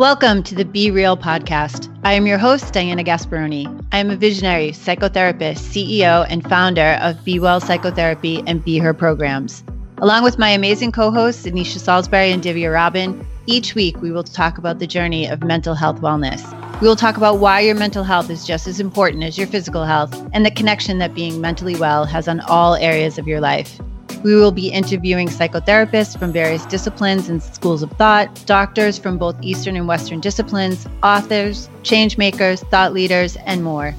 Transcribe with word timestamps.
Welcome 0.00 0.42
to 0.44 0.54
the 0.54 0.64
Be 0.64 0.90
Real 0.90 1.14
podcast. 1.14 1.94
I 2.04 2.14
am 2.14 2.26
your 2.26 2.38
host, 2.38 2.72
Diana 2.72 3.04
Gasparoni. 3.04 3.86
I 3.92 3.98
am 3.98 4.08
a 4.08 4.16
visionary 4.16 4.70
psychotherapist, 4.70 5.58
CEO, 5.58 6.26
and 6.30 6.42
founder 6.48 6.98
of 7.02 7.22
Be 7.22 7.38
Well 7.38 7.60
Psychotherapy 7.60 8.42
and 8.46 8.64
Be 8.64 8.78
Her 8.78 8.94
programs. 8.94 9.62
Along 9.98 10.24
with 10.24 10.38
my 10.38 10.48
amazing 10.48 10.92
co 10.92 11.10
hosts, 11.10 11.44
Anisha 11.44 11.80
Salisbury 11.80 12.32
and 12.32 12.42
Divya 12.42 12.72
Robin, 12.72 13.26
each 13.44 13.74
week 13.74 14.00
we 14.00 14.10
will 14.10 14.24
talk 14.24 14.56
about 14.56 14.78
the 14.78 14.86
journey 14.86 15.26
of 15.26 15.44
mental 15.44 15.74
health 15.74 16.00
wellness. 16.00 16.40
We 16.80 16.88
will 16.88 16.96
talk 16.96 17.18
about 17.18 17.38
why 17.38 17.60
your 17.60 17.74
mental 17.74 18.02
health 18.02 18.30
is 18.30 18.46
just 18.46 18.66
as 18.66 18.80
important 18.80 19.22
as 19.22 19.36
your 19.36 19.48
physical 19.48 19.84
health 19.84 20.14
and 20.32 20.46
the 20.46 20.50
connection 20.50 20.96
that 21.00 21.14
being 21.14 21.42
mentally 21.42 21.76
well 21.76 22.06
has 22.06 22.26
on 22.26 22.40
all 22.40 22.74
areas 22.74 23.18
of 23.18 23.28
your 23.28 23.42
life. 23.42 23.78
We 24.22 24.34
will 24.34 24.52
be 24.52 24.68
interviewing 24.68 25.28
psychotherapists 25.28 26.18
from 26.18 26.32
various 26.32 26.66
disciplines 26.66 27.28
and 27.28 27.42
schools 27.42 27.82
of 27.82 27.90
thought, 27.92 28.28
doctors 28.44 28.98
from 28.98 29.16
both 29.16 29.36
Eastern 29.40 29.76
and 29.76 29.88
Western 29.88 30.20
disciplines, 30.20 30.86
authors, 31.02 31.70
change 31.82 32.18
makers, 32.18 32.62
thought 32.64 32.92
leaders, 32.92 33.36
and 33.46 33.64
more. 33.64 33.94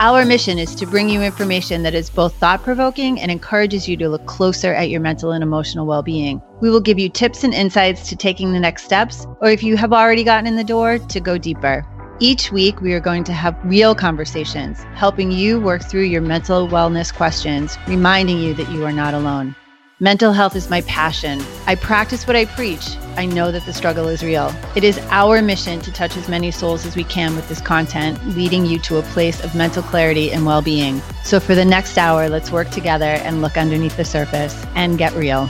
Our 0.00 0.24
mission 0.24 0.58
is 0.58 0.74
to 0.76 0.86
bring 0.86 1.08
you 1.08 1.22
information 1.22 1.82
that 1.84 1.94
is 1.94 2.10
both 2.10 2.34
thought 2.36 2.62
provoking 2.62 3.20
and 3.20 3.30
encourages 3.30 3.88
you 3.88 3.96
to 3.98 4.08
look 4.08 4.26
closer 4.26 4.74
at 4.74 4.90
your 4.90 5.00
mental 5.00 5.32
and 5.32 5.42
emotional 5.42 5.86
well 5.86 6.02
being. 6.02 6.42
We 6.60 6.70
will 6.70 6.80
give 6.80 6.98
you 6.98 7.08
tips 7.08 7.44
and 7.44 7.54
insights 7.54 8.08
to 8.08 8.16
taking 8.16 8.52
the 8.52 8.60
next 8.60 8.84
steps, 8.84 9.26
or 9.40 9.50
if 9.50 9.62
you 9.62 9.76
have 9.76 9.92
already 9.92 10.24
gotten 10.24 10.46
in 10.46 10.56
the 10.56 10.64
door, 10.64 10.98
to 10.98 11.20
go 11.20 11.36
deeper. 11.38 11.86
Each 12.20 12.52
week, 12.52 12.80
we 12.80 12.92
are 12.92 13.00
going 13.00 13.24
to 13.24 13.32
have 13.32 13.56
real 13.64 13.94
conversations, 13.94 14.84
helping 14.94 15.32
you 15.32 15.60
work 15.60 15.82
through 15.82 16.04
your 16.04 16.22
mental 16.22 16.68
wellness 16.68 17.12
questions, 17.12 17.76
reminding 17.88 18.38
you 18.38 18.54
that 18.54 18.70
you 18.70 18.84
are 18.84 18.92
not 18.92 19.14
alone. 19.14 19.56
Mental 20.00 20.32
health 20.32 20.56
is 20.56 20.68
my 20.68 20.80
passion. 20.80 21.40
I 21.68 21.76
practice 21.76 22.26
what 22.26 22.34
I 22.34 22.46
preach. 22.46 22.96
I 23.16 23.26
know 23.26 23.52
that 23.52 23.64
the 23.64 23.72
struggle 23.72 24.08
is 24.08 24.24
real. 24.24 24.52
It 24.74 24.82
is 24.82 24.98
our 25.10 25.40
mission 25.40 25.80
to 25.82 25.92
touch 25.92 26.16
as 26.16 26.28
many 26.28 26.50
souls 26.50 26.84
as 26.84 26.96
we 26.96 27.04
can 27.04 27.36
with 27.36 27.48
this 27.48 27.60
content, 27.60 28.18
leading 28.36 28.66
you 28.66 28.80
to 28.80 28.96
a 28.96 29.02
place 29.02 29.40
of 29.44 29.54
mental 29.54 29.84
clarity 29.84 30.32
and 30.32 30.44
well 30.44 30.62
being. 30.62 31.00
So, 31.22 31.38
for 31.38 31.54
the 31.54 31.64
next 31.64 31.96
hour, 31.96 32.28
let's 32.28 32.50
work 32.50 32.70
together 32.70 33.04
and 33.04 33.40
look 33.40 33.56
underneath 33.56 33.96
the 33.96 34.04
surface 34.04 34.66
and 34.74 34.98
get 34.98 35.12
real. 35.12 35.48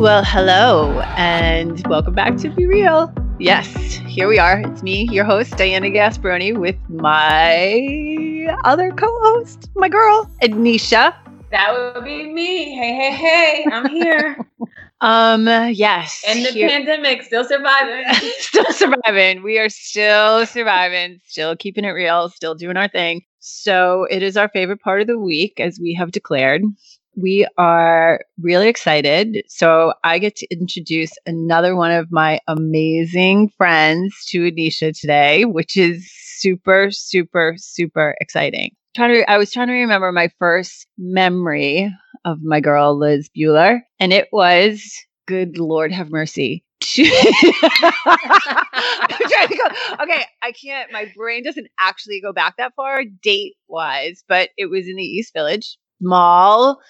Well, 0.00 0.24
hello, 0.24 1.00
and 1.16 1.86
welcome 1.86 2.14
back 2.14 2.38
to 2.38 2.50
Be 2.50 2.66
Real. 2.66 3.14
Yes, 3.40 3.94
here 4.06 4.28
we 4.28 4.38
are. 4.38 4.60
It's 4.60 4.82
me, 4.82 5.08
your 5.10 5.24
host, 5.24 5.56
Diana 5.56 5.88
Gasparoni, 5.88 6.54
with 6.54 6.76
my 6.90 8.54
other 8.66 8.92
co 8.92 9.06
host, 9.22 9.70
my 9.76 9.88
girl, 9.88 10.30
Anisha. 10.42 11.14
That 11.50 11.72
would 11.72 12.04
be 12.04 12.30
me. 12.30 12.74
Hey, 12.74 12.92
hey, 12.92 13.12
hey, 13.12 13.66
I'm 13.72 13.88
here. 13.88 14.36
um, 15.00 15.46
yes. 15.72 16.22
And 16.28 16.44
the 16.44 16.50
here. 16.50 16.68
pandemic, 16.68 17.22
still 17.22 17.44
surviving. 17.44 18.04
still 18.40 18.70
surviving. 18.72 19.42
We 19.42 19.58
are 19.58 19.70
still 19.70 20.44
surviving, 20.44 21.22
still 21.24 21.56
keeping 21.56 21.86
it 21.86 21.92
real, 21.92 22.28
still 22.28 22.54
doing 22.54 22.76
our 22.76 22.88
thing. 22.88 23.22
So 23.38 24.06
it 24.10 24.22
is 24.22 24.36
our 24.36 24.50
favorite 24.50 24.82
part 24.82 25.00
of 25.00 25.06
the 25.06 25.18
week, 25.18 25.58
as 25.60 25.80
we 25.80 25.94
have 25.94 26.10
declared 26.10 26.62
we 27.16 27.46
are 27.58 28.20
really 28.40 28.68
excited. 28.68 29.42
So 29.48 29.94
I 30.04 30.18
get 30.18 30.36
to 30.36 30.46
introduce 30.50 31.12
another 31.26 31.76
one 31.76 31.90
of 31.90 32.10
my 32.10 32.40
amazing 32.46 33.50
friends 33.56 34.14
to 34.28 34.50
Anisha 34.50 34.98
today, 34.98 35.44
which 35.44 35.76
is 35.76 36.10
super, 36.12 36.90
super, 36.90 37.54
super 37.58 38.14
exciting. 38.20 38.72
Trying 38.96 39.14
to, 39.14 39.30
I 39.30 39.38
was 39.38 39.52
trying 39.52 39.68
to 39.68 39.74
remember 39.74 40.10
my 40.12 40.30
first 40.38 40.86
memory 40.98 41.92
of 42.24 42.38
my 42.42 42.60
girl 42.60 42.98
Liz 42.98 43.30
Bueller, 43.36 43.80
and 43.98 44.12
it 44.12 44.28
was, 44.32 44.82
good 45.26 45.58
Lord 45.58 45.92
have 45.92 46.10
mercy, 46.10 46.64
I'm 46.98 47.06
trying 49.06 49.48
to 49.48 49.56
go. 49.56 50.02
Okay, 50.02 50.24
I 50.42 50.52
can't. 50.52 50.90
My 50.90 51.12
brain 51.14 51.44
doesn't 51.44 51.68
actually 51.78 52.20
go 52.20 52.32
back 52.32 52.56
that 52.56 52.72
far 52.74 53.04
date 53.04 53.54
wise, 53.68 54.24
but 54.26 54.48
it 54.56 54.66
was 54.66 54.88
in 54.88 54.96
the 54.96 55.04
East 55.04 55.32
Village 55.32 55.78
small, 56.00 56.80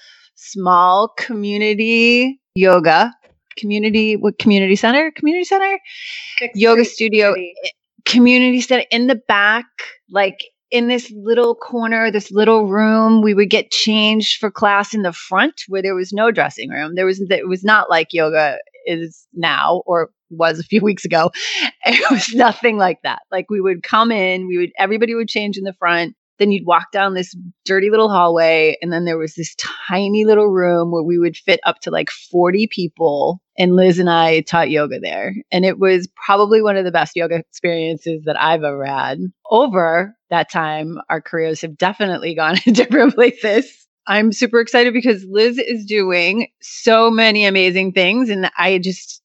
small 0.41 1.09
community 1.17 2.41
yoga 2.55 3.12
community 3.61 4.17
what 4.17 4.39
community 4.39 4.77
center? 4.77 5.12
Community 5.12 5.45
center? 5.45 5.78
Sixth 6.39 6.59
yoga 6.59 6.84
Street 6.84 6.95
studio. 6.95 7.33
Eh, 7.33 7.69
community 8.06 8.61
center 8.61 8.87
in 8.91 9.06
the 9.06 9.21
back 9.29 9.67
like 10.11 10.39
in 10.71 10.89
this 10.89 11.12
little 11.15 11.55
corner 11.55 12.11
this 12.11 12.31
little 12.31 12.67
room 12.67 13.21
we 13.21 13.34
would 13.34 13.50
get 13.50 13.71
changed 13.71 14.39
for 14.39 14.50
class 14.50 14.95
in 14.95 15.03
the 15.03 15.12
front 15.12 15.62
where 15.69 15.83
there 15.83 15.95
was 15.95 16.12
no 16.12 16.31
dressing 16.31 16.71
room. 16.71 16.95
There 16.95 17.06
was 17.06 17.21
it 17.21 17.49
was 17.49 17.62
not 17.62 17.91
like 17.91 18.09
yoga 18.12 18.59
is 18.87 19.27
now 19.34 19.83
or 19.87 20.11
was 20.31 20.59
a 20.59 20.65
few 20.65 20.81
weeks 20.83 21.05
ago. 21.05 21.31
It 21.84 22.11
was 22.11 22.34
nothing 22.34 22.79
like 22.79 23.03
that. 23.03 23.21
Like 23.31 23.50
we 23.50 23.61
would 23.61 23.83
come 23.83 24.11
in 24.11 24.47
we 24.47 24.56
would 24.56 24.71
everybody 24.79 25.15
would 25.15 25.29
change 25.29 25.59
in 25.59 25.65
the 25.65 25.75
front 25.75 26.15
then 26.41 26.51
you'd 26.51 26.67
walk 26.67 26.91
down 26.91 27.15
this 27.15 27.37
dirty 27.67 27.91
little 27.91 28.09
hallway, 28.09 28.77
and 28.81 28.93
then 28.93 29.05
there 29.05 29.19
was 29.19 29.34
this 29.34 29.55
tiny 29.89 30.25
little 30.25 30.49
room 30.49 30.91
where 30.91 31.03
we 31.03 31.19
would 31.19 31.37
fit 31.37 31.61
up 31.65 31.81
to 31.81 31.91
like 31.91 32.11
40 32.11 32.67
people. 32.67 33.41
And 33.59 33.77
Liz 33.77 33.99
and 33.99 34.09
I 34.09 34.41
taught 34.41 34.71
yoga 34.71 34.99
there. 34.99 35.34
And 35.53 35.67
it 35.67 35.79
was 35.79 36.09
probably 36.17 36.62
one 36.62 36.79
of 36.79 36.87
the 36.87 36.91
best 36.91 37.15
yoga 37.15 37.37
experiences 37.37 38.23
that 38.25 38.41
I've 38.41 38.65
ever 38.65 38.87
had. 38.87 39.19
Over 39.50 40.17
that 40.31 40.50
time, 40.50 40.99
our 41.11 41.21
careers 41.21 41.61
have 41.61 41.77
definitely 41.77 42.34
gone 42.37 42.56
in 42.65 42.73
different 42.73 43.15
places. 43.15 43.87
I'm 44.06 44.33
super 44.33 44.61
excited 44.61 44.95
because 44.95 45.25
Liz 45.29 45.59
is 45.59 45.84
doing 45.84 46.49
so 46.62 47.11
many 47.11 47.45
amazing 47.45 47.93
things. 47.93 48.31
And 48.31 48.50
I 48.56 48.79
just, 48.79 49.23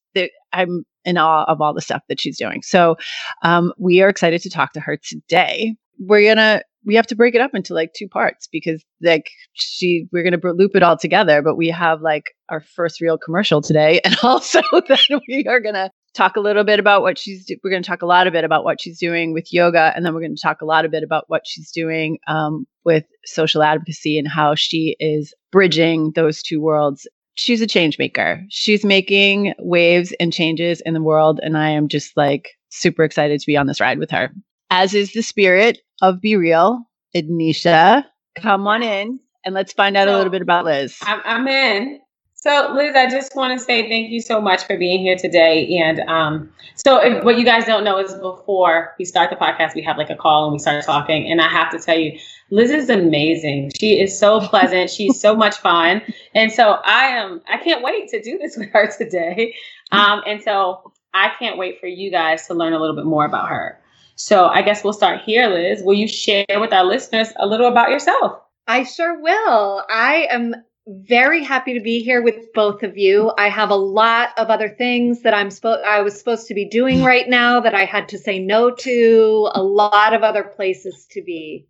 I'm 0.52 0.84
in 1.06 1.16
awe 1.16 1.44
of 1.44 1.62
all 1.62 1.72
the 1.72 1.80
stuff 1.80 2.02
that 2.10 2.20
she's 2.20 2.36
doing. 2.36 2.60
So 2.62 2.96
um, 3.42 3.72
we 3.78 4.02
are 4.02 4.10
excited 4.10 4.42
to 4.42 4.50
talk 4.50 4.74
to 4.74 4.80
her 4.80 4.98
today. 4.98 5.76
We're 5.98 6.34
going 6.34 6.36
to 6.36 6.62
we 6.86 6.94
have 6.94 7.06
to 7.08 7.16
break 7.16 7.34
it 7.34 7.40
up 7.40 7.50
into 7.52 7.74
like 7.74 7.92
two 7.92 8.08
parts 8.08 8.48
because 8.50 8.82
like 9.02 9.28
she 9.52 10.06
we're 10.12 10.22
to 10.30 10.52
loop 10.52 10.74
it 10.74 10.82
all 10.82 10.96
together 10.96 11.42
but 11.42 11.56
we 11.56 11.68
have 11.68 12.00
like 12.00 12.34
our 12.48 12.60
first 12.60 13.00
real 13.00 13.18
commercial 13.18 13.60
today 13.60 14.00
and 14.04 14.16
also 14.22 14.60
then 14.88 15.20
we 15.28 15.44
are 15.48 15.60
to 15.60 15.90
talk 16.14 16.36
a 16.36 16.40
little 16.40 16.64
bit 16.64 16.78
about 16.78 17.02
what 17.02 17.18
she's 17.18 17.44
do- 17.44 17.56
we're 17.62 17.70
to 17.70 17.86
talk 17.86 18.00
a 18.00 18.06
lot 18.06 18.26
a 18.26 18.30
bit 18.30 18.44
about 18.44 18.64
what 18.64 18.80
she's 18.80 18.98
doing 18.98 19.34
with 19.34 19.52
yoga 19.52 19.92
and 19.94 20.06
then 20.06 20.14
we're 20.14 20.26
to 20.26 20.36
talk 20.42 20.62
a 20.62 20.64
lot 20.64 20.84
a 20.84 20.88
bit 20.88 21.02
about 21.02 21.24
what 21.26 21.42
she's 21.44 21.70
doing 21.70 22.18
um, 22.26 22.66
with 22.84 23.04
social 23.26 23.62
advocacy 23.62 24.18
and 24.18 24.26
how 24.26 24.54
she 24.54 24.96
is 24.98 25.34
bridging 25.52 26.12
those 26.14 26.42
two 26.42 26.60
worlds. 26.60 27.06
She's 27.34 27.60
a 27.60 27.66
change 27.66 27.98
maker. 27.98 28.42
She's 28.48 28.82
making 28.82 29.52
waves 29.58 30.14
and 30.18 30.32
changes 30.32 30.80
in 30.86 30.94
the 30.94 31.02
world 31.02 31.38
and 31.42 31.58
i 31.58 31.68
am 31.68 31.88
just 31.88 32.16
like 32.16 32.52
super 32.70 33.04
excited 33.04 33.40
to 33.40 33.46
be 33.46 33.56
on 33.56 33.66
this 33.66 33.80
ride 33.80 33.98
with 33.98 34.10
her 34.10 34.30
as 34.70 34.94
is 34.94 35.12
the 35.12 35.22
spirit 35.22 35.78
of 36.02 36.20
Be 36.20 36.36
Real, 36.36 36.82
Anisha. 37.14 38.04
Come 38.40 38.66
on 38.66 38.82
in 38.82 39.20
and 39.46 39.54
let's 39.54 39.72
find 39.72 39.96
out 39.96 40.08
so, 40.08 40.14
a 40.14 40.16
little 40.16 40.30
bit 40.30 40.42
about 40.42 40.64
Liz. 40.64 40.98
I'm, 41.02 41.20
I'm, 41.24 41.48
in. 41.48 42.00
So, 42.34 42.72
Liz, 42.74 42.94
I 42.94 43.08
just 43.08 43.34
want 43.34 43.58
to 43.58 43.64
say 43.64 43.88
thank 43.88 44.10
you 44.10 44.20
so 44.20 44.40
much 44.40 44.64
for 44.64 44.76
being 44.76 45.00
here 45.00 45.16
today. 45.16 45.78
And 45.78 46.00
um, 46.00 46.52
so, 46.74 47.00
if, 47.00 47.24
what 47.24 47.38
you 47.38 47.44
guys 47.44 47.64
don't 47.64 47.84
know 47.84 47.98
is 47.98 48.12
before 48.14 48.94
we 48.98 49.04
start 49.04 49.30
the 49.30 49.36
podcast, 49.36 49.74
we 49.74 49.82
have 49.82 49.96
like 49.96 50.10
a 50.10 50.16
call 50.16 50.44
and 50.44 50.52
we 50.52 50.58
start 50.58 50.84
talking. 50.84 51.30
And 51.30 51.40
I 51.40 51.48
have 51.48 51.70
to 51.70 51.78
tell 51.78 51.96
you, 51.96 52.18
Liz 52.50 52.70
is 52.70 52.90
amazing. 52.90 53.70
She 53.80 54.00
is 54.00 54.18
so 54.18 54.40
pleasant. 54.40 54.90
She's 54.90 55.18
so 55.18 55.34
much 55.44 55.56
fun. 55.56 56.02
And 56.34 56.52
so, 56.52 56.78
I 56.84 57.06
am. 57.06 57.40
I 57.48 57.56
can't 57.56 57.82
wait 57.82 58.08
to 58.10 58.20
do 58.20 58.36
this 58.38 58.56
with 58.58 58.68
her 58.70 58.90
today. 58.90 59.54
Um, 59.92 60.22
and 60.26 60.42
so, 60.42 60.92
I 61.14 61.30
can't 61.38 61.56
wait 61.56 61.80
for 61.80 61.86
you 61.86 62.10
guys 62.10 62.46
to 62.48 62.54
learn 62.54 62.74
a 62.74 62.78
little 62.78 62.96
bit 62.96 63.06
more 63.06 63.24
about 63.24 63.48
her. 63.48 63.80
So 64.16 64.46
I 64.46 64.62
guess 64.62 64.82
we'll 64.82 64.94
start 64.94 65.20
here, 65.24 65.46
Liz. 65.48 65.82
Will 65.82 65.94
you 65.94 66.08
share 66.08 66.46
with 66.58 66.72
our 66.72 66.84
listeners 66.84 67.28
a 67.36 67.46
little 67.46 67.68
about 67.68 67.90
yourself? 67.90 68.40
I 68.66 68.82
sure 68.82 69.20
will. 69.20 69.84
I 69.88 70.26
am 70.30 70.54
very 70.88 71.42
happy 71.44 71.74
to 71.74 71.80
be 71.80 72.02
here 72.02 72.22
with 72.22 72.52
both 72.54 72.82
of 72.82 72.96
you. 72.96 73.32
I 73.36 73.48
have 73.48 73.70
a 73.70 73.76
lot 73.76 74.30
of 74.38 74.48
other 74.48 74.68
things 74.68 75.22
that 75.22 75.34
I'm 75.34 75.50
supposed 75.50 75.84
I 75.84 76.00
was 76.00 76.16
supposed 76.18 76.46
to 76.48 76.54
be 76.54 76.64
doing 76.64 77.02
right 77.12 77.28
now 77.28 77.60
that 77.60 77.74
I 77.74 77.84
had 77.84 78.08
to 78.10 78.18
say 78.18 78.38
no 78.38 78.70
to, 78.70 79.50
a 79.52 79.62
lot 79.62 80.14
of 80.14 80.22
other 80.22 80.44
places 80.44 81.06
to 81.10 81.22
be. 81.22 81.66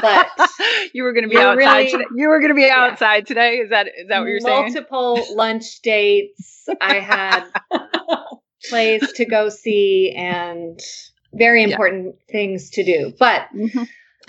But 0.00 0.28
you 0.92 1.04
were 1.04 1.12
going 1.12 1.24
to 1.24 1.28
be 1.28 1.36
outside 1.36 1.56
really, 1.56 1.90
today. 1.90 2.04
You 2.16 2.28
were 2.28 2.40
going 2.40 2.50
to 2.50 2.54
be 2.54 2.68
outside 2.68 3.16
yeah. 3.16 3.24
today. 3.24 3.56
Is 3.58 3.70
that 3.70 3.86
is 3.86 4.08
that 4.08 4.20
what 4.20 4.28
you're 4.28 4.40
saying? 4.40 4.72
Multiple 4.72 5.24
lunch 5.34 5.82
dates. 5.82 6.66
I 6.80 6.94
had 6.94 7.44
plays 8.70 9.12
to 9.12 9.24
go 9.26 9.50
see 9.50 10.14
and 10.16 10.80
very 11.38 11.62
important 11.62 12.06
yeah. 12.06 12.32
things 12.32 12.70
to 12.70 12.84
do. 12.84 13.14
But 13.18 13.48
mm-hmm. 13.54 13.84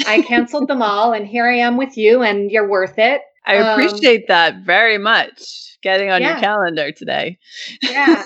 I 0.07 0.21
canceled 0.27 0.67
them 0.67 0.81
all, 0.81 1.13
and 1.13 1.27
here 1.27 1.47
I 1.47 1.57
am 1.57 1.77
with 1.77 1.97
you, 1.97 2.21
and 2.21 2.51
you're 2.51 2.67
worth 2.67 2.97
it. 2.97 3.21
I 3.45 3.57
um, 3.57 3.67
appreciate 3.79 4.21
um, 4.21 4.25
that 4.29 4.55
very 4.65 4.97
much. 4.97 5.77
Getting 5.81 6.11
on 6.11 6.21
yeah. 6.21 6.31
your 6.31 6.39
calendar 6.39 6.91
today. 6.91 7.39
Yeah. 7.81 8.25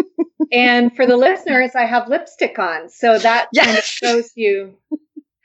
and 0.52 0.94
for 0.94 1.06
the 1.06 1.16
listeners, 1.16 1.70
I 1.74 1.86
have 1.86 2.08
lipstick 2.08 2.58
on, 2.58 2.90
so 2.90 3.18
that 3.18 3.48
yes. 3.52 3.64
kind 3.66 3.78
of 3.78 3.84
shows 3.84 4.32
you 4.34 4.76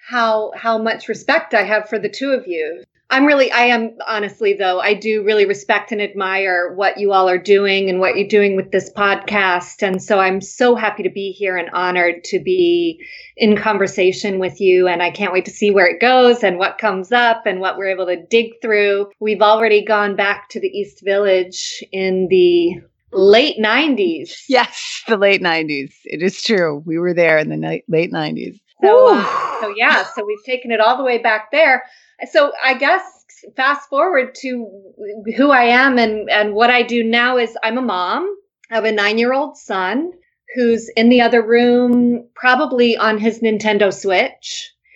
how 0.06 0.52
how 0.56 0.78
much 0.78 1.08
respect 1.08 1.54
I 1.54 1.64
have 1.64 1.90
for 1.90 1.98
the 1.98 2.10
two 2.10 2.32
of 2.32 2.46
you. 2.46 2.84
I'm 3.10 3.26
really, 3.26 3.52
I 3.52 3.66
am 3.66 3.98
honestly, 4.08 4.54
though, 4.54 4.80
I 4.80 4.96
do 4.96 5.24
really 5.24 5.46
respect 5.46 5.92
and 5.92 6.02
admire 6.02 6.74
what 6.74 6.98
you 6.98 7.12
all 7.12 7.30
are 7.30 7.38
doing 7.38 7.90
and 7.90 8.00
what 8.00 8.18
you're 8.18 8.28
doing 8.28 8.56
with 8.56 8.72
this 8.72 8.92
podcast. 8.92 9.84
And 9.84 10.02
so 10.02 10.20
I'm 10.20 10.42
so 10.42 10.76
happy 10.76 11.04
to 11.04 11.10
be 11.10 11.32
here 11.32 11.56
and 11.56 11.70
honored 11.72 12.24
to 12.26 12.40
be 12.40 13.00
in 13.38 13.58
conversation 13.58 14.40
with 14.40 14.60
you. 14.60 14.88
And 14.88 15.04
I 15.04 15.12
can't 15.12 15.32
wait 15.34 15.46
to 15.46 15.52
see 15.52 15.70
where 15.70 15.86
it 15.86 16.02
goes 16.02 16.44
and 16.44 16.58
what 16.58 16.80
comes 16.80 17.12
up 17.12 17.46
and 17.46 17.60
what 17.60 17.78
we're 17.78 17.90
able 17.90 18.08
to 18.08 18.26
dig 18.26 18.54
through. 18.60 19.12
We've 19.20 19.42
already 19.42 19.86
gone 19.86 20.16
back 20.16 20.50
to 20.50 20.60
the 20.60 20.68
East 20.68 21.04
Village 21.04 21.84
in 21.92 22.28
the 22.30 22.82
late 23.12 23.58
90s. 23.60 24.46
Yes, 24.50 25.04
the 25.08 25.18
late 25.18 25.42
90s. 25.42 25.94
It 26.06 26.24
is 26.24 26.42
true. 26.42 26.82
We 26.86 26.98
were 26.98 27.14
there 27.14 27.38
in 27.38 27.50
the 27.50 27.58
ni- 27.58 27.84
late 27.88 28.12
90s. 28.12 28.60
So, 28.84 29.16
uh, 29.16 29.62
so 29.62 29.74
yeah, 29.76 30.04
so 30.04 30.26
we've 30.26 30.44
taken 30.44 30.72
it 30.72 30.80
all 30.80 30.98
the 30.98 31.04
way 31.04 31.20
back 31.20 31.52
there. 31.52 31.84
So 32.32 32.52
I 32.64 32.76
guess 32.76 33.04
fast 33.56 33.90
forward 33.90 34.36
to 34.42 34.94
who 35.36 35.52
I 35.52 35.66
am 35.66 35.98
and 36.00 36.30
and 36.30 36.54
what 36.54 36.70
I 36.70 36.84
do 36.84 37.04
now 37.04 37.38
is 37.38 37.58
I'm 37.64 37.78
a 37.78 37.82
mom 37.82 38.36
of 38.72 38.86
a 38.86 38.92
nine 38.92 39.18
year 39.18 39.34
old 39.34 39.58
son 39.58 40.12
who's 40.56 40.90
in 40.96 41.10
the 41.10 41.22
other 41.22 41.42
room, 41.46 42.30
probably 42.36 42.98
on 42.98 43.18
his 43.18 43.42
Nintendo 43.42 43.94
Switch. 43.94 44.74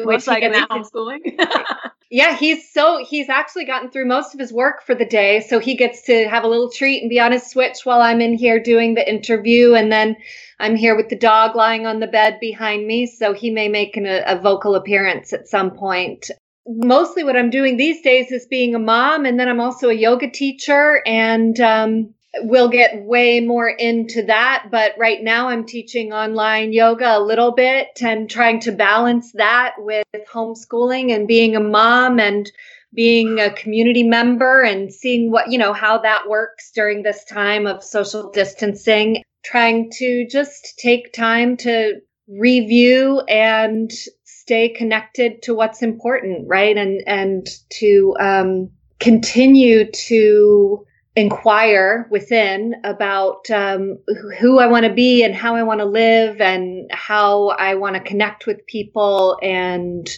Which 0.00 0.26
like 0.26 0.42
that 0.52 0.68
homeschooling. 0.70 1.20
yeah, 2.10 2.36
he's 2.36 2.68
so 2.72 3.04
he's 3.08 3.28
actually 3.28 3.64
gotten 3.64 3.88
through 3.88 4.06
most 4.06 4.34
of 4.34 4.40
his 4.40 4.52
work 4.52 4.82
for 4.84 4.96
the 4.96 5.04
day, 5.04 5.40
so 5.40 5.60
he 5.60 5.76
gets 5.76 6.02
to 6.02 6.28
have 6.28 6.42
a 6.42 6.48
little 6.48 6.68
treat 6.68 7.02
and 7.02 7.08
be 7.08 7.20
on 7.20 7.30
his 7.30 7.46
Switch 7.46 7.84
while 7.84 8.02
I'm 8.02 8.20
in 8.20 8.34
here 8.34 8.60
doing 8.60 8.94
the 8.94 9.08
interview, 9.08 9.74
and 9.74 9.92
then 9.92 10.16
I'm 10.58 10.74
here 10.74 10.96
with 10.96 11.08
the 11.08 11.16
dog 11.16 11.54
lying 11.54 11.86
on 11.86 12.00
the 12.00 12.08
bed 12.08 12.38
behind 12.40 12.84
me, 12.84 13.06
so 13.06 13.32
he 13.32 13.50
may 13.50 13.68
make 13.68 13.96
an, 13.96 14.06
a, 14.06 14.40
vocal 14.42 14.74
appearance 14.74 15.32
at 15.32 15.46
some 15.46 15.70
point. 15.70 16.32
Mostly, 16.66 17.22
what 17.22 17.36
I'm 17.36 17.50
doing 17.50 17.76
these 17.76 18.02
days 18.02 18.32
is 18.32 18.44
being 18.46 18.74
a 18.74 18.80
mom, 18.80 19.24
and 19.24 19.38
then 19.38 19.48
I'm 19.48 19.60
also 19.60 19.88
a 19.88 19.94
yoga 19.94 20.28
teacher, 20.28 21.02
and 21.06 21.60
um, 21.60 22.14
we'll 22.42 22.68
get 22.68 23.02
way 23.04 23.40
more 23.40 23.68
into 23.68 24.22
that. 24.24 24.68
But 24.70 24.92
right 24.98 25.22
now, 25.22 25.48
I'm 25.48 25.66
teaching 25.66 26.12
online 26.12 26.72
yoga 26.72 27.18
a 27.18 27.20
little 27.20 27.52
bit 27.52 27.88
and 28.00 28.30
trying 28.30 28.60
to 28.60 28.72
balance 28.72 29.32
that 29.32 29.74
with 29.78 30.04
homeschooling 30.32 31.14
and 31.14 31.26
being 31.26 31.56
a 31.56 31.60
mom 31.60 32.20
and 32.20 32.50
being 32.92 33.38
a 33.38 33.52
community 33.52 34.02
member 34.02 34.62
and 34.62 34.92
seeing 34.92 35.30
what, 35.30 35.50
you 35.50 35.58
know, 35.58 35.72
how 35.72 35.98
that 35.98 36.28
works 36.28 36.70
during 36.74 37.02
this 37.02 37.24
time 37.24 37.66
of 37.66 37.82
social 37.82 38.30
distancing. 38.30 39.22
Trying 39.44 39.90
to 39.92 40.26
just 40.28 40.78
take 40.78 41.12
time 41.12 41.56
to 41.58 42.00
review 42.28 43.20
and 43.20 43.90
stay 44.24 44.68
connected 44.68 45.42
to 45.42 45.54
what's 45.54 45.82
important, 45.82 46.46
right? 46.46 46.76
And, 46.76 47.02
and 47.06 47.48
to, 47.78 48.16
um, 48.20 48.70
continue 49.00 49.90
to 49.90 50.84
inquire 51.16 52.06
within 52.10 52.74
about 52.84 53.50
um, 53.50 53.98
who 54.38 54.58
I 54.58 54.66
want 54.66 54.86
to 54.86 54.92
be 54.92 55.24
and 55.24 55.34
how 55.34 55.56
I 55.56 55.62
want 55.62 55.80
to 55.80 55.86
live 55.86 56.40
and 56.40 56.88
how 56.92 57.48
I 57.48 57.74
want 57.74 57.96
to 57.96 58.00
connect 58.00 58.46
with 58.46 58.64
people. 58.66 59.38
And 59.42 60.08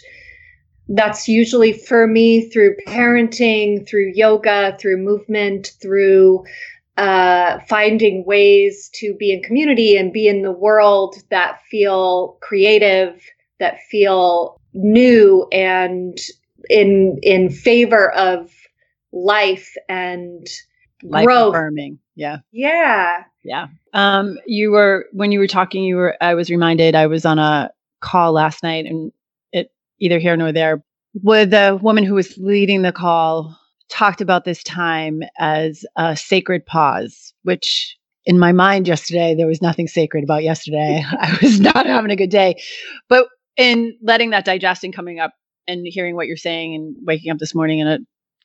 that's 0.88 1.28
usually 1.28 1.72
for 1.72 2.06
me 2.06 2.48
through 2.50 2.76
parenting, 2.86 3.88
through 3.88 4.12
yoga, 4.14 4.76
through 4.78 4.98
movement, 4.98 5.72
through 5.80 6.44
uh, 6.98 7.58
finding 7.68 8.24
ways 8.26 8.90
to 8.94 9.14
be 9.14 9.32
in 9.32 9.42
community 9.42 9.96
and 9.96 10.12
be 10.12 10.28
in 10.28 10.42
the 10.42 10.52
world 10.52 11.16
that 11.30 11.60
feel 11.70 12.36
creative, 12.42 13.18
that 13.60 13.80
feel 13.90 14.60
new 14.74 15.46
and 15.52 16.18
in 16.68 17.18
in 17.22 17.50
favor 17.50 18.10
of 18.12 18.50
life 19.12 19.74
and 19.88 20.46
life 21.02 21.26
growth. 21.26 21.54
affirming. 21.54 21.98
Yeah. 22.14 22.38
Yeah. 22.50 23.24
Yeah. 23.44 23.68
Um, 23.92 24.38
you 24.46 24.70
were 24.70 25.06
when 25.12 25.32
you 25.32 25.38
were 25.38 25.46
talking, 25.46 25.84
you 25.84 25.96
were 25.96 26.16
I 26.20 26.34
was 26.34 26.50
reminded 26.50 26.94
I 26.94 27.06
was 27.06 27.24
on 27.24 27.38
a 27.38 27.70
call 28.00 28.32
last 28.32 28.62
night 28.62 28.86
and 28.86 29.12
it 29.52 29.70
either 30.00 30.18
here 30.18 30.36
nor 30.36 30.52
there 30.52 30.82
with 31.14 31.50
the 31.50 31.78
woman 31.80 32.04
who 32.04 32.14
was 32.14 32.36
leading 32.38 32.82
the 32.82 32.92
call 32.92 33.58
talked 33.88 34.20
about 34.20 34.44
this 34.44 34.62
time 34.62 35.22
as 35.38 35.84
a 35.96 36.16
sacred 36.16 36.64
pause, 36.64 37.34
which 37.42 37.96
in 38.24 38.38
my 38.38 38.52
mind 38.52 38.88
yesterday 38.88 39.34
there 39.36 39.46
was 39.46 39.60
nothing 39.60 39.86
sacred 39.86 40.24
about 40.24 40.42
yesterday. 40.42 41.04
I 41.10 41.38
was 41.42 41.60
not 41.60 41.86
having 41.86 42.10
a 42.10 42.16
good 42.16 42.30
day. 42.30 42.60
But 43.08 43.26
in 43.56 43.96
letting 44.02 44.30
that 44.30 44.44
digest 44.44 44.84
and 44.84 44.94
coming 44.94 45.20
up 45.20 45.32
and 45.68 45.86
hearing 45.86 46.16
what 46.16 46.26
you're 46.26 46.36
saying 46.36 46.74
and 46.74 46.96
waking 47.02 47.30
up 47.30 47.38
this 47.38 47.54
morning 47.54 47.80
in 47.80 47.86
a 47.86 47.98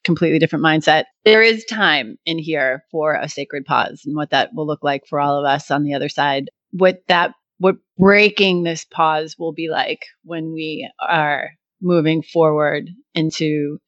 completely 0.07 0.39
different 0.39 0.65
mindset. 0.65 1.03
There 1.25 1.43
is 1.43 1.65
time 1.65 2.17
in 2.25 2.39
here 2.39 2.83
for 2.89 3.13
a 3.13 3.29
sacred 3.29 3.65
pause 3.65 4.01
and 4.05 4.15
what 4.15 4.31
that 4.31 4.49
will 4.55 4.65
look 4.65 4.81
like 4.81 5.03
for 5.05 5.19
all 5.19 5.37
of 5.37 5.45
us 5.45 5.69
on 5.69 5.83
the 5.83 5.93
other 5.93 6.09
side. 6.09 6.49
What 6.71 7.03
that, 7.09 7.33
what 7.59 7.75
breaking 7.99 8.63
this 8.63 8.85
pause 8.85 9.35
will 9.37 9.53
be 9.53 9.69
like 9.69 9.99
when 10.23 10.53
we 10.53 10.89
are 10.99 11.51
moving 11.81 12.23
forward 12.23 12.89
into 13.13 13.79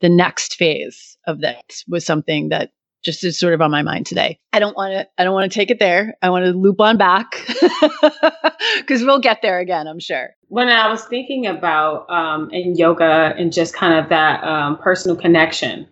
the 0.00 0.08
next 0.08 0.54
phase 0.54 1.18
of 1.26 1.40
this 1.40 1.84
was 1.88 2.06
something 2.06 2.50
that 2.50 2.70
just 3.04 3.22
is 3.24 3.38
sort 3.38 3.54
of 3.54 3.60
on 3.60 3.70
my 3.70 3.82
mind 3.82 4.06
today. 4.06 4.38
I 4.52 4.58
don't 4.58 4.76
want 4.76 4.92
to 4.92 5.08
I 5.18 5.24
don't 5.24 5.34
want 5.34 5.50
to 5.50 5.54
take 5.54 5.70
it 5.70 5.78
there. 5.78 6.14
I 6.22 6.30
want 6.30 6.44
to 6.46 6.52
loop 6.52 6.80
on 6.80 6.96
back 6.96 7.32
cuz 8.86 9.04
we'll 9.04 9.20
get 9.20 9.42
there 9.42 9.58
again, 9.58 9.86
I'm 9.86 10.00
sure. 10.00 10.30
When 10.48 10.68
I 10.68 10.88
was 10.88 11.04
thinking 11.04 11.46
about 11.46 12.08
um, 12.10 12.50
in 12.50 12.76
yoga 12.76 13.34
and 13.36 13.52
just 13.52 13.74
kind 13.74 13.94
of 13.94 14.08
that 14.08 14.42
um, 14.44 14.78
personal 14.78 15.16
connection 15.16 15.86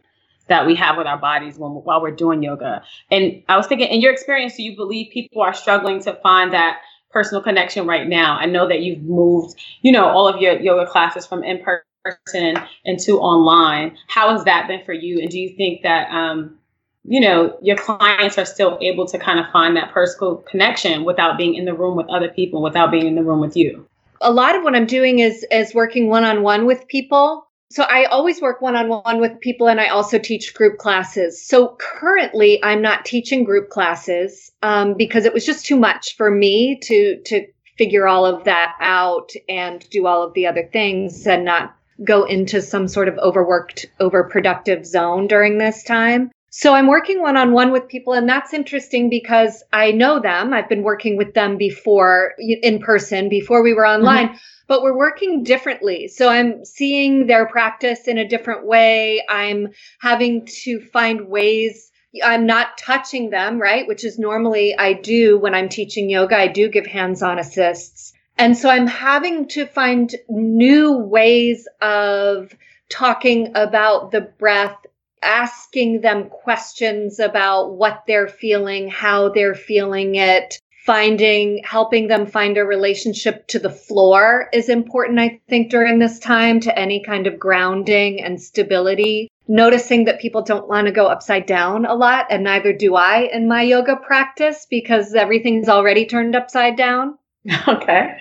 that 0.48 0.66
we 0.66 0.74
have 0.74 0.96
with 0.96 1.06
our 1.06 1.18
bodies 1.18 1.58
when, 1.58 1.70
while 1.70 2.02
we're 2.02 2.10
doing 2.10 2.42
yoga. 2.42 2.82
And 3.10 3.42
I 3.48 3.56
was 3.56 3.66
thinking 3.66 3.88
in 3.88 4.00
your 4.00 4.12
experience 4.12 4.56
do 4.56 4.62
you 4.62 4.76
believe 4.76 5.12
people 5.12 5.42
are 5.42 5.54
struggling 5.54 6.00
to 6.02 6.14
find 6.22 6.52
that 6.52 6.80
personal 7.10 7.42
connection 7.42 7.86
right 7.86 8.06
now? 8.08 8.36
I 8.36 8.46
know 8.46 8.68
that 8.68 8.80
you've 8.80 9.02
moved, 9.02 9.58
you 9.82 9.92
know, 9.92 10.06
all 10.06 10.28
of 10.28 10.40
your 10.40 10.60
yoga 10.60 10.90
classes 10.90 11.26
from 11.26 11.44
in 11.44 11.62
person 11.64 12.56
into 12.84 13.18
online. 13.18 13.96
How 14.08 14.30
has 14.32 14.44
that 14.44 14.68
been 14.68 14.84
for 14.84 14.92
you? 14.92 15.20
And 15.20 15.30
do 15.30 15.38
you 15.38 15.56
think 15.56 15.82
that 15.82 16.10
um, 16.10 16.58
you 17.04 17.20
know, 17.20 17.56
your 17.60 17.76
clients 17.76 18.38
are 18.38 18.44
still 18.44 18.78
able 18.80 19.06
to 19.06 19.18
kind 19.18 19.40
of 19.40 19.46
find 19.52 19.76
that 19.76 19.92
personal 19.92 20.36
connection 20.36 21.04
without 21.04 21.36
being 21.36 21.54
in 21.54 21.64
the 21.64 21.74
room 21.74 21.96
with 21.96 22.08
other 22.08 22.28
people, 22.28 22.62
without 22.62 22.90
being 22.90 23.06
in 23.06 23.14
the 23.14 23.22
room 23.22 23.40
with 23.40 23.56
you. 23.56 23.86
A 24.20 24.32
lot 24.32 24.54
of 24.54 24.62
what 24.62 24.76
I'm 24.76 24.86
doing 24.86 25.18
is 25.18 25.44
is 25.50 25.74
working 25.74 26.08
one 26.08 26.24
on 26.24 26.42
one 26.42 26.64
with 26.64 26.86
people. 26.86 27.46
So 27.70 27.84
I 27.84 28.04
always 28.04 28.40
work 28.40 28.60
one 28.60 28.76
on 28.76 28.88
one 28.88 29.20
with 29.20 29.40
people, 29.40 29.68
and 29.68 29.80
I 29.80 29.88
also 29.88 30.18
teach 30.18 30.54
group 30.54 30.78
classes. 30.78 31.44
So 31.44 31.76
currently, 31.80 32.62
I'm 32.62 32.82
not 32.82 33.04
teaching 33.04 33.44
group 33.44 33.70
classes 33.70 34.52
um, 34.62 34.94
because 34.94 35.24
it 35.24 35.32
was 35.32 35.46
just 35.46 35.66
too 35.66 35.76
much 35.76 36.16
for 36.16 36.30
me 36.30 36.78
to 36.82 37.20
to 37.24 37.46
figure 37.78 38.06
all 38.06 38.26
of 38.26 38.44
that 38.44 38.76
out 38.80 39.32
and 39.48 39.88
do 39.90 40.06
all 40.06 40.22
of 40.22 40.34
the 40.34 40.46
other 40.46 40.68
things 40.72 41.26
and 41.26 41.44
not 41.44 41.74
go 42.04 42.24
into 42.24 42.60
some 42.60 42.88
sort 42.88 43.08
of 43.08 43.18
overworked, 43.18 43.86
overproductive 44.00 44.84
zone 44.84 45.26
during 45.26 45.58
this 45.58 45.82
time. 45.84 46.30
So 46.54 46.74
I'm 46.74 46.86
working 46.86 47.22
one 47.22 47.38
on 47.38 47.52
one 47.52 47.72
with 47.72 47.88
people, 47.88 48.12
and 48.12 48.28
that's 48.28 48.52
interesting 48.52 49.08
because 49.08 49.62
I 49.72 49.90
know 49.90 50.20
them. 50.20 50.52
I've 50.52 50.68
been 50.68 50.82
working 50.82 51.16
with 51.16 51.32
them 51.32 51.56
before 51.56 52.34
in 52.38 52.78
person, 52.78 53.30
before 53.30 53.62
we 53.62 53.72
were 53.72 53.84
mm-hmm. 53.84 54.00
online, 54.00 54.28
mm-hmm. 54.28 54.36
but 54.68 54.82
we're 54.82 54.96
working 54.96 55.44
differently. 55.44 56.08
So 56.08 56.28
I'm 56.28 56.62
seeing 56.66 57.26
their 57.26 57.46
practice 57.46 58.06
in 58.06 58.18
a 58.18 58.28
different 58.28 58.66
way. 58.66 59.24
I'm 59.30 59.68
having 59.98 60.44
to 60.64 60.78
find 60.92 61.28
ways. 61.28 61.90
I'm 62.22 62.44
not 62.44 62.76
touching 62.76 63.30
them, 63.30 63.58
right? 63.58 63.88
Which 63.88 64.04
is 64.04 64.18
normally 64.18 64.76
I 64.76 64.92
do 64.92 65.38
when 65.38 65.54
I'm 65.54 65.70
teaching 65.70 66.10
yoga. 66.10 66.36
I 66.36 66.48
do 66.48 66.68
give 66.68 66.84
hands 66.84 67.22
on 67.22 67.38
assists. 67.38 68.12
And 68.36 68.58
so 68.58 68.68
I'm 68.68 68.86
having 68.86 69.48
to 69.48 69.64
find 69.64 70.14
new 70.28 70.98
ways 70.98 71.66
of 71.80 72.54
talking 72.90 73.52
about 73.54 74.10
the 74.10 74.20
breath 74.20 74.76
asking 75.22 76.00
them 76.00 76.28
questions 76.28 77.18
about 77.18 77.74
what 77.74 78.04
they're 78.06 78.28
feeling, 78.28 78.88
how 78.88 79.28
they're 79.28 79.54
feeling 79.54 80.16
it, 80.16 80.60
finding, 80.84 81.62
helping 81.64 82.08
them 82.08 82.26
find 82.26 82.58
a 82.58 82.64
relationship 82.64 83.46
to 83.46 83.58
the 83.58 83.70
floor 83.70 84.48
is 84.52 84.68
important, 84.68 85.18
I 85.20 85.40
think, 85.48 85.70
during 85.70 85.98
this 85.98 86.18
time 86.18 86.60
to 86.60 86.76
any 86.76 87.02
kind 87.04 87.26
of 87.26 87.38
grounding 87.38 88.22
and 88.22 88.40
stability. 88.40 89.28
Noticing 89.48 90.04
that 90.04 90.20
people 90.20 90.42
don't 90.42 90.68
want 90.68 90.86
to 90.86 90.92
go 90.92 91.06
upside 91.06 91.46
down 91.46 91.84
a 91.84 91.94
lot, 91.94 92.26
and 92.30 92.44
neither 92.44 92.72
do 92.72 92.94
I 92.94 93.28
in 93.32 93.48
my 93.48 93.62
yoga 93.62 93.96
practice 93.96 94.66
because 94.70 95.14
everything's 95.14 95.68
already 95.68 96.06
turned 96.06 96.36
upside 96.36 96.76
down. 96.76 97.18
Okay. 97.68 98.16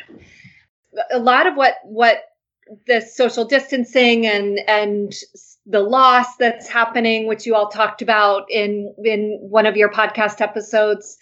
A 1.14 1.20
lot 1.20 1.48
of 1.48 1.56
what, 1.56 1.76
what, 1.84 2.18
the 2.88 3.02
social 3.02 3.46
distancing 3.46 4.26
and 4.26 4.60
and 4.68 5.14
the 5.66 5.82
loss 5.82 6.38
that's 6.38 6.68
happening, 6.68 7.28
which 7.28 7.46
you 7.46 7.56
all 7.56 7.70
talked 7.70 8.02
about 8.02 8.50
in 8.50 8.94
in 9.04 9.38
one 9.42 9.66
of 9.66 9.78
your 9.78 9.92
podcast 9.92 10.42
episodes, 10.42 11.18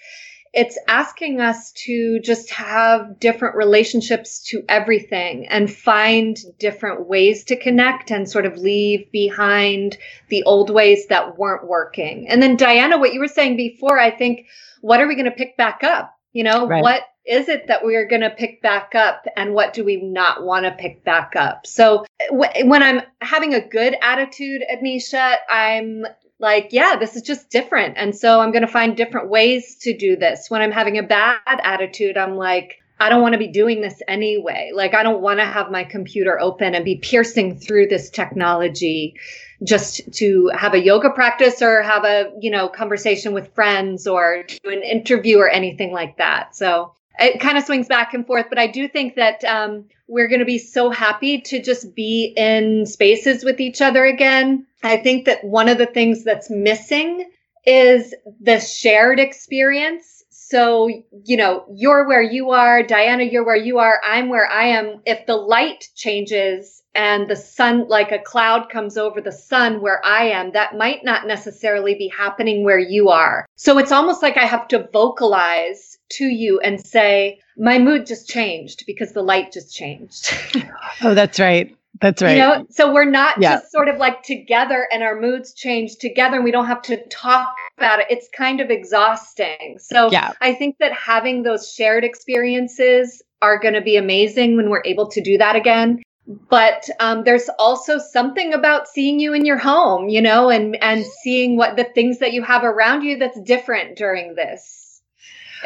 it's 0.53 0.77
asking 0.87 1.39
us 1.39 1.71
to 1.73 2.19
just 2.21 2.49
have 2.51 3.19
different 3.19 3.55
relationships 3.55 4.43
to 4.45 4.63
everything 4.67 5.47
and 5.47 5.71
find 5.71 6.37
different 6.57 7.07
ways 7.07 7.43
to 7.45 7.55
connect 7.55 8.11
and 8.11 8.29
sort 8.29 8.45
of 8.45 8.57
leave 8.57 9.11
behind 9.11 9.97
the 10.29 10.43
old 10.43 10.69
ways 10.69 11.05
that 11.07 11.37
weren't 11.37 11.67
working. 11.67 12.27
And 12.27 12.41
then, 12.41 12.55
Diana, 12.55 12.97
what 12.97 13.13
you 13.13 13.19
were 13.19 13.27
saying 13.27 13.57
before, 13.57 13.99
I 13.99 14.09
think, 14.09 14.47
what 14.81 15.01
are 15.01 15.07
we 15.07 15.15
going 15.15 15.25
to 15.25 15.31
pick 15.31 15.55
back 15.55 15.83
up? 15.83 16.15
You 16.33 16.43
know, 16.43 16.67
right. 16.67 16.81
what 16.81 17.03
is 17.29 17.47
it 17.47 17.67
that 17.67 17.85
we 17.85 17.95
are 17.95 18.07
going 18.07 18.21
to 18.21 18.31
pick 18.31 18.59
back 18.61 18.95
up 18.95 19.25
and 19.37 19.53
what 19.53 19.73
do 19.73 19.85
we 19.85 19.97
not 19.97 20.43
want 20.43 20.65
to 20.65 20.71
pick 20.71 21.03
back 21.03 21.35
up? 21.35 21.67
So 21.67 22.05
when 22.31 22.81
I'm 22.81 23.01
having 23.21 23.53
a 23.53 23.61
good 23.61 23.95
attitude, 24.01 24.63
Anisha, 24.73 25.35
I'm 25.47 26.05
like, 26.39 26.69
yeah, 26.71 26.95
this 26.95 27.15
is 27.15 27.21
just 27.21 27.51
different. 27.51 27.97
And 27.97 28.15
so 28.15 28.39
I'm 28.39 28.51
going 28.51 28.65
to 28.65 28.71
find 28.71 28.97
different 28.97 29.29
ways 29.29 29.75
to 29.81 29.95
do 29.95 30.15
this. 30.15 30.49
When 30.49 30.61
I'm 30.61 30.71
having 30.71 30.97
a 30.97 31.03
bad 31.03 31.39
attitude, 31.45 32.17
I'm 32.17 32.35
like, 32.35 32.77
I 32.99 33.09
don't 33.09 33.21
want 33.21 33.33
to 33.33 33.39
be 33.39 33.47
doing 33.47 33.81
this 33.81 34.01
anyway. 34.07 34.71
Like, 34.73 34.95
I 34.95 35.03
don't 35.03 35.21
want 35.21 35.39
to 35.39 35.45
have 35.45 35.69
my 35.69 35.83
computer 35.83 36.39
open 36.39 36.73
and 36.73 36.83
be 36.83 36.95
piercing 36.95 37.59
through 37.59 37.87
this 37.87 38.09
technology 38.09 39.15
just 39.63 40.11
to 40.13 40.49
have 40.55 40.73
a 40.73 40.79
yoga 40.79 41.11
practice 41.11 41.61
or 41.61 41.83
have 41.83 42.05
a, 42.05 42.31
you 42.41 42.49
know, 42.49 42.67
conversation 42.67 43.33
with 43.33 43.53
friends 43.53 44.07
or 44.07 44.45
do 44.63 44.69
an 44.71 44.81
interview 44.81 45.37
or 45.37 45.47
anything 45.47 45.91
like 45.91 46.17
that. 46.17 46.55
So 46.55 46.95
it 47.19 47.39
kind 47.39 47.57
of 47.57 47.63
swings 47.63 47.87
back 47.87 48.13
and 48.13 48.25
forth, 48.25 48.45
but 48.49 48.59
I 48.59 48.67
do 48.67 48.87
think 48.87 49.15
that 49.15 49.43
um, 49.43 49.85
we're 50.07 50.27
going 50.27 50.39
to 50.39 50.45
be 50.45 50.57
so 50.57 50.89
happy 50.89 51.41
to 51.41 51.61
just 51.61 51.93
be 51.95 52.33
in 52.37 52.85
spaces 52.85 53.43
with 53.43 53.59
each 53.59 53.81
other 53.81 54.05
again. 54.05 54.65
I 54.83 54.97
think 54.97 55.25
that 55.25 55.43
one 55.43 55.69
of 55.69 55.77
the 55.77 55.85
things 55.85 56.23
that's 56.23 56.49
missing 56.49 57.29
is 57.65 58.13
the 58.41 58.59
shared 58.59 59.19
experience. 59.19 60.23
So, 60.29 60.89
you 61.25 61.37
know, 61.37 61.65
you're 61.71 62.07
where 62.07 62.21
you 62.21 62.51
are, 62.51 62.81
Diana, 62.81 63.23
you're 63.23 63.45
where 63.45 63.55
you 63.55 63.77
are, 63.79 64.01
I'm 64.03 64.29
where 64.29 64.49
I 64.49 64.67
am. 64.69 65.01
If 65.05 65.25
the 65.27 65.35
light 65.35 65.87
changes 65.95 66.81
and 66.99 67.29
the 67.29 67.35
sun, 67.37 67.87
like 67.87 68.11
a 68.11 68.19
cloud 68.19 68.69
comes 68.69 68.97
over 68.97 69.21
the 69.21 69.31
sun 69.31 69.79
where 69.79 70.05
I 70.05 70.25
am, 70.25 70.51
that 70.51 70.75
might 70.75 71.05
not 71.05 71.25
necessarily 71.25 71.95
be 71.95 72.09
happening 72.09 72.65
where 72.65 72.77
you 72.77 73.07
are. 73.07 73.45
So 73.55 73.77
it's 73.77 73.93
almost 73.93 74.21
like 74.21 74.35
I 74.35 74.45
have 74.45 74.67
to 74.67 74.85
vocalize 74.91 75.97
to 76.17 76.25
you 76.25 76.59
and 76.59 76.85
say, 76.85 77.39
my 77.57 77.79
mood 77.79 78.05
just 78.05 78.27
changed 78.27 78.83
because 78.85 79.13
the 79.13 79.21
light 79.21 79.53
just 79.53 79.73
changed. 79.73 80.37
oh, 81.01 81.13
that's 81.13 81.39
right. 81.39 81.73
That's 82.01 82.21
right. 82.21 82.33
You 82.33 82.39
know, 82.39 82.67
so 82.69 82.93
we're 82.93 83.09
not 83.09 83.41
yeah. 83.41 83.59
just 83.59 83.71
sort 83.71 83.87
of 83.87 83.95
like 83.95 84.21
together 84.23 84.85
and 84.91 85.01
our 85.01 85.17
moods 85.17 85.53
change 85.53 85.95
together 86.01 86.35
and 86.35 86.43
we 86.43 86.51
don't 86.51 86.67
have 86.67 86.81
to 86.83 87.01
talk 87.07 87.55
about 87.77 88.01
it. 88.01 88.07
It's 88.09 88.27
kind 88.35 88.59
of 88.59 88.69
exhausting. 88.69 89.77
So 89.79 90.11
yeah. 90.11 90.33
I 90.41 90.53
think 90.53 90.79
that 90.79 90.91
having 90.91 91.43
those 91.43 91.71
shared 91.71 92.03
experiences 92.03 93.21
are 93.41 93.57
going 93.57 93.75
to 93.75 93.81
be 93.81 93.95
amazing 93.95 94.57
when 94.57 94.69
we're 94.69 94.83
able 94.83 95.07
to 95.11 95.21
do 95.21 95.37
that 95.37 95.55
again. 95.55 96.01
But 96.49 96.87
um, 96.99 97.23
there's 97.23 97.49
also 97.57 97.97
something 97.97 98.53
about 98.53 98.87
seeing 98.87 99.19
you 99.19 99.33
in 99.33 99.45
your 99.45 99.57
home, 99.57 100.09
you 100.09 100.21
know, 100.21 100.51
and 100.51 100.77
and 100.81 101.03
seeing 101.23 101.57
what 101.57 101.75
the 101.75 101.83
things 101.83 102.19
that 102.19 102.33
you 102.33 102.43
have 102.43 102.63
around 102.63 103.01
you 103.01 103.17
that's 103.17 103.41
different 103.41 103.97
during 103.97 104.35
this. 104.35 105.01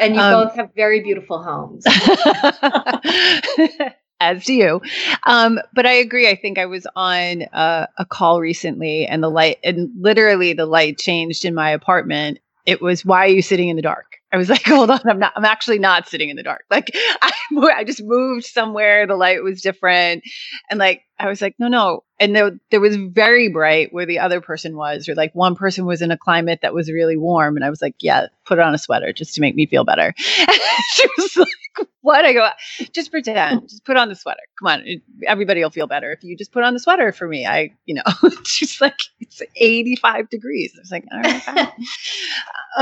And 0.00 0.14
you 0.14 0.22
um, 0.22 0.32
both 0.32 0.56
have 0.56 0.70
very 0.74 1.02
beautiful 1.02 1.42
homes. 1.42 1.84
As 4.20 4.44
do 4.44 4.54
you. 4.54 4.80
Um, 5.24 5.58
but 5.74 5.86
I 5.86 5.92
agree. 5.92 6.30
I 6.30 6.36
think 6.36 6.58
I 6.58 6.66
was 6.66 6.86
on 6.96 7.42
a, 7.52 7.88
a 7.98 8.06
call 8.06 8.40
recently 8.40 9.06
and 9.06 9.22
the 9.22 9.30
light, 9.30 9.58
and 9.62 9.90
literally 10.00 10.54
the 10.54 10.66
light 10.66 10.98
changed 10.98 11.44
in 11.44 11.54
my 11.54 11.70
apartment. 11.70 12.40
It 12.64 12.80
was, 12.80 13.04
why 13.04 13.26
are 13.26 13.28
you 13.28 13.42
sitting 13.42 13.68
in 13.68 13.76
the 13.76 13.82
dark? 13.82 14.13
I 14.34 14.36
was 14.36 14.48
like, 14.50 14.64
hold 14.64 14.90
on, 14.90 15.00
I'm 15.06 15.20
not, 15.20 15.32
I'm 15.36 15.44
actually 15.44 15.78
not 15.78 16.08
sitting 16.08 16.28
in 16.28 16.36
the 16.36 16.42
dark. 16.42 16.64
Like 16.70 16.90
I, 17.22 17.32
I 17.76 17.84
just 17.84 18.02
moved 18.02 18.44
somewhere. 18.44 19.06
The 19.06 19.14
light 19.14 19.42
was 19.42 19.62
different. 19.62 20.24
And 20.68 20.78
like, 20.78 21.02
I 21.20 21.28
was 21.28 21.40
like, 21.40 21.54
no, 21.60 21.68
no. 21.68 22.02
And 22.18 22.34
there, 22.34 22.50
there 22.72 22.80
was 22.80 22.96
very 22.96 23.48
bright 23.48 23.92
where 23.92 24.06
the 24.06 24.18
other 24.18 24.40
person 24.40 24.76
was, 24.76 25.08
or 25.08 25.14
like 25.14 25.32
one 25.34 25.54
person 25.54 25.86
was 25.86 26.02
in 26.02 26.10
a 26.10 26.18
climate 26.18 26.60
that 26.62 26.74
was 26.74 26.90
really 26.90 27.16
warm. 27.16 27.54
And 27.54 27.64
I 27.64 27.70
was 27.70 27.80
like, 27.80 27.94
yeah, 28.00 28.26
put 28.44 28.58
on 28.58 28.74
a 28.74 28.78
sweater 28.78 29.12
just 29.12 29.34
to 29.34 29.40
make 29.40 29.54
me 29.54 29.66
feel 29.66 29.84
better. 29.84 30.14
she 30.18 31.08
was 31.18 31.36
like, 31.36 31.88
what? 32.02 32.24
I 32.24 32.32
go, 32.32 32.48
just 32.92 33.10
pretend, 33.10 33.62
just 33.68 33.84
put 33.84 33.96
on 33.96 34.08
the 34.08 34.14
sweater. 34.14 34.40
Come 34.58 34.68
on. 34.68 34.84
Everybody 35.26 35.62
will 35.62 35.70
feel 35.70 35.86
better 35.86 36.12
if 36.12 36.22
you 36.22 36.36
just 36.36 36.52
put 36.52 36.62
on 36.62 36.74
the 36.74 36.80
sweater 36.80 37.12
for 37.12 37.26
me. 37.26 37.46
I, 37.46 37.72
you 37.86 37.94
know, 37.94 38.02
she's 38.44 38.80
like, 38.80 38.98
it's 39.20 39.42
85 39.56 40.28
degrees. 40.28 40.72
I 40.76 40.80
was 40.80 40.90
like, 40.90 41.04
all 41.10 41.20
right. 41.20 41.42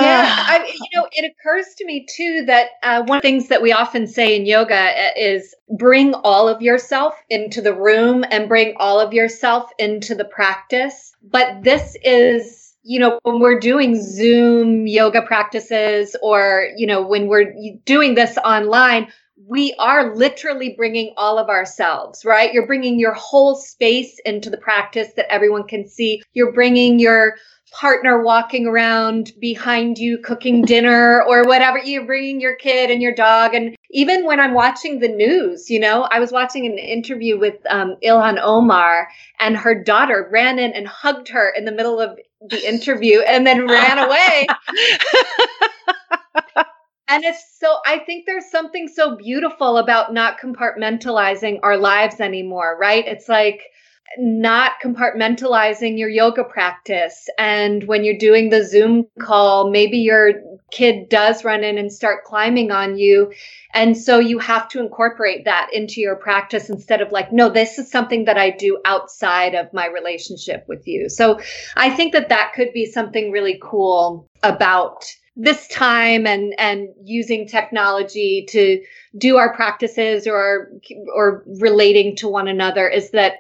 yeah. 0.01 0.45
I, 0.49 0.67
you 0.75 1.01
know, 1.01 1.07
it 1.13 1.31
occurs 1.31 1.67
to 1.79 1.87
me 1.87 2.07
too 2.15 2.45
that 2.47 2.71
uh, 2.83 3.03
one 3.05 3.19
of 3.19 3.23
the 3.23 3.29
things 3.29 3.49
that 3.49 3.63
we 3.63 3.73
often 3.73 4.07
say 4.07 4.37
in 4.37 4.45
yoga 4.45 4.75
uh, 4.75 5.11
is 5.17 5.55
bring 5.79 6.15
all 6.15 6.49
of 6.49 6.61
yourself 6.61 7.15
into 7.31 7.63
the 7.63 7.75
room 7.75 8.25
and 8.31 8.49
bring 8.49 8.75
all 8.79 9.01
of 9.01 9.13
yourself 9.13 9.71
into 9.79 10.15
the 10.15 10.25
practice. 10.25 11.15
But 11.23 11.63
this 11.63 11.97
is, 12.03 12.62
you 12.83 12.99
know, 12.99 13.21
when 13.23 13.41
we're 13.41 13.61
doing 13.61 14.01
Zoom 14.01 14.87
yoga 14.87 15.23
practices 15.23 16.17
or, 16.23 16.69
you 16.77 16.87
know, 16.87 17.03
when 17.07 17.29
we're 17.29 17.55
doing 17.85 18.15
this 18.15 18.37
online, 18.39 19.13
we 19.47 19.75
are 19.79 20.15
literally 20.15 20.75
bringing 20.77 21.15
all 21.17 21.39
of 21.39 21.49
ourselves, 21.49 22.25
right? 22.25 22.53
You're 22.53 22.67
bringing 22.67 22.99
your 22.99 23.15
whole 23.15 23.55
space 23.55 24.21
into 24.25 24.51
the 24.51 24.57
practice 24.57 25.09
that 25.17 25.31
everyone 25.33 25.67
can 25.67 25.87
see. 25.87 26.23
You're 26.33 26.53
bringing 26.53 26.99
your 26.99 27.37
partner 27.73 28.23
walking 28.23 28.67
around 28.67 29.33
behind 29.41 29.97
you 29.97 30.19
cooking 30.19 30.63
dinner 30.63 31.23
or 31.23 31.43
whatever 31.45 31.79
you're 31.79 32.05
bringing 32.05 32.39
your 32.39 32.55
kid 32.55 32.91
and 32.91 33.01
your 33.01 33.15
dog 33.15 33.55
and 33.55 33.75
even 33.91 34.27
when 34.27 34.39
i'm 34.39 34.53
watching 34.53 34.99
the 34.99 35.09
news 35.09 35.71
you 35.71 35.81
know 35.81 36.03
i 36.11 36.21
was 36.21 36.31
watching 36.31 36.67
an 36.67 36.77
interview 36.77 37.39
with 37.39 37.55
um, 37.71 37.97
ilhan 38.05 38.39
omar 38.43 39.09
and 39.41 39.57
her 39.57 39.75
daughter 39.75 40.29
ran 40.31 40.59
in 40.59 40.71
and 40.73 40.87
hugged 40.87 41.29
her 41.29 41.51
in 41.57 41.65
the 41.65 41.73
middle 41.73 41.99
of 41.99 42.19
the 42.49 42.69
interview 42.69 43.21
and 43.21 43.47
then 43.47 43.67
ran 43.67 43.99
away. 43.99 44.47
And 47.09 47.25
it's 47.25 47.45
so 47.61 47.77
i 47.85 47.99
think 47.99 48.25
there's 48.25 48.51
something 48.51 48.89
so 48.89 49.17
beautiful 49.17 49.77
about 49.77 50.15
not 50.15 50.39
compartmentalizing 50.41 51.59
our 51.63 51.77
lives 51.77 52.21
anymore 52.21 52.79
right? 52.81 53.07
It's 53.07 53.29
like 53.29 53.61
not 54.19 54.73
compartmentalizing 54.83 55.99
your 55.99 56.09
yoga 56.09 56.45
practice. 56.45 57.29
And 57.39 57.85
when 57.85 58.05
you're 58.05 58.19
doing 58.19 58.51
the 58.51 58.65
Zoom 58.65 59.07
call, 59.21 59.71
maybe 59.71 59.99
your 59.99 60.35
kid 60.71 61.09
does 61.09 61.45
run 61.45 61.65
in 61.65 61.79
and 61.79 61.93
start 61.93 62.25
climbing 62.25 62.71
on 62.71 62.99
you. 62.99 63.33
And 63.75 63.97
so 63.97 64.19
you 64.19 64.39
have 64.39 64.69
to 64.71 64.81
incorporate 64.81 65.45
that 65.45 65.71
into 65.73 66.01
your 66.01 66.17
practice 66.17 66.69
instead 66.69 67.01
of 67.01 67.11
like, 67.13 67.33
no, 67.33 67.49
this 67.49 67.79
is 67.79 67.91
something 67.91 68.25
that 68.27 68.37
I 68.37 68.51
do 68.51 68.79
outside 68.85 69.55
of 69.55 69.73
my 69.73 69.87
relationship 69.87 70.65
with 70.69 70.87
you. 70.87 71.09
So 71.09 71.41
I 71.77 71.91
think 71.91 72.13
that 72.13 72.29
that 72.29 72.53
could 72.55 72.73
be 72.73 72.87
something 72.87 73.31
really 73.31 73.59
cool 73.63 74.29
about 74.43 75.05
this 75.35 75.67
time 75.69 76.27
and 76.27 76.55
and 76.59 76.89
using 77.05 77.49
technology 77.49 78.45
to 78.51 78.83
do 79.17 79.39
our 79.39 79.55
practices 79.55 80.27
or 80.27 80.71
or 81.15 81.43
relating 81.59 82.15
to 82.17 82.29
one 82.29 82.49
another 82.49 82.87
is 82.87 83.13
that 83.13 83.37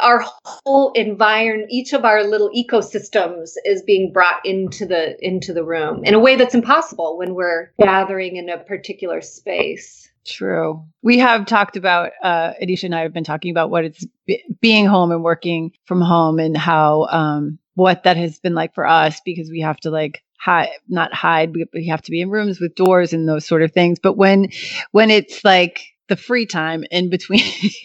our 0.00 0.24
whole 0.44 0.92
environment 0.92 1.70
each 1.70 1.92
of 1.92 2.04
our 2.04 2.24
little 2.24 2.50
ecosystems 2.50 3.52
is 3.64 3.82
being 3.82 4.12
brought 4.12 4.44
into 4.44 4.86
the 4.86 5.16
into 5.26 5.52
the 5.52 5.64
room 5.64 6.04
in 6.04 6.14
a 6.14 6.18
way 6.18 6.36
that's 6.36 6.54
impossible 6.54 7.16
when 7.16 7.34
we're 7.34 7.72
gathering 7.80 8.36
in 8.36 8.48
a 8.48 8.58
particular 8.58 9.20
space. 9.20 10.10
True. 10.26 10.84
We 11.02 11.18
have 11.18 11.46
talked 11.46 11.76
about 11.76 12.12
uh 12.22 12.52
anisha 12.62 12.84
and 12.84 12.94
i 12.94 13.00
have 13.00 13.14
been 13.14 13.24
talking 13.24 13.50
about 13.50 13.70
what 13.70 13.84
it's 13.84 14.04
be- 14.26 14.44
being 14.60 14.86
home 14.86 15.10
and 15.10 15.24
working 15.24 15.72
from 15.86 16.00
home 16.00 16.38
and 16.38 16.56
how 16.56 17.06
um 17.10 17.58
what 17.74 18.02
that 18.02 18.16
has 18.16 18.38
been 18.38 18.54
like 18.54 18.74
for 18.74 18.86
us 18.86 19.20
because 19.24 19.50
we 19.50 19.60
have 19.60 19.78
to 19.78 19.90
like 19.90 20.22
hide 20.38 20.70
not 20.88 21.12
hide 21.12 21.54
we, 21.54 21.66
we 21.72 21.86
have 21.86 22.02
to 22.02 22.10
be 22.10 22.20
in 22.20 22.30
rooms 22.30 22.60
with 22.60 22.74
doors 22.74 23.12
and 23.12 23.28
those 23.28 23.46
sort 23.46 23.62
of 23.62 23.72
things. 23.72 23.98
But 23.98 24.16
when 24.16 24.48
when 24.92 25.10
it's 25.10 25.44
like 25.44 25.82
the 26.08 26.16
free 26.16 26.46
time 26.46 26.84
in 26.90 27.10
between. 27.10 27.42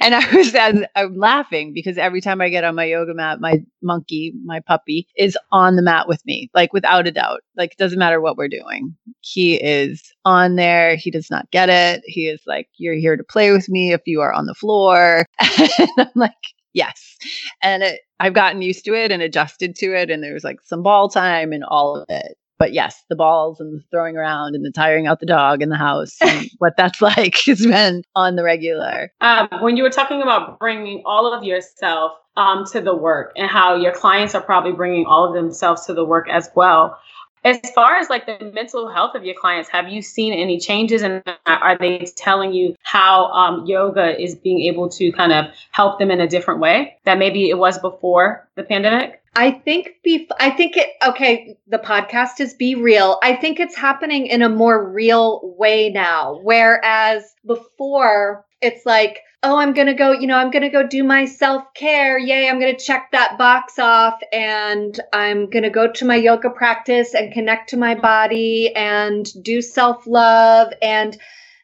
and 0.00 0.14
I 0.14 0.34
was 0.34 0.54
I'm 0.96 1.16
laughing 1.16 1.72
because 1.72 1.98
every 1.98 2.20
time 2.20 2.40
I 2.40 2.48
get 2.48 2.64
on 2.64 2.74
my 2.74 2.84
yoga 2.84 3.14
mat, 3.14 3.40
my 3.40 3.62
monkey, 3.82 4.32
my 4.44 4.60
puppy, 4.60 5.06
is 5.16 5.38
on 5.50 5.76
the 5.76 5.82
mat 5.82 6.08
with 6.08 6.24
me, 6.26 6.50
like 6.54 6.72
without 6.72 7.06
a 7.06 7.12
doubt. 7.12 7.40
Like 7.56 7.72
it 7.72 7.78
doesn't 7.78 7.98
matter 7.98 8.20
what 8.20 8.36
we're 8.36 8.48
doing. 8.48 8.96
He 9.20 9.54
is 9.54 10.02
on 10.24 10.56
there. 10.56 10.96
He 10.96 11.10
does 11.10 11.30
not 11.30 11.50
get 11.50 11.68
it. 11.68 12.02
He 12.06 12.28
is 12.28 12.40
like, 12.46 12.68
You're 12.76 12.94
here 12.94 13.16
to 13.16 13.24
play 13.24 13.52
with 13.52 13.68
me 13.68 13.92
if 13.92 14.02
you 14.06 14.20
are 14.20 14.32
on 14.32 14.46
the 14.46 14.54
floor. 14.54 15.26
and 15.40 15.88
I'm 15.98 16.08
like, 16.14 16.32
Yes. 16.72 17.16
And 17.62 17.82
it, 17.82 18.00
I've 18.18 18.34
gotten 18.34 18.62
used 18.62 18.84
to 18.86 18.94
it 18.94 19.12
and 19.12 19.20
adjusted 19.20 19.76
to 19.76 19.94
it. 19.94 20.10
And 20.10 20.22
there's 20.22 20.44
like 20.44 20.60
some 20.64 20.82
ball 20.82 21.08
time 21.08 21.52
and 21.52 21.64
all 21.64 21.96
of 21.96 22.06
it 22.08 22.36
but 22.62 22.72
yes, 22.72 23.02
the 23.08 23.16
balls 23.16 23.58
and 23.58 23.74
the 23.74 23.84
throwing 23.90 24.16
around 24.16 24.54
and 24.54 24.64
the 24.64 24.70
tiring 24.70 25.08
out 25.08 25.18
the 25.18 25.26
dog 25.26 25.62
in 25.62 25.68
the 25.68 25.76
house, 25.76 26.16
what 26.58 26.76
that's 26.76 27.02
like 27.02 27.34
has 27.46 27.66
been 27.66 28.04
on 28.14 28.36
the 28.36 28.44
regular. 28.44 29.10
Um, 29.20 29.48
when 29.62 29.76
you 29.76 29.82
were 29.82 29.90
talking 29.90 30.22
about 30.22 30.60
bringing 30.60 31.02
all 31.04 31.34
of 31.34 31.42
yourself 31.42 32.12
um, 32.36 32.64
to 32.66 32.80
the 32.80 32.94
work 32.94 33.32
and 33.34 33.50
how 33.50 33.74
your 33.74 33.90
clients 33.90 34.36
are 34.36 34.40
probably 34.40 34.70
bringing 34.70 35.06
all 35.06 35.26
of 35.26 35.34
themselves 35.34 35.86
to 35.86 35.92
the 35.92 36.04
work 36.04 36.28
as 36.30 36.50
well, 36.54 36.96
As 37.42 37.58
far 37.74 37.96
as 37.96 38.08
like 38.08 38.26
the 38.26 38.52
mental 38.54 38.88
health 38.88 39.16
of 39.16 39.24
your 39.24 39.34
clients, 39.34 39.68
have 39.70 39.88
you 39.88 40.00
seen 40.00 40.32
any 40.32 40.60
changes 40.60 41.02
and 41.02 41.20
are 41.46 41.76
they 41.76 42.06
telling 42.16 42.52
you 42.52 42.76
how 42.84 43.24
um, 43.32 43.66
yoga 43.66 44.16
is 44.22 44.36
being 44.36 44.60
able 44.60 44.88
to 44.90 45.10
kind 45.10 45.32
of 45.32 45.46
help 45.72 45.98
them 45.98 46.12
in 46.12 46.20
a 46.20 46.28
different 46.28 46.60
way 46.60 46.96
that 47.02 47.18
maybe 47.18 47.50
it 47.50 47.58
was 47.58 47.80
before 47.80 48.48
the 48.54 48.62
pandemic? 48.62 49.21
I 49.34 49.50
think 49.50 49.88
be 50.04 50.28
I 50.38 50.50
think 50.50 50.76
it 50.76 50.90
okay, 51.06 51.56
the 51.66 51.78
podcast 51.78 52.40
is 52.40 52.54
be 52.54 52.74
real. 52.74 53.18
I 53.22 53.34
think 53.36 53.60
it's 53.60 53.76
happening 53.76 54.26
in 54.26 54.42
a 54.42 54.48
more 54.48 54.90
real 54.92 55.40
way 55.56 55.88
now. 55.88 56.40
Whereas 56.42 57.24
before 57.46 58.44
it's 58.60 58.84
like, 58.84 59.20
oh, 59.42 59.56
I'm 59.56 59.72
to 59.88 59.94
go, 59.94 60.12
you 60.12 60.26
know, 60.26 60.36
I'm 60.36 60.50
to 60.62 60.68
go 60.68 60.86
do 60.86 61.02
my 61.02 61.24
self-care. 61.24 62.18
Yay, 62.18 62.48
I'm 62.48 62.60
to 62.76 62.84
check 62.84 63.08
that 63.12 63.38
box 63.38 63.78
off 63.78 64.20
and 64.32 65.00
I'm 65.12 65.50
to 65.64 65.70
go 65.70 65.90
to 65.90 66.04
my 66.04 66.16
yoga 66.16 66.50
practice 66.50 67.14
and 67.14 67.32
connect 67.32 67.70
to 67.70 67.76
my 67.76 67.94
body 67.94 68.72
and 68.76 69.26
do 69.42 69.62
self-love 69.62 70.72
and 70.80 71.18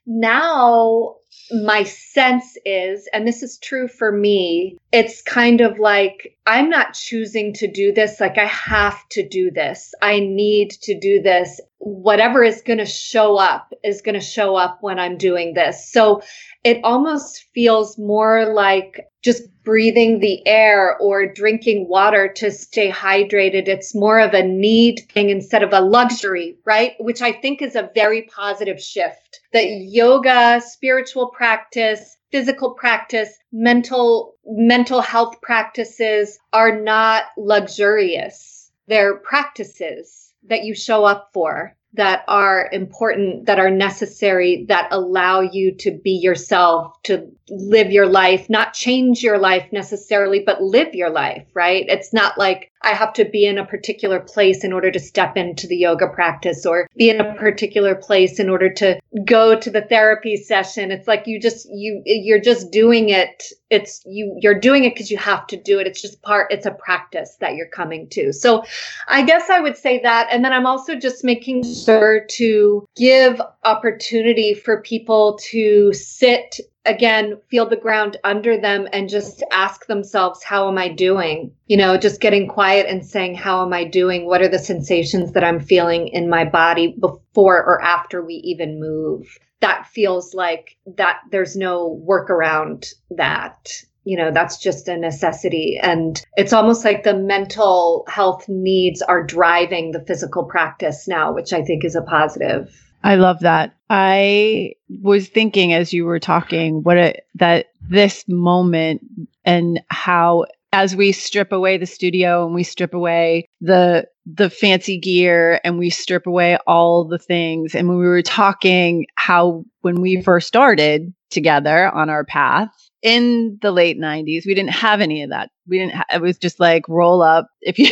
now 0.06 1.17
my 1.50 1.83
sense 1.85 2.57
is, 2.64 3.09
and 3.12 3.26
this 3.26 3.43
is 3.43 3.59
true 3.59 3.88
for 3.88 4.12
me, 4.12 4.76
it's 4.93 5.23
kind 5.23 5.61
of 5.61 5.78
like 5.78 6.37
I'm 6.47 6.69
not 6.69 6.95
choosing 6.95 7.52
to 7.55 7.71
do 7.71 7.93
this. 7.93 8.21
Like 8.21 8.38
I 8.38 8.47
have 8.47 9.09
to 9.11 9.26
do 9.26 9.50
this. 9.50 9.95
I 10.02 10.21
need 10.21 10.71
to 10.83 10.99
do 10.99 11.23
this. 11.23 11.61
Whatever 11.78 12.43
is 12.43 12.62
going 12.62 12.78
to 12.78 12.87
show 12.87 13.37
up 13.37 13.73
is 13.85 14.02
going 14.02 14.14
to 14.14 14.21
show 14.21 14.57
up 14.57 14.78
when 14.81 14.99
I'm 14.99 15.17
doing 15.17 15.55
this. 15.55 15.90
So 15.90 16.23
it 16.64 16.81
almost 16.85 17.45
feels 17.55 17.99
more 17.99 18.52
like 18.52 19.08
just 19.22 19.42
breathing 19.64 20.20
the 20.20 20.46
air 20.46 20.96
or 20.98 21.26
drinking 21.26 21.88
water 21.88 22.32
to 22.37 22.50
stay 22.50 22.90
hydrated. 22.90 23.68
It's 23.68 23.94
more 23.94 24.18
of 24.18 24.32
a 24.32 24.42
need 24.42 25.02
thing 25.12 25.30
instead 25.30 25.62
of 25.62 25.72
a 25.72 25.80
luxury, 25.80 26.56
right? 26.64 26.94
Which 27.00 27.20
I 27.20 27.32
think 27.32 27.60
is 27.60 27.76
a 27.76 27.90
very 27.94 28.22
positive 28.22 28.80
shift. 28.80 29.40
That 29.52 29.66
yoga, 29.68 30.60
spiritual 30.64 31.28
practice, 31.28 32.16
physical 32.30 32.72
practice, 32.72 33.37
mental 33.52 34.34
mental 34.46 35.00
health 35.00 35.40
practices 35.42 36.38
are 36.52 36.80
not 36.80 37.25
luxurious. 37.37 38.70
They're 38.87 39.16
practices 39.16 40.32
that 40.48 40.64
you 40.64 40.75
show 40.75 41.04
up 41.04 41.30
for 41.34 41.76
that 41.95 42.23
are 42.28 42.68
important, 42.73 43.47
that 43.47 43.59
are 43.59 43.71
necessary, 43.71 44.66
that 44.68 44.88
allow 44.90 45.40
you 45.40 45.75
to 45.76 45.90
be 45.90 46.12
yourself, 46.12 46.92
to 47.04 47.30
live 47.49 47.90
your 47.90 48.07
life, 48.07 48.50
not 48.50 48.75
change 48.75 49.23
your 49.23 49.38
life 49.38 49.66
necessarily, 49.73 50.42
but 50.45 50.62
live 50.62 50.95
your 50.95 51.11
life, 51.11 51.47
right? 51.54 51.87
It's 51.88 52.12
not 52.12 52.37
like 52.37 52.71
I 52.82 52.90
have 52.90 53.12
to 53.14 53.25
be 53.25 53.47
in 53.47 53.58
a 53.58 53.66
particular 53.66 54.20
place 54.20 54.64
in 54.64 54.73
order 54.73 54.90
to 54.90 55.00
step 55.00 55.37
into 55.37 55.66
the 55.66 55.76
yoga 55.76 56.08
practice 56.08 56.64
or 56.64 56.88
be 56.97 57.11
in 57.11 57.20
a 57.20 57.35
particular 57.35 57.94
place 57.94 58.38
in 58.38 58.49
order 58.49 58.73
to 58.75 58.99
go 59.25 59.58
to 59.58 59.70
the 59.70 59.82
therapy 59.82 60.37
session. 60.37 60.92
It's 60.92 61.08
like 61.08 61.26
you 61.26 61.40
just, 61.40 61.68
you, 61.70 62.02
you're 62.04 62.40
just 62.40 62.70
doing 62.70 63.08
it. 63.08 63.44
It's 63.70 64.02
you, 64.06 64.37
you're 64.40 64.58
doing 64.58 64.85
it 64.85 64.94
because 64.94 65.11
you 65.11 65.18
have 65.18 65.47
to 65.49 65.56
do 65.61 65.78
it. 65.78 65.87
It's 65.87 66.00
just 66.00 66.23
part, 66.23 66.52
it's 66.52 66.66
a 66.66 66.70
practice 66.70 67.37
that 67.40 67.54
you're 67.54 67.68
coming 67.68 68.08
to. 68.11 68.32
So 68.32 68.64
I 69.08 69.23
guess 69.23 69.50
I 69.50 69.61
would 69.61 69.76
say 69.76 70.00
that. 70.02 70.28
And 70.30 70.44
then 70.44 70.52
I'm 70.52 70.66
also 70.66 70.94
just 70.94 71.25
making 71.25 71.64
sure 71.64 72.25
to 72.30 72.87
give 72.97 73.40
opportunity 73.64 74.54
for 74.54 74.82
people 74.82 75.38
to 75.50 75.92
sit 75.92 76.61
again 76.85 77.38
feel 77.50 77.68
the 77.68 77.76
ground 77.76 78.16
under 78.25 78.61
them 78.61 78.88
and 78.92 79.08
just 79.08 79.42
ask 79.52 79.87
themselves 79.87 80.42
how 80.42 80.68
am 80.68 80.78
i 80.78 80.88
doing? 80.88 81.52
You 81.66 81.76
know 81.76 81.97
just 81.97 82.20
getting 82.20 82.49
quiet 82.49 82.87
and 82.88 83.04
saying 83.04 83.35
how 83.35 83.64
am 83.64 83.73
i 83.73 83.85
doing? 83.85 84.26
What 84.26 84.42
are 84.42 84.49
the 84.49 84.58
sensations 84.58 85.32
that 85.32 85.44
i'm 85.44 85.61
feeling 85.61 86.08
in 86.08 86.30
my 86.30 86.44
body 86.44 86.97
before 86.99 87.56
or 87.56 87.82
after 87.82 88.25
we 88.25 88.35
even 88.35 88.80
move? 88.80 89.38
That 89.61 89.87
feels 89.87 90.35
like 90.35 90.76
that 90.96 91.18
there's 91.31 91.57
no 91.57 92.03
workaround 92.07 92.87
that 93.11 93.68
you 94.05 94.16
know 94.16 94.31
that's 94.31 94.59
just 94.59 94.88
a 94.88 94.96
necessity. 94.96 95.79
And 95.83 96.20
it's 96.37 96.53
almost 96.53 96.85
like 96.85 97.05
the 97.05 97.14
mental 97.14 98.07
health 98.09 98.48
needs 98.48 99.03
are 99.03 99.22
driving 99.22 99.90
the 99.90 100.05
physical 100.07 100.44
practice 100.44 101.07
now 101.07 101.33
which 101.35 101.53
i 101.53 101.62
think 101.62 101.85
is 101.85 101.94
a 101.94 102.03
positive 102.03 102.88
I 103.02 103.14
love 103.16 103.40
that. 103.40 103.74
I 103.90 104.72
was 105.02 105.28
thinking 105.28 105.72
as 105.72 105.92
you 105.92 106.04
were 106.04 106.18
talking 106.20 106.82
what 106.82 106.98
a, 106.98 107.14
that 107.37 107.66
this 107.88 108.24
moment 108.28 109.00
and 109.44 109.80
how 109.88 110.44
as 110.72 110.94
we 110.94 111.12
strip 111.12 111.52
away 111.52 111.78
the 111.78 111.87
studio 111.87 112.44
and 112.44 112.54
we 112.54 112.62
strip 112.62 112.92
away 112.92 113.48
the 113.61 114.06
the 114.26 114.50
fancy 114.50 114.98
gear 114.98 115.61
and 115.64 115.78
we 115.78 115.88
strip 115.88 116.26
away 116.26 116.58
all 116.66 117.04
the 117.04 117.18
things 117.18 117.74
and 117.74 117.88
when 117.88 117.98
we 117.98 118.06
were 118.06 118.22
talking 118.22 119.06
how 119.16 119.64
when 119.80 120.02
we 120.02 120.20
first 120.20 120.46
started 120.46 121.14
together 121.30 121.88
on 121.94 122.11
our 122.11 122.24
path 122.24 122.68
in 123.00 123.58
the 123.62 123.70
late 123.70 123.98
90s 123.98 124.44
we 124.44 124.54
didn't 124.54 124.72
have 124.72 125.00
any 125.00 125.22
of 125.22 125.30
that 125.30 125.50
we 125.66 125.78
didn't 125.78 125.94
ha- 125.94 126.04
it 126.12 126.20
was 126.20 126.37
just 126.37 126.61
like 126.61 126.87
roll 126.88 127.22
up 127.22 127.48
if 127.62 127.78
you 127.78 127.90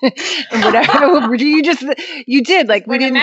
whatever 0.64 1.34
you 1.38 1.62
just 1.64 1.84
you 2.26 2.44
did 2.44 2.68
like 2.68 2.86
we 2.86 2.98
didn't 2.98 3.20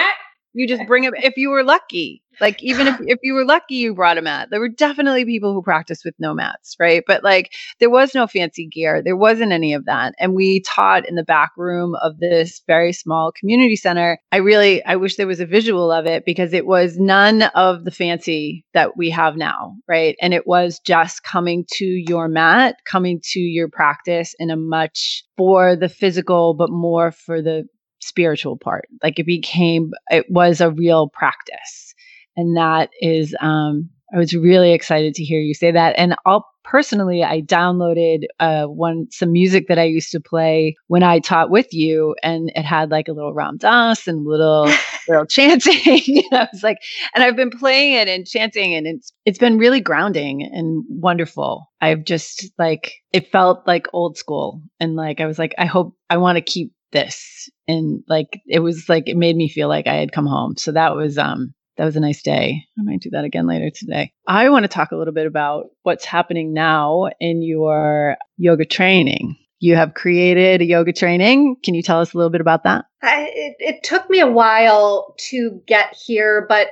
you 0.54 0.68
just 0.68 0.86
bring 0.88 1.04
it 1.04 1.14
if 1.18 1.34
you 1.38 1.50
were 1.50 1.64
lucky. 1.64 2.22
Like 2.40 2.64
even 2.64 2.88
if, 2.88 2.98
if 3.08 3.20
you 3.22 3.34
were 3.34 3.46
lucky 3.46 3.76
you 3.76 3.94
brought 3.94 4.18
a 4.18 4.22
mat. 4.22 4.50
There 4.50 4.60
were 4.60 4.70
definitely 4.70 5.26
people 5.26 5.54
who 5.54 5.62
practiced 5.62 6.06
with 6.06 6.16
no 6.20 6.34
mats, 6.34 6.76
right? 6.80 7.04
But 7.06 7.24
like 7.24 7.52
there 7.80 7.90
was 7.90 8.16
no 8.16 8.28
fancy 8.28 8.68
gear. 8.68 9.02
There 9.04 9.18
wasn't 9.18 9.52
any 9.52 9.74
of 9.74 9.86
that. 9.86 10.14
And 10.20 10.34
we 10.34 10.62
taught 10.62 11.08
in 11.08 11.16
the 11.16 11.24
back 11.24 11.52
room 11.58 11.96
of 12.02 12.20
this 12.20 12.62
very 12.68 12.94
small 12.94 13.32
community 13.32 13.76
center. 13.76 14.20
I 14.32 14.38
really 14.38 14.84
I 14.86 14.96
wish 14.96 15.16
there 15.16 15.28
was 15.28 15.40
a 15.40 15.46
visual 15.46 15.92
of 15.92 16.06
it 16.06 16.26
because 16.26 16.54
it 16.54 16.66
was 16.66 16.98
none 16.98 17.44
of 17.56 17.86
the 17.86 17.92
fancy 17.92 18.66
that 18.74 18.98
we 18.98 19.10
have 19.10 19.36
now, 19.36 19.76
right? 19.88 20.16
And 20.22 20.34
it 20.34 20.48
was 20.48 20.80
just 20.80 21.24
coming 21.24 21.66
to 21.74 21.86
your 21.86 22.28
mat, 22.28 22.78
coming 22.86 23.20
to 23.32 23.40
your 23.40 23.70
practice 23.70 24.36
in 24.40 24.50
a 24.50 24.56
much 24.56 25.24
for 25.38 25.76
the 25.76 25.90
physical 25.90 26.54
but 26.54 26.70
more 26.70 27.12
for 27.12 27.42
the 27.42 27.68
spiritual 28.08 28.58
part. 28.58 28.88
Like 29.02 29.20
it 29.20 29.26
became, 29.26 29.92
it 30.10 30.26
was 30.30 30.62
a 30.62 30.72
real 30.72 31.10
practice. 31.10 31.94
And 32.36 32.58
that 32.58 32.90
is, 33.02 33.36
um, 33.42 33.90
I 34.14 34.18
was 34.18 34.34
really 34.34 34.74
excited 34.74 35.16
to 35.16 35.24
hear 35.24 35.40
you 35.40 35.54
say 35.54 35.72
that. 35.72 35.96
And 35.98 36.16
I'll 36.26 36.48
personally, 36.64 37.24
I 37.24 37.42
downloaded 37.42 38.24
uh, 38.40 38.66
one 38.66 39.08
some 39.12 39.32
music 39.32 39.68
that 39.68 39.78
I 39.78 39.84
used 39.84 40.12
to 40.12 40.20
play 40.20 40.76
when 40.88 41.04
I 41.04 41.20
taught 41.20 41.50
with 41.50 41.74
you, 41.74 42.16
and 42.24 42.52
it 42.56 42.64
had 42.64 42.92
like 42.92 43.08
a 43.08 43.14
little 43.14 43.34
Ram 43.34 43.58
Dass 43.58 44.08
and 44.08 44.26
little 44.26 44.72
little 45.08 45.26
chanting. 45.26 46.24
I 46.32 46.48
was 46.52 46.64
like, 46.64 46.78
and 47.14 47.24
I've 47.24 47.36
been 47.36 47.50
playing 47.50 47.94
it 47.94 48.08
and 48.08 48.26
chanting, 48.26 48.74
and 48.74 48.88
it's 48.88 49.14
it's 49.26 49.38
been 49.38 49.58
really 49.58 49.82
grounding 49.82 50.44
and 50.44 50.84
wonderful. 50.90 51.70
I've 51.82 52.04
just 52.04 52.52
like 52.58 52.94
it 53.12 53.32
felt 53.32 53.68
like 53.68 53.88
old 53.94 54.18
school, 54.18 54.62
and 54.80 54.96
like 54.96 55.22
I 55.22 55.26
was 55.26 55.40
like, 55.40 55.54
I 55.58 55.66
hope 55.66 55.96
I 56.10 56.18
want 56.18 56.38
to 56.38 56.42
keep 56.42 56.72
this 56.94 57.50
and 57.68 58.04
like 58.08 58.42
it 58.48 58.60
was 58.60 58.88
like 58.88 59.10
it 59.10 59.18
made 59.18 59.36
me 59.36 59.50
feel 59.50 59.68
like 59.68 59.88
I 59.88 59.96
had 59.96 60.14
come 60.14 60.26
home. 60.26 60.56
So 60.58 60.72
that 60.72 60.96
was 60.96 61.18
um 61.18 61.54
that 61.78 61.86
was 61.86 61.96
a 61.96 62.00
nice 62.00 62.22
day. 62.22 62.64
I 62.80 62.84
might 62.84 63.02
do 63.02 63.10
that 63.12 63.26
again 63.26 63.48
later 63.48 63.70
today. 63.70 64.14
I 64.28 64.50
want 64.50 64.64
to 64.64 64.70
talk 64.70 64.92
a 64.92 64.96
little 64.96 65.14
bit 65.14 65.28
about 65.28 65.66
what's 65.82 66.06
happening 66.06 66.54
now 66.54 67.10
in 67.20 67.42
your 67.42 68.18
yoga 68.38 68.66
training. 68.66 69.38
You 69.60 69.76
have 69.76 69.94
created 69.94 70.62
a 70.62 70.66
yoga 70.66 70.92
training. 70.92 71.56
Can 71.64 71.74
you 71.74 71.82
tell 71.82 72.02
us 72.02 72.14
a 72.14 72.18
little 72.18 72.30
bit 72.30 72.42
about 72.42 72.66
that? 72.66 72.86
I, 73.02 73.32
it, 73.34 73.56
it 73.60 73.84
took 73.84 74.10
me 74.10 74.20
a 74.20 74.30
while 74.30 75.16
to 75.30 75.62
get 75.66 75.96
here, 75.96 76.46
but 76.48 76.68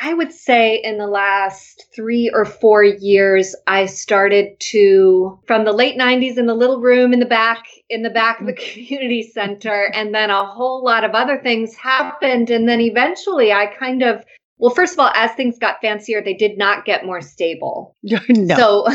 I 0.00 0.14
would 0.14 0.32
say 0.32 0.80
in 0.82 0.98
the 0.98 1.06
last 1.06 1.86
three 1.94 2.30
or 2.32 2.44
four 2.44 2.82
years, 2.82 3.54
I 3.66 3.86
started 3.86 4.58
to, 4.70 5.38
from 5.46 5.64
the 5.64 5.72
late 5.72 5.98
90s 5.98 6.38
in 6.38 6.46
the 6.46 6.54
little 6.54 6.80
room 6.80 7.12
in 7.12 7.20
the 7.20 7.26
back, 7.26 7.64
in 7.90 8.02
the 8.02 8.10
back 8.10 8.40
of 8.40 8.46
the 8.46 8.54
community 8.54 9.22
center, 9.22 9.90
and 9.94 10.14
then 10.14 10.30
a 10.30 10.46
whole 10.46 10.82
lot 10.82 11.04
of 11.04 11.12
other 11.12 11.38
things 11.38 11.74
happened. 11.74 12.50
And 12.50 12.68
then 12.68 12.80
eventually 12.80 13.52
I 13.52 13.66
kind 13.66 14.02
of, 14.02 14.24
well, 14.58 14.74
first 14.74 14.94
of 14.94 14.98
all, 14.98 15.10
as 15.14 15.32
things 15.32 15.58
got 15.58 15.80
fancier, 15.80 16.22
they 16.22 16.34
did 16.34 16.56
not 16.56 16.84
get 16.84 17.04
more 17.04 17.20
stable. 17.20 17.94
no. 18.02 18.56
So, 18.56 18.88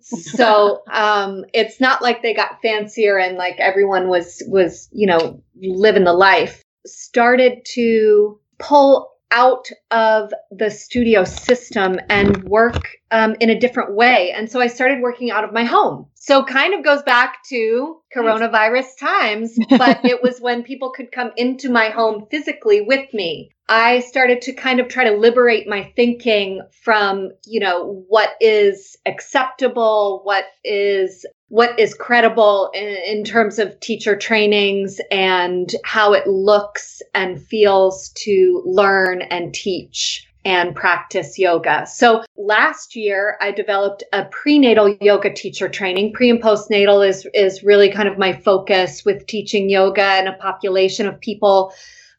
so 0.00 0.82
um, 0.90 1.44
it's 1.52 1.80
not 1.80 2.02
like 2.02 2.22
they 2.22 2.34
got 2.34 2.62
fancier 2.62 3.18
and 3.18 3.36
like 3.36 3.56
everyone 3.58 4.08
was 4.08 4.42
was 4.48 4.88
you 4.90 5.06
know 5.06 5.42
living 5.60 6.04
the 6.04 6.12
life. 6.12 6.62
Started 6.86 7.64
to 7.74 8.40
pull 8.58 9.10
out 9.30 9.68
of 9.90 10.32
the 10.50 10.70
studio 10.70 11.24
system 11.24 11.98
and 12.08 12.44
work 12.44 12.88
um, 13.10 13.36
in 13.40 13.50
a 13.50 13.58
different 13.58 13.94
way. 13.94 14.32
And 14.32 14.50
so 14.50 14.60
I 14.60 14.66
started 14.68 15.02
working 15.02 15.30
out 15.30 15.44
of 15.44 15.52
my 15.52 15.64
home. 15.64 16.06
So 16.14 16.44
kind 16.44 16.74
of 16.74 16.84
goes 16.84 17.02
back 17.02 17.38
to 17.48 18.00
coronavirus 18.14 18.98
times, 18.98 19.56
but 19.70 20.04
it 20.04 20.22
was 20.22 20.40
when 20.40 20.62
people 20.62 20.90
could 20.90 21.12
come 21.12 21.32
into 21.36 21.70
my 21.70 21.90
home 21.90 22.26
physically 22.30 22.80
with 22.80 23.12
me. 23.12 23.50
I 23.68 24.00
started 24.00 24.40
to 24.42 24.52
kind 24.52 24.80
of 24.80 24.88
try 24.88 25.04
to 25.04 25.16
liberate 25.16 25.68
my 25.68 25.92
thinking 25.94 26.62
from, 26.82 27.30
you 27.46 27.60
know, 27.60 28.04
what 28.08 28.30
is 28.40 28.96
acceptable, 29.04 30.22
what 30.24 30.44
is 30.64 31.26
what 31.48 31.78
is 31.78 31.94
credible 31.94 32.70
in, 32.74 32.88
in, 33.06 33.24
terms 33.24 33.58
of 33.58 33.78
teacher 33.80 34.14
trainings 34.14 35.00
and 35.10 35.74
how 35.82 36.12
it 36.12 36.26
looks 36.26 37.00
and 37.14 37.42
feels 37.42 38.10
to 38.10 38.62
learn 38.66 39.22
and 39.22 39.54
teach 39.54 40.26
and 40.44 40.74
practice 40.74 41.38
yoga. 41.38 41.86
So 41.86 42.22
last 42.36 42.94
year 42.96 43.38
I 43.40 43.50
developed 43.50 44.04
a 44.12 44.26
prenatal 44.26 44.94
yoga 45.00 45.32
teacher 45.32 45.68
training. 45.68 46.12
Pre 46.12 46.30
and 46.30 46.42
postnatal 46.42 47.06
is 47.06 47.26
is 47.34 47.62
really 47.62 47.90
kind 47.90 48.08
of 48.08 48.18
my 48.18 48.32
focus 48.32 49.04
with 49.04 49.26
teaching 49.26 49.68
yoga 49.68 50.02
and 50.02 50.28
a 50.28 50.34
population 50.34 51.06
of 51.06 51.20
people 51.20 51.72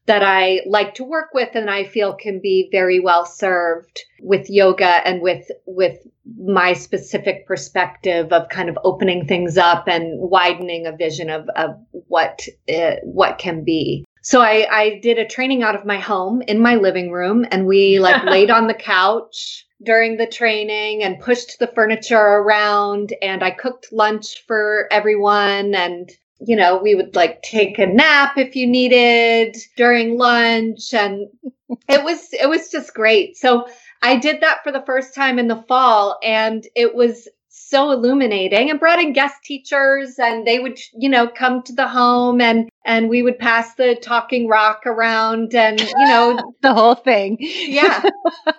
that 0.10 0.24
I 0.24 0.62
like 0.66 0.96
to 0.96 1.04
work 1.04 1.36
with 1.36 1.50
and 1.54 1.70
I 1.70 1.84
feel 1.84 2.16
can 2.16 2.40
be 2.42 2.68
very 2.72 3.00
well 3.00 3.28
served 3.28 4.02
with 4.20 4.50
yoga 4.50 5.08
and 5.08 5.22
with 5.22 5.52
with 5.68 6.00
my 6.36 6.74
specific 6.74 7.46
perspective 7.46 8.34
of 8.34 8.50
kind 8.50 8.70
of 8.70 8.80
opening 8.84 9.28
things 9.28 9.56
up 9.56 9.88
and 9.88 10.20
widening 10.20 10.88
a 10.88 10.98
vision 10.98 11.30
of, 11.30 11.48
of 11.56 11.76
what 11.92 12.42
uh, 12.76 12.96
what 13.04 13.38
can 13.38 13.64
be. 13.64 14.04
So 14.24 14.42
I, 14.42 14.68
I 14.72 15.00
did 15.04 15.20
a 15.20 15.28
training 15.28 15.62
out 15.62 15.76
of 15.76 15.86
my 15.86 16.00
home 16.00 16.42
in 16.42 16.60
my 16.60 16.74
living 16.74 17.12
room 17.12 17.46
and 17.52 17.68
we 17.68 18.00
like 18.00 18.24
laid 18.26 18.50
on 18.50 18.66
the 18.66 18.74
couch 18.74 19.68
during 19.86 20.18
the 20.18 20.26
training 20.26 21.04
and 21.04 21.20
pushed 21.20 21.60
the 21.60 21.68
furniture 21.68 22.18
around 22.18 23.14
and 23.22 23.44
I 23.44 23.52
cooked 23.52 23.94
lunch 23.94 24.44
for 24.48 24.88
everyone 24.92 25.76
and 25.76 26.10
you 26.40 26.56
know, 26.56 26.78
we 26.78 26.96
would 26.96 27.16
like 27.16 27.42
take 27.42 27.78
a 27.80 27.86
nap 27.86 28.38
if 28.38 28.56
you 28.56 28.68
needed 28.68 29.58
during 29.76 30.18
lunch 30.18 30.94
and 30.94 31.28
it 31.88 32.04
was 32.04 32.30
it 32.34 32.50
was 32.50 32.70
just 32.70 32.94
great. 32.94 33.38
So 33.38 33.68
I 34.02 34.18
did 34.18 34.42
that 34.42 34.64
for 34.64 34.72
the 34.72 34.84
first 34.86 35.14
time 35.14 35.40
in 35.40 35.48
the 35.48 35.64
fall 35.68 36.18
and 36.24 36.66
it 36.76 36.96
was 36.96 37.28
so 37.50 37.92
illuminating. 37.92 38.70
And 38.70 38.80
brought 38.80 39.00
in 39.00 39.14
guest 39.14 39.36
teachers 39.44 40.18
and 40.18 40.48
they 40.48 40.60
would 40.60 40.80
you 40.98 41.10
know 41.10 41.28
come 41.28 41.62
to 41.64 41.74
the 41.74 41.88
home 41.88 42.42
and 42.42 42.70
and 42.86 43.10
we 43.10 43.22
would 43.22 43.38
pass 43.38 43.76
the 43.76 43.96
talking 43.96 44.48
rock 44.48 44.84
around 44.86 45.54
and 45.54 45.80
you 45.80 46.06
know 46.06 46.54
the 46.62 46.74
whole 46.74 46.96
thing. 46.96 47.38
Yeah. 47.40 48.10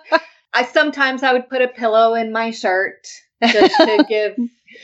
I 0.53 0.65
sometimes 0.65 1.23
i 1.23 1.31
would 1.31 1.47
put 1.47 1.61
a 1.61 1.69
pillow 1.69 2.13
in 2.13 2.33
my 2.33 2.51
shirt 2.51 3.07
just 3.41 3.75
to 3.77 4.05
give 4.07 4.35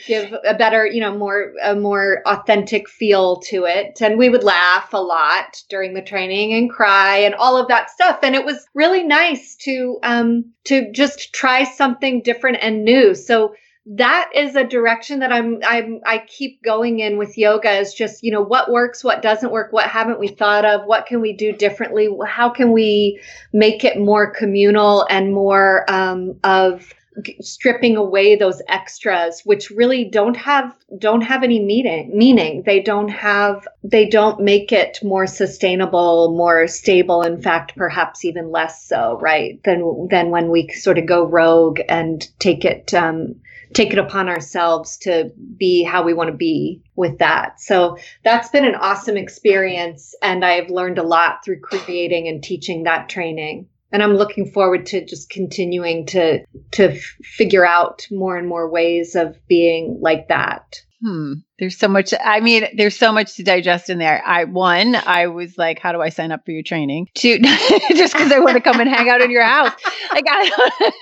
give 0.06 0.34
a 0.46 0.54
better, 0.54 0.86
you 0.86 1.00
know, 1.00 1.16
more 1.16 1.52
a 1.62 1.74
more 1.74 2.22
authentic 2.26 2.88
feel 2.88 3.40
to 3.40 3.64
it. 3.64 4.00
And 4.00 4.18
we 4.18 4.28
would 4.28 4.44
laugh 4.44 4.92
a 4.92 5.02
lot 5.02 5.62
during 5.68 5.94
the 5.94 6.02
training 6.02 6.52
and 6.52 6.70
cry 6.70 7.18
and 7.18 7.34
all 7.34 7.56
of 7.56 7.68
that 7.68 7.90
stuff. 7.90 8.20
And 8.22 8.34
it 8.34 8.44
was 8.44 8.66
really 8.74 9.04
nice 9.04 9.56
to 9.62 9.98
um 10.02 10.52
to 10.64 10.90
just 10.92 11.32
try 11.32 11.64
something 11.64 12.22
different 12.22 12.58
and 12.62 12.84
new. 12.84 13.14
So 13.14 13.54
that 13.90 14.30
is 14.34 14.54
a 14.54 14.64
direction 14.64 15.20
that 15.20 15.32
I'm 15.32 15.60
I'm 15.66 16.00
I 16.04 16.18
keep 16.26 16.62
going 16.62 17.00
in 17.00 17.16
with 17.16 17.38
yoga 17.38 17.70
is 17.78 17.94
just, 17.94 18.22
you 18.22 18.30
know, 18.30 18.42
what 18.42 18.70
works, 18.70 19.02
what 19.02 19.22
doesn't 19.22 19.50
work, 19.50 19.72
what 19.72 19.88
haven't 19.88 20.20
we 20.20 20.28
thought 20.28 20.66
of, 20.66 20.84
what 20.84 21.06
can 21.06 21.22
we 21.22 21.32
do 21.32 21.52
differently, 21.52 22.08
how 22.26 22.50
can 22.50 22.72
we 22.72 23.18
make 23.52 23.84
it 23.84 23.98
more 23.98 24.30
communal 24.30 25.06
and 25.08 25.32
more 25.32 25.90
um, 25.90 26.38
of 26.44 26.92
stripping 27.40 27.96
away 27.96 28.36
those 28.36 28.62
extras 28.68 29.42
which 29.44 29.70
really 29.70 30.04
don't 30.04 30.36
have 30.36 30.74
don't 30.98 31.22
have 31.22 31.42
any 31.42 31.60
meaning 31.60 32.10
meaning 32.16 32.62
they 32.64 32.80
don't 32.80 33.08
have 33.08 33.66
they 33.82 34.08
don't 34.08 34.40
make 34.40 34.72
it 34.72 34.98
more 35.02 35.26
sustainable 35.26 36.34
more 36.36 36.66
stable 36.66 37.22
in 37.22 37.40
fact 37.40 37.76
perhaps 37.76 38.24
even 38.24 38.50
less 38.50 38.84
so 38.84 39.18
right 39.20 39.62
than 39.64 40.08
than 40.10 40.30
when 40.30 40.50
we 40.50 40.68
sort 40.68 40.98
of 40.98 41.06
go 41.06 41.24
rogue 41.24 41.80
and 41.88 42.28
take 42.38 42.64
it 42.64 42.92
um 42.94 43.34
take 43.74 43.92
it 43.92 43.98
upon 43.98 44.28
ourselves 44.28 44.96
to 44.98 45.30
be 45.56 45.82
how 45.82 46.02
we 46.02 46.14
want 46.14 46.30
to 46.30 46.36
be 46.36 46.82
with 46.96 47.18
that. 47.18 47.60
So 47.60 47.98
that's 48.24 48.48
been 48.48 48.64
an 48.64 48.74
awesome 48.74 49.16
experience. 49.16 50.14
And 50.22 50.44
I've 50.44 50.70
learned 50.70 50.98
a 50.98 51.02
lot 51.02 51.44
through 51.44 51.60
creating 51.60 52.28
and 52.28 52.42
teaching 52.42 52.84
that 52.84 53.08
training 53.08 53.68
and 53.90 54.02
I'm 54.02 54.14
looking 54.14 54.50
forward 54.50 54.86
to 54.86 55.04
just 55.04 55.30
continuing 55.30 56.06
to 56.06 56.44
to 56.72 56.98
figure 57.22 57.66
out 57.66 58.06
more 58.10 58.36
and 58.36 58.48
more 58.48 58.70
ways 58.70 59.14
of 59.14 59.36
being 59.48 59.98
like 60.00 60.28
that. 60.28 60.80
Hmm. 61.02 61.34
There's 61.58 61.76
so 61.76 61.88
much. 61.88 62.14
I 62.24 62.38
mean, 62.38 62.68
there's 62.76 62.96
so 62.96 63.12
much 63.12 63.34
to 63.34 63.42
digest 63.42 63.90
in 63.90 63.98
there. 63.98 64.22
I 64.24 64.44
one, 64.44 64.94
I 64.94 65.26
was 65.26 65.58
like, 65.58 65.80
how 65.80 65.90
do 65.90 66.00
I 66.00 66.08
sign 66.08 66.30
up 66.30 66.44
for 66.44 66.52
your 66.52 66.62
training? 66.62 67.08
Two, 67.14 67.38
just 67.96 68.12
because 68.12 68.30
I 68.30 68.38
want 68.38 68.54
to 68.54 68.60
come 68.60 68.78
and 68.78 68.88
hang 68.88 69.08
out 69.08 69.20
in 69.20 69.30
your 69.30 69.42
house, 69.42 69.72
like 70.12 70.24
I 70.28 70.92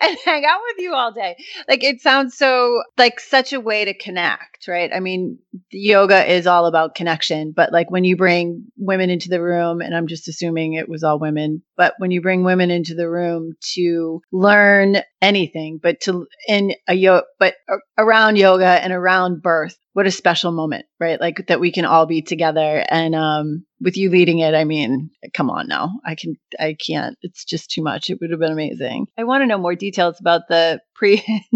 and 0.02 0.16
hang 0.24 0.44
out 0.44 0.60
with 0.64 0.84
you 0.84 0.94
all 0.94 1.12
day. 1.12 1.36
Like 1.68 1.82
it 1.82 2.00
sounds 2.00 2.36
so 2.36 2.82
like 2.96 3.18
such 3.18 3.52
a 3.52 3.58
way 3.58 3.84
to 3.84 3.94
connect, 3.94 4.68
right? 4.68 4.90
I 4.94 5.00
mean, 5.00 5.38
yoga 5.70 6.32
is 6.32 6.46
all 6.46 6.66
about 6.66 6.94
connection, 6.94 7.52
but 7.54 7.72
like 7.72 7.90
when 7.90 8.04
you 8.04 8.16
bring 8.16 8.66
women 8.76 9.10
into 9.10 9.28
the 9.28 9.42
room, 9.42 9.80
and 9.80 9.94
I'm 9.94 10.06
just 10.06 10.28
assuming 10.28 10.74
it 10.74 10.88
was 10.88 11.02
all 11.02 11.18
women, 11.18 11.62
but 11.76 11.94
when 11.98 12.12
you 12.12 12.22
bring 12.22 12.44
women 12.44 12.70
into 12.70 12.94
the 12.94 13.10
room 13.10 13.54
to 13.74 14.22
learn 14.30 14.98
anything, 15.20 15.80
but 15.82 16.00
to 16.02 16.28
in 16.46 16.74
a 16.86 16.94
yoga, 16.94 17.24
but 17.40 17.54
around 17.98 18.36
yoga 18.36 18.66
and 18.66 18.92
around 18.92 19.42
birth 19.42 19.76
what 19.96 20.06
a 20.06 20.10
special 20.10 20.52
moment, 20.52 20.84
right? 21.00 21.18
Like 21.18 21.46
that 21.46 21.58
we 21.58 21.72
can 21.72 21.86
all 21.86 22.04
be 22.04 22.20
together. 22.20 22.84
And 22.90 23.14
um, 23.14 23.64
with 23.80 23.96
you 23.96 24.10
leading 24.10 24.40
it, 24.40 24.54
I 24.54 24.64
mean, 24.64 25.08
come 25.32 25.48
on 25.48 25.68
now. 25.68 25.88
I 26.04 26.14
can, 26.14 26.36
I 26.60 26.76
can't. 26.78 27.16
It's 27.22 27.46
just 27.46 27.70
too 27.70 27.82
much. 27.82 28.10
It 28.10 28.18
would 28.20 28.30
have 28.30 28.38
been 28.38 28.52
amazing. 28.52 29.06
I 29.16 29.24
want 29.24 29.40
to 29.40 29.46
know 29.46 29.56
more 29.56 29.74
details 29.74 30.20
about 30.20 30.48
the 30.50 30.80
pre, 30.94 31.24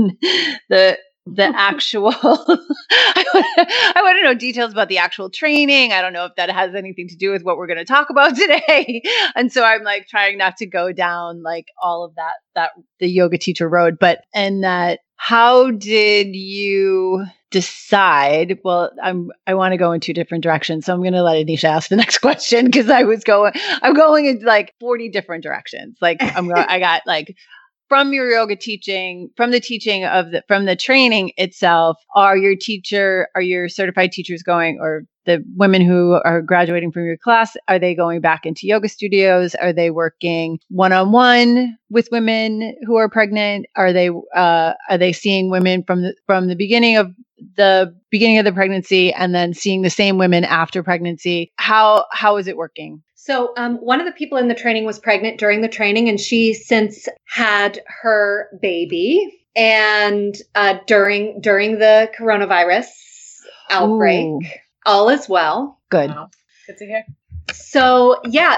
the 0.71 0.97
the 1.27 1.45
actual 1.55 2.09
I, 2.17 3.25
want 3.35 3.47
to, 3.55 3.67
I 3.69 4.03
want 4.03 4.19
to 4.19 4.25
know 4.25 4.35
details 4.35 4.73
about 4.73 4.89
the 4.89 4.97
actual 4.97 5.29
training 5.29 5.93
i 5.93 6.01
don't 6.01 6.15
know 6.15 6.25
if 6.25 6.33
that 6.37 6.51
has 6.51 6.75
anything 6.75 7.09
to 7.09 7.17
do 7.17 7.31
with 7.31 7.43
what 7.43 7.59
we're 7.59 7.67
going 7.67 7.79
to 7.79 7.85
talk 7.85 8.09
about 8.09 8.35
today 8.37 9.03
and 9.37 9.53
so 9.53 9.63
i'm 9.63 9.83
like 9.83 10.07
trying 10.09 10.39
not 10.39 10.57
to 10.57 10.67
go 10.67 10.93
down 10.93 11.43
like 11.43 11.67
all 11.83 12.05
of 12.05 12.15
that 12.15 12.33
that 12.55 12.71
the 13.01 13.07
yoga 13.07 13.37
teacher 13.37 13.69
road 13.69 13.99
but 14.01 14.23
and 14.35 14.65
that 14.65 15.01
how 15.23 15.71
did 15.71 16.35
you 16.35 17.27
decide 17.51 18.59
well 18.65 18.91
i'm 19.03 19.31
i 19.47 19.53
want 19.53 19.73
to 19.73 19.77
go 19.77 19.93
in 19.93 20.01
two 20.01 20.15
different 20.15 20.43
directions 20.43 20.87
so 20.87 20.95
i'm 20.95 21.01
going 21.01 21.13
to 21.13 21.23
let 21.23 21.37
anisha 21.37 21.65
ask 21.65 21.91
the 21.91 21.97
next 22.05 22.19
question 22.19 22.65
because 22.65 22.89
i 22.89 23.03
was 23.03 23.23
going 23.23 23.53
i'm 23.83 23.93
going 23.93 24.25
in 24.25 24.41
like 24.41 24.73
40 24.81 25.11
different 25.11 25.43
directions. 25.43 25.99
Like 26.01 26.23
i'm 26.23 26.49
going 26.49 26.65
i 26.67 26.79
got 26.79 27.03
like 27.07 27.37
from 27.91 28.15
your 28.15 28.31
yoga 28.31 28.57
teaching 28.57 29.29
from 29.37 29.51
the 29.51 29.61
teaching 29.61 30.07
of 30.07 30.31
the 30.31 30.43
from 30.49 30.65
the 30.65 30.75
training 30.75 31.33
itself 31.37 31.99
are 32.17 32.39
your 32.39 32.57
teacher 32.59 33.29
are 33.35 33.43
your 33.43 33.69
certified 33.69 34.13
teachers 34.13 34.43
going 34.43 34.79
or 34.81 35.03
the 35.27 35.45
women 35.57 35.83
who 35.83 36.21
are 36.25 36.43
graduating 36.43 36.93
from 36.93 37.05
your 37.05 37.17
class 37.17 37.57
are 37.69 37.79
they 37.79 37.95
going 37.95 38.21
back 38.21 38.47
into 38.47 38.67
yoga 38.67 38.89
studios? 38.89 39.55
Are 39.55 39.73
they 39.73 39.91
working 39.91 40.59
one-on-one 40.69 41.77
with 41.91 42.09
women 42.11 42.75
who 42.87 42.97
are 42.97 43.09
pregnant? 43.09 43.67
Are 43.77 43.93
they 43.93 44.09
uh, 44.09 44.73
are 44.89 44.99
they 44.99 45.13
seeing 45.13 45.51
women 45.51 45.85
from 45.85 46.03
the 46.03 46.15
from 46.27 46.49
the 46.49 46.57
beginning 46.57 46.97
of 46.97 47.15
the 47.57 47.95
beginning 48.11 48.39
of 48.39 48.45
the 48.45 48.53
pregnancy 48.53 49.13
and 49.13 49.35
then 49.35 49.55
seeing 49.55 49.83
the 49.83 49.91
same 49.91 50.19
women 50.19 50.45
after 50.45 50.83
pregnancy? 50.83 51.53
How 51.57 52.07
how 52.13 52.37
is 52.37 52.47
it 52.47 52.57
working? 52.57 53.03
So 53.15 53.53
um, 53.59 53.77
one 53.77 54.01
of 54.01 54.07
the 54.07 54.13
people 54.13 54.39
in 54.39 54.49
the 54.49 54.55
training 54.55 54.87
was 54.87 54.99
pregnant 54.99 55.39
during 55.39 55.61
the 55.61 55.69
training 55.69 56.09
and 56.09 56.19
she 56.19 56.55
since 56.55 57.07
had 57.27 57.81
her 57.87 58.49
baby 58.63 59.45
and 59.55 60.35
uh, 60.55 60.79
during 60.87 61.41
during 61.41 61.79
the 61.79 62.11
coronavirus 62.19 62.87
outbreak. 63.71 64.25
Ooh 64.25 64.41
all 64.87 65.09
is 65.09 65.29
well. 65.29 65.79
Good. 65.91 66.11
Wow. 66.11 66.31
Good 66.67 66.77
to 66.79 66.87
hear. 66.87 67.05
So 67.53 68.21
yeah, 68.25 68.57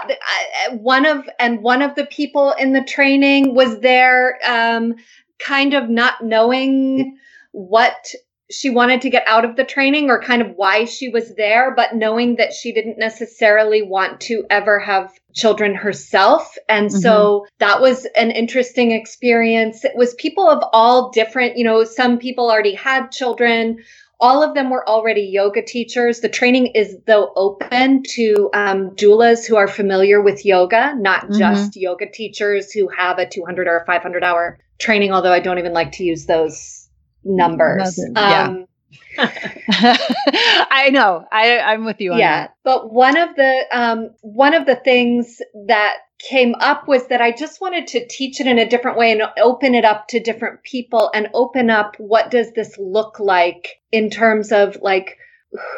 one 0.73 1.07
of 1.07 1.29
and 1.39 1.63
one 1.63 1.83
of 1.83 1.95
the 1.95 2.07
people 2.07 2.53
in 2.59 2.73
the 2.73 2.85
training 2.85 3.55
was 3.55 3.81
there, 3.81 4.39
um, 4.47 4.95
kind 5.39 5.75
of 5.75 5.89
not 5.89 6.23
knowing 6.23 7.17
what 7.53 8.15
she 8.51 8.69
wanted 8.69 9.01
to 9.01 9.11
get 9.11 9.27
out 9.27 9.45
of 9.45 9.57
the 9.57 9.65
training 9.65 10.11
or 10.11 10.21
kind 10.21 10.43
of 10.43 10.53
why 10.57 10.85
she 10.85 11.09
was 11.09 11.35
there, 11.37 11.75
but 11.75 11.95
knowing 11.95 12.37
that 12.37 12.53
she 12.53 12.73
didn't 12.73 12.99
necessarily 12.99 13.83
want 13.83 14.21
to 14.21 14.45
ever 14.51 14.79
have 14.79 15.11
children 15.35 15.75
herself. 15.75 16.57
And 16.69 16.91
mm-hmm. 16.91 16.99
so 16.99 17.47
that 17.59 17.81
was 17.81 18.07
an 18.15 18.31
interesting 18.31 18.93
experience. 18.93 19.85
It 19.85 19.97
was 19.97 20.15
people 20.15 20.49
of 20.49 20.63
all 20.73 21.11
different, 21.11 21.57
you 21.57 21.65
know, 21.65 21.85
some 21.85 22.19
people 22.19 22.51
already 22.51 22.75
had 22.75 23.11
children 23.11 23.79
all 24.23 24.43
of 24.45 24.55
them 24.55 24.71
were 24.71 24.89
already 24.89 25.23
yoga 25.23 25.63
teachers. 25.63 26.21
The 26.21 26.29
training 26.29 26.69
is 26.69 26.97
though 27.07 27.33
open 27.35 28.05
to 28.11 28.49
um, 28.55 28.91
doulas 28.91 29.47
who 29.47 29.57
are 29.57 29.67
familiar 29.67 30.23
with 30.23 30.47
yoga, 30.47 30.95
not 30.97 31.25
mm-hmm. 31.25 31.39
just 31.39 31.77
yoga 31.77 32.09
teachers 32.09 32.71
who 32.71 32.89
have 32.97 33.19
a 33.19 33.29
200 33.29 33.67
or 33.67 33.79
a 33.79 33.85
500 33.85 34.23
hour 34.23 34.61
training. 34.79 35.13
Although 35.13 35.33
I 35.33 35.41
don't 35.41 35.59
even 35.59 35.73
like 35.73 35.91
to 35.93 36.05
use 36.05 36.27
those 36.27 36.89
numbers. 37.25 38.01
yeah. 38.15 38.45
Um, 38.45 38.67
I 39.19 40.91
know. 40.93 41.25
I, 41.33 41.59
I'm 41.59 41.85
with 41.85 42.01
you 42.01 42.13
on 42.13 42.19
yeah. 42.19 42.43
that. 42.43 42.55
But 42.63 42.93
one 42.93 43.17
of 43.17 43.35
the 43.35 43.63
um, 43.73 44.11
one 44.21 44.55
of 44.55 44.67
the 44.67 44.77
things 44.77 45.43
that 45.67 45.97
came 46.29 46.55
up 46.61 46.87
was 46.87 47.09
that 47.09 47.21
I 47.21 47.33
just 47.33 47.61
wanted 47.61 47.89
to 47.89 48.07
teach 48.07 48.41
it 48.41 48.47
in 48.47 48.59
a 48.59 48.69
different 48.69 48.97
way 48.99 49.13
and 49.13 49.23
open 49.41 49.75
it 49.75 49.85
up 49.85 50.09
to 50.09 50.21
different 50.21 50.63
people 50.63 51.11
and 51.15 51.29
open 51.35 51.69
up 51.69 51.97
what 51.99 52.31
does 52.31 52.53
this 52.53 52.77
look 52.79 53.19
like 53.19 53.81
in 53.91 54.09
terms 54.11 54.53
of 54.53 54.79
like 54.81 55.19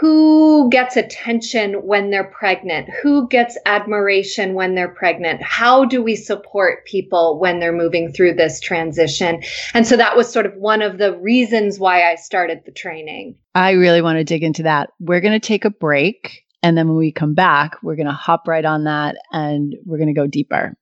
who 0.01 0.71
gets 0.71 0.97
attention 0.97 1.75
when 1.85 2.11
they're 2.11 2.31
pregnant? 2.31 2.89
Who 3.03 3.27
gets 3.29 3.59
admiration 3.67 4.55
when 4.55 4.75
they're 4.75 4.95
pregnant? 4.95 5.43
How 5.43 5.85
do 5.85 6.03
we 6.03 6.15
support 6.15 6.87
people 6.87 7.41
when 7.41 7.59
they're 7.59 7.73
moving 7.73 8.13
through 8.13 8.35
this 8.35 8.61
transition? 8.61 9.43
And 9.73 9.87
so 9.87 9.97
that 9.97 10.17
was 10.17 10.33
sort 10.33 10.47
of 10.47 10.55
one 10.55 10.81
of 10.81 10.99
the 10.99 11.19
reasons 11.19 11.81
why 11.81 12.09
I 12.09 12.15
started 12.15 12.61
the 12.65 12.73
training. 12.73 13.37
I 13.55 13.73
really 13.73 14.03
want 14.03 14.19
to 14.19 14.25
dig 14.25 14.45
into 14.45 14.63
that. 14.65 14.91
We're 15.01 15.21
going 15.21 15.39
to 15.39 15.45
take 15.45 15.65
a 15.65 15.71
break. 15.71 16.44
And 16.65 16.79
then 16.79 16.89
when 16.89 16.97
we 16.97 17.13
come 17.13 17.35
back, 17.35 17.77
we're 17.83 17.95
going 17.95 18.07
to 18.07 18.13
hop 18.13 18.49
right 18.49 18.65
on 18.65 18.85
that 18.85 19.17
and 19.31 19.77
we're 19.85 19.99
going 19.99 20.09
to 20.09 20.15
go 20.15 20.27
deeper. 20.27 20.75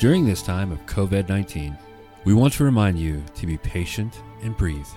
During 0.00 0.26
this 0.26 0.42
time 0.42 0.72
of 0.72 0.84
COVID 0.86 1.28
19, 1.28 1.78
we 2.24 2.34
want 2.34 2.52
to 2.54 2.64
remind 2.64 2.98
you 2.98 3.22
to 3.36 3.46
be 3.46 3.58
patient 3.58 4.20
and 4.42 4.56
breathe. 4.56 4.88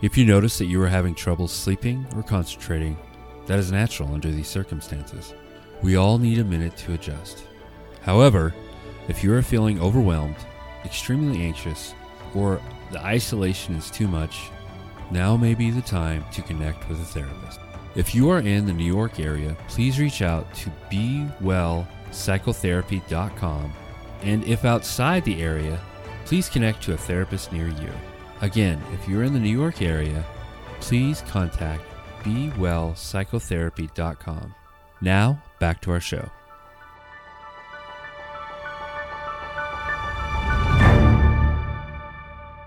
If 0.00 0.16
you 0.16 0.24
notice 0.24 0.56
that 0.56 0.66
you 0.66 0.82
are 0.82 0.88
having 0.88 1.14
trouble 1.14 1.48
sleeping 1.48 2.06
or 2.16 2.22
concentrating, 2.22 2.96
that 3.44 3.58
is 3.58 3.70
natural 3.70 4.14
under 4.14 4.30
these 4.30 4.48
circumstances. 4.48 5.34
We 5.82 5.96
all 5.96 6.16
need 6.16 6.38
a 6.38 6.44
minute 6.44 6.78
to 6.78 6.94
adjust. 6.94 7.44
However, 8.00 8.54
if 9.06 9.22
you 9.22 9.34
are 9.34 9.42
feeling 9.42 9.82
overwhelmed, 9.82 10.36
extremely 10.86 11.42
anxious, 11.42 11.94
or 12.34 12.60
the 12.90 13.04
isolation 13.04 13.74
is 13.74 13.90
too 13.90 14.08
much, 14.08 14.48
now 15.10 15.36
may 15.36 15.54
be 15.54 15.70
the 15.70 15.82
time 15.82 16.24
to 16.32 16.40
connect 16.42 16.88
with 16.88 17.00
a 17.00 17.04
therapist. 17.04 17.60
If 17.94 18.14
you 18.14 18.28
are 18.30 18.40
in 18.40 18.66
the 18.66 18.72
New 18.72 18.84
York 18.84 19.18
area, 19.18 19.56
please 19.68 19.98
reach 19.98 20.22
out 20.22 20.54
to 20.54 20.70
BeWellPsychotherapy.com 20.90 23.72
and 24.22 24.44
if 24.44 24.64
outside 24.64 25.24
the 25.24 25.42
area, 25.42 25.80
please 26.24 26.48
connect 26.48 26.80
to 26.84 26.94
a 26.94 26.96
therapist 26.96 27.52
near 27.52 27.68
you. 27.68 27.92
Again, 28.40 28.80
if 28.92 29.08
you're 29.08 29.24
in 29.24 29.32
the 29.32 29.40
New 29.40 29.56
York 29.56 29.82
area, 29.82 30.24
please 30.80 31.22
contact 31.22 31.82
BeWellPsychotherapy.com. 32.22 34.54
Now, 35.00 35.42
back 35.58 35.80
to 35.82 35.90
our 35.92 36.00
show. 36.00 36.28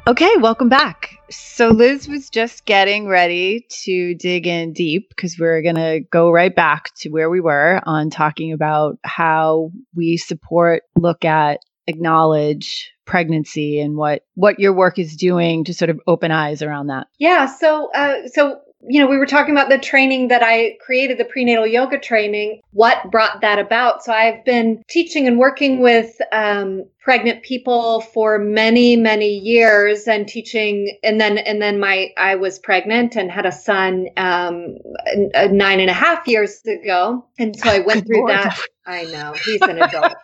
Okay, 0.07 0.35
welcome 0.37 0.67
back. 0.67 1.19
So 1.29 1.69
Liz 1.69 2.07
was 2.07 2.31
just 2.31 2.65
getting 2.65 3.07
ready 3.07 3.67
to 3.83 4.15
dig 4.15 4.47
in 4.47 4.73
deep 4.73 5.09
because 5.09 5.37
we're 5.37 5.61
going 5.61 5.75
to 5.75 5.99
go 6.11 6.31
right 6.31 6.53
back 6.53 6.89
to 6.97 7.09
where 7.09 7.29
we 7.29 7.39
were 7.39 7.79
on 7.85 8.09
talking 8.09 8.51
about 8.51 8.97
how 9.03 9.71
we 9.95 10.17
support, 10.17 10.83
look 10.95 11.23
at, 11.23 11.59
acknowledge 11.85 12.91
pregnancy 13.05 13.79
and 13.79 13.95
what 13.95 14.23
what 14.35 14.59
your 14.59 14.73
work 14.73 14.97
is 14.97 15.15
doing 15.15 15.63
to 15.65 15.73
sort 15.73 15.89
of 15.89 15.99
open 16.07 16.31
eyes 16.31 16.63
around 16.63 16.87
that. 16.87 17.07
Yeah, 17.19 17.45
so 17.45 17.91
uh, 17.93 18.27
so 18.27 18.59
you 18.87 18.99
know, 18.99 19.07
we 19.07 19.17
were 19.17 19.25
talking 19.25 19.53
about 19.53 19.69
the 19.69 19.77
training 19.77 20.29
that 20.29 20.41
I 20.43 20.77
created, 20.83 21.17
the 21.17 21.25
prenatal 21.25 21.67
yoga 21.67 21.99
training. 21.99 22.61
What 22.71 23.11
brought 23.11 23.41
that 23.41 23.59
about? 23.59 24.03
So 24.03 24.11
I've 24.11 24.43
been 24.43 24.83
teaching 24.89 25.27
and 25.27 25.37
working 25.37 25.81
with 25.81 26.19
um, 26.31 26.85
pregnant 27.01 27.41
people 27.43 28.01
for 28.01 28.37
many, 28.37 28.95
many 28.95 29.37
years, 29.39 30.07
and 30.07 30.27
teaching. 30.27 30.97
And 31.03 31.19
then, 31.19 31.37
and 31.39 31.61
then 31.61 31.79
my 31.79 32.11
I 32.17 32.35
was 32.35 32.59
pregnant 32.59 33.15
and 33.15 33.31
had 33.31 33.45
a 33.45 33.51
son 33.51 34.07
um, 34.17 34.77
nine 35.51 35.79
and 35.79 35.89
a 35.89 35.93
half 35.93 36.27
years 36.27 36.61
ago, 36.65 37.25
and 37.39 37.55
so 37.55 37.69
I 37.69 37.79
went 37.85 38.05
through 38.05 38.27
Lord. 38.27 38.31
that. 38.31 38.59
I 38.85 39.03
know 39.05 39.33
he's 39.45 39.61
an 39.61 39.81
adult. 39.81 40.15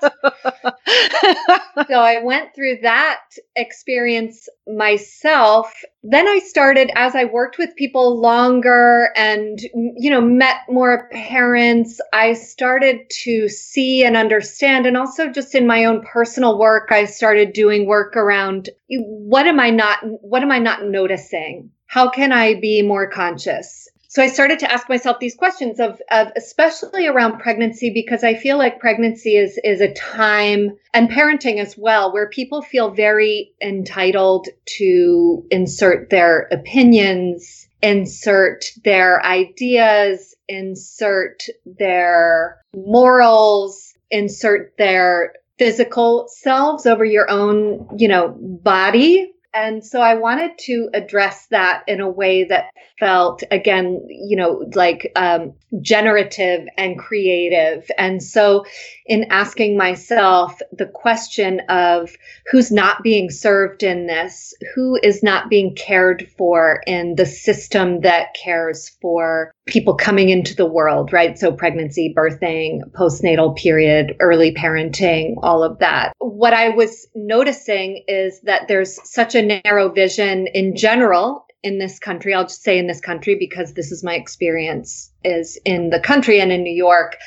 so 1.88 1.94
I 2.00 2.22
went 2.24 2.56
through 2.56 2.80
that 2.82 3.22
experience 3.56 4.50
myself. 4.68 5.72
Then 6.04 6.28
I 6.28 6.40
started 6.40 6.90
as 6.96 7.16
I 7.16 7.26
worked 7.26 7.60
with 7.60 7.76
people 7.76 8.20
longer 8.20 9.10
and 9.16 9.60
you 9.62 10.10
know 10.10 10.22
met 10.22 10.62
more 10.70 11.08
parents, 11.10 12.02
I 12.13 12.34
started 12.34 13.10
to 13.24 13.48
see 13.48 14.04
and 14.04 14.18
understand 14.18 14.88
and 14.88 14.98
also 14.98 15.30
just 15.30 15.54
in 15.54 15.68
my 15.68 15.86
own 15.86 16.02
personal 16.02 16.58
work 16.67 16.91
I 16.91 17.06
started 17.06 17.53
doing 17.53 17.86
work 17.86 18.17
around 18.17 18.69
what 18.89 19.47
am 19.47 19.60
I 19.60 19.69
not 19.69 19.99
what 20.03 20.43
am 20.43 20.51
I 20.51 20.60
not 20.60 20.84
noticing? 20.84 21.71
How 21.86 22.10
can 22.10 22.32
I 22.34 22.60
be 22.60 22.82
more 22.82 23.10
conscious? 23.10 23.88
so 24.10 24.23
I 24.23 24.27
started 24.30 24.60
to 24.60 24.71
ask 24.71 24.88
myself 24.88 25.19
these 25.19 25.36
questions 25.36 25.80
of, 25.80 26.01
of 26.10 26.32
especially 26.36 27.08
around 27.08 27.39
pregnancy 27.39 27.91
because 27.93 28.23
I 28.23 28.36
feel 28.36 28.58
like 28.58 28.80
pregnancy 28.80 29.36
is 29.36 29.60
is 29.63 29.82
a 29.82 29.93
time 29.93 30.77
and 30.93 31.10
parenting 31.10 31.60
as 31.60 31.77
well 31.77 32.13
where 32.13 32.30
people 32.30 32.62
feel 32.62 32.89
very 32.89 33.51
entitled 33.62 34.47
to 34.77 35.45
insert 35.51 36.10
their 36.10 36.47
opinions, 36.51 37.67
insert 37.84 38.65
their 38.84 39.23
ideas, 39.25 40.36
insert 40.47 41.43
their 41.65 42.62
morals, 42.73 43.93
insert 44.10 44.73
their 44.77 45.34
physical 45.58 46.28
selves 46.30 46.86
over 46.86 47.04
your 47.04 47.30
own, 47.30 47.88
you 47.98 48.08
know, 48.08 48.36
body. 48.39 49.34
And 49.54 49.84
so 49.84 50.02
I 50.02 50.15
wanted 50.15 50.58
to 50.60 50.89
address 50.93 51.48
that 51.48 51.84
in 51.88 52.00
a 52.00 52.10
way 52.10 52.43
that 52.46 52.65
felt, 52.99 53.43
again, 53.51 54.05
you 54.10 54.36
know, 54.36 54.65
like 54.73 55.12
um, 55.15 55.53
generative 55.81 56.67
and 56.77 56.97
creative. 56.97 57.89
And 57.97 58.21
so, 58.21 58.65
in 59.05 59.25
asking 59.29 59.77
myself 59.77 60.60
the 60.71 60.86
question 60.86 61.62
of 61.69 62.15
who's 62.51 62.71
not 62.71 63.03
being 63.03 63.29
served 63.29 63.83
in 63.83 64.07
this, 64.07 64.53
who 64.75 64.99
is 65.01 65.23
not 65.23 65.49
being 65.49 65.75
cared 65.75 66.27
for 66.38 66.81
in 66.88 67.15
the 67.15 67.25
system 67.25 68.01
that 68.01 68.36
cares 68.41 68.89
for 69.01 69.53
people 69.65 69.95
coming 69.95 70.29
into 70.29 70.55
the 70.55 70.65
world, 70.65 71.13
right? 71.13 71.38
So, 71.38 71.51
pregnancy, 71.51 72.13
birthing, 72.15 72.81
postnatal 72.91 73.55
period, 73.55 74.15
early 74.19 74.53
parenting, 74.53 75.36
all 75.41 75.63
of 75.63 75.79
that. 75.79 76.13
What 76.19 76.53
I 76.53 76.69
was 76.69 77.07
noticing 77.15 78.03
is 78.07 78.41
that 78.41 78.67
there's 78.67 78.99
such 79.10 79.36
a 79.36 79.62
narrow 79.63 79.89
vision 79.89 80.47
in 80.47 80.75
general 80.75 81.46
in 81.67 81.77
this 81.77 81.99
country. 81.99 82.34
I'll 82.34 82.43
just 82.43 82.63
say 82.63 82.80
in 82.80 82.88
this 82.88 83.01
country 83.01 83.36
because 83.36 83.73
this 83.73 83.91
is 83.91 84.03
my 84.03 84.15
experience 84.15 85.12
is 85.23 85.60
in 85.65 85.89
the 85.89 85.99
country 85.99 86.39
and 86.39 86.51
in 86.51 86.63
New 86.63 86.73
York 86.73 87.17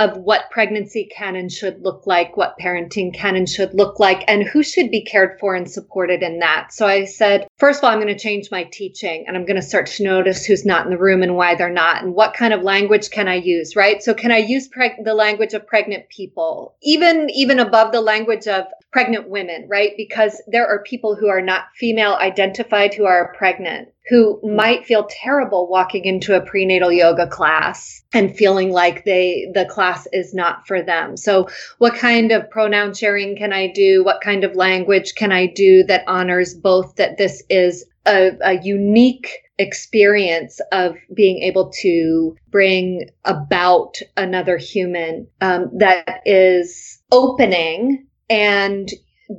of 0.00 0.16
what 0.16 0.50
pregnancy 0.50 1.08
can 1.14 1.36
and 1.36 1.52
should 1.52 1.82
look 1.82 2.06
like, 2.06 2.34
what 2.34 2.56
parenting 2.58 3.12
can 3.12 3.36
and 3.36 3.46
should 3.46 3.74
look 3.74 4.00
like, 4.00 4.24
and 4.26 4.42
who 4.42 4.62
should 4.62 4.90
be 4.90 5.04
cared 5.04 5.38
for 5.38 5.54
and 5.54 5.70
supported 5.70 6.22
in 6.22 6.38
that. 6.38 6.72
So 6.72 6.86
I 6.86 7.04
said, 7.04 7.46
first 7.58 7.80
of 7.80 7.84
all, 7.84 7.90
I'm 7.90 8.00
going 8.00 8.08
to 8.08 8.18
change 8.18 8.50
my 8.50 8.64
teaching 8.64 9.26
and 9.28 9.36
I'm 9.36 9.44
going 9.44 9.60
to 9.60 9.62
start 9.62 9.86
to 9.88 10.02
notice 10.02 10.46
who's 10.46 10.64
not 10.64 10.86
in 10.86 10.90
the 10.90 10.98
room 10.98 11.22
and 11.22 11.36
why 11.36 11.54
they're 11.54 11.68
not 11.68 12.02
and 12.02 12.14
what 12.14 12.32
kind 12.32 12.54
of 12.54 12.62
language 12.62 13.10
can 13.10 13.28
I 13.28 13.34
use, 13.34 13.76
right? 13.76 14.02
So 14.02 14.14
can 14.14 14.32
I 14.32 14.38
use 14.38 14.70
preg- 14.70 15.04
the 15.04 15.14
language 15.14 15.52
of 15.52 15.66
pregnant 15.66 16.08
people, 16.08 16.76
even 16.82 17.28
even 17.30 17.60
above 17.60 17.92
the 17.92 18.00
language 18.00 18.46
of 18.46 18.64
pregnant 18.92 19.28
women, 19.28 19.66
right? 19.68 19.92
Because 19.98 20.42
there 20.46 20.66
are 20.66 20.82
people 20.82 21.14
who 21.14 21.28
are 21.28 21.42
not 21.42 21.66
female 21.76 22.14
identified 22.14 22.94
who 22.94 23.04
are 23.04 23.34
pregnant 23.36 23.88
who 24.10 24.40
might 24.42 24.84
feel 24.84 25.06
terrible 25.08 25.68
walking 25.68 26.04
into 26.04 26.34
a 26.34 26.44
prenatal 26.44 26.90
yoga 26.90 27.28
class 27.28 28.02
and 28.12 28.36
feeling 28.36 28.72
like 28.72 29.04
they 29.04 29.48
the 29.54 29.64
class 29.64 30.08
is 30.12 30.34
not 30.34 30.66
for 30.66 30.82
them. 30.82 31.16
So 31.16 31.48
what 31.78 31.94
kind 31.94 32.32
of 32.32 32.50
pronoun 32.50 32.92
sharing 32.92 33.36
can 33.36 33.52
I 33.52 33.68
do? 33.68 34.04
What 34.04 34.20
kind 34.20 34.42
of 34.42 34.56
language 34.56 35.14
can 35.14 35.30
I 35.30 35.46
do 35.46 35.84
that 35.84 36.02
honors 36.08 36.54
both 36.54 36.96
that 36.96 37.18
this 37.18 37.42
is 37.48 37.86
a, 38.04 38.32
a 38.42 38.60
unique 38.60 39.30
experience 39.58 40.60
of 40.72 40.96
being 41.14 41.42
able 41.42 41.70
to 41.82 42.36
bring 42.50 43.08
about 43.24 43.94
another 44.16 44.56
human 44.56 45.28
um, 45.40 45.70
that 45.76 46.20
is 46.24 47.00
opening 47.12 48.06
and 48.28 48.90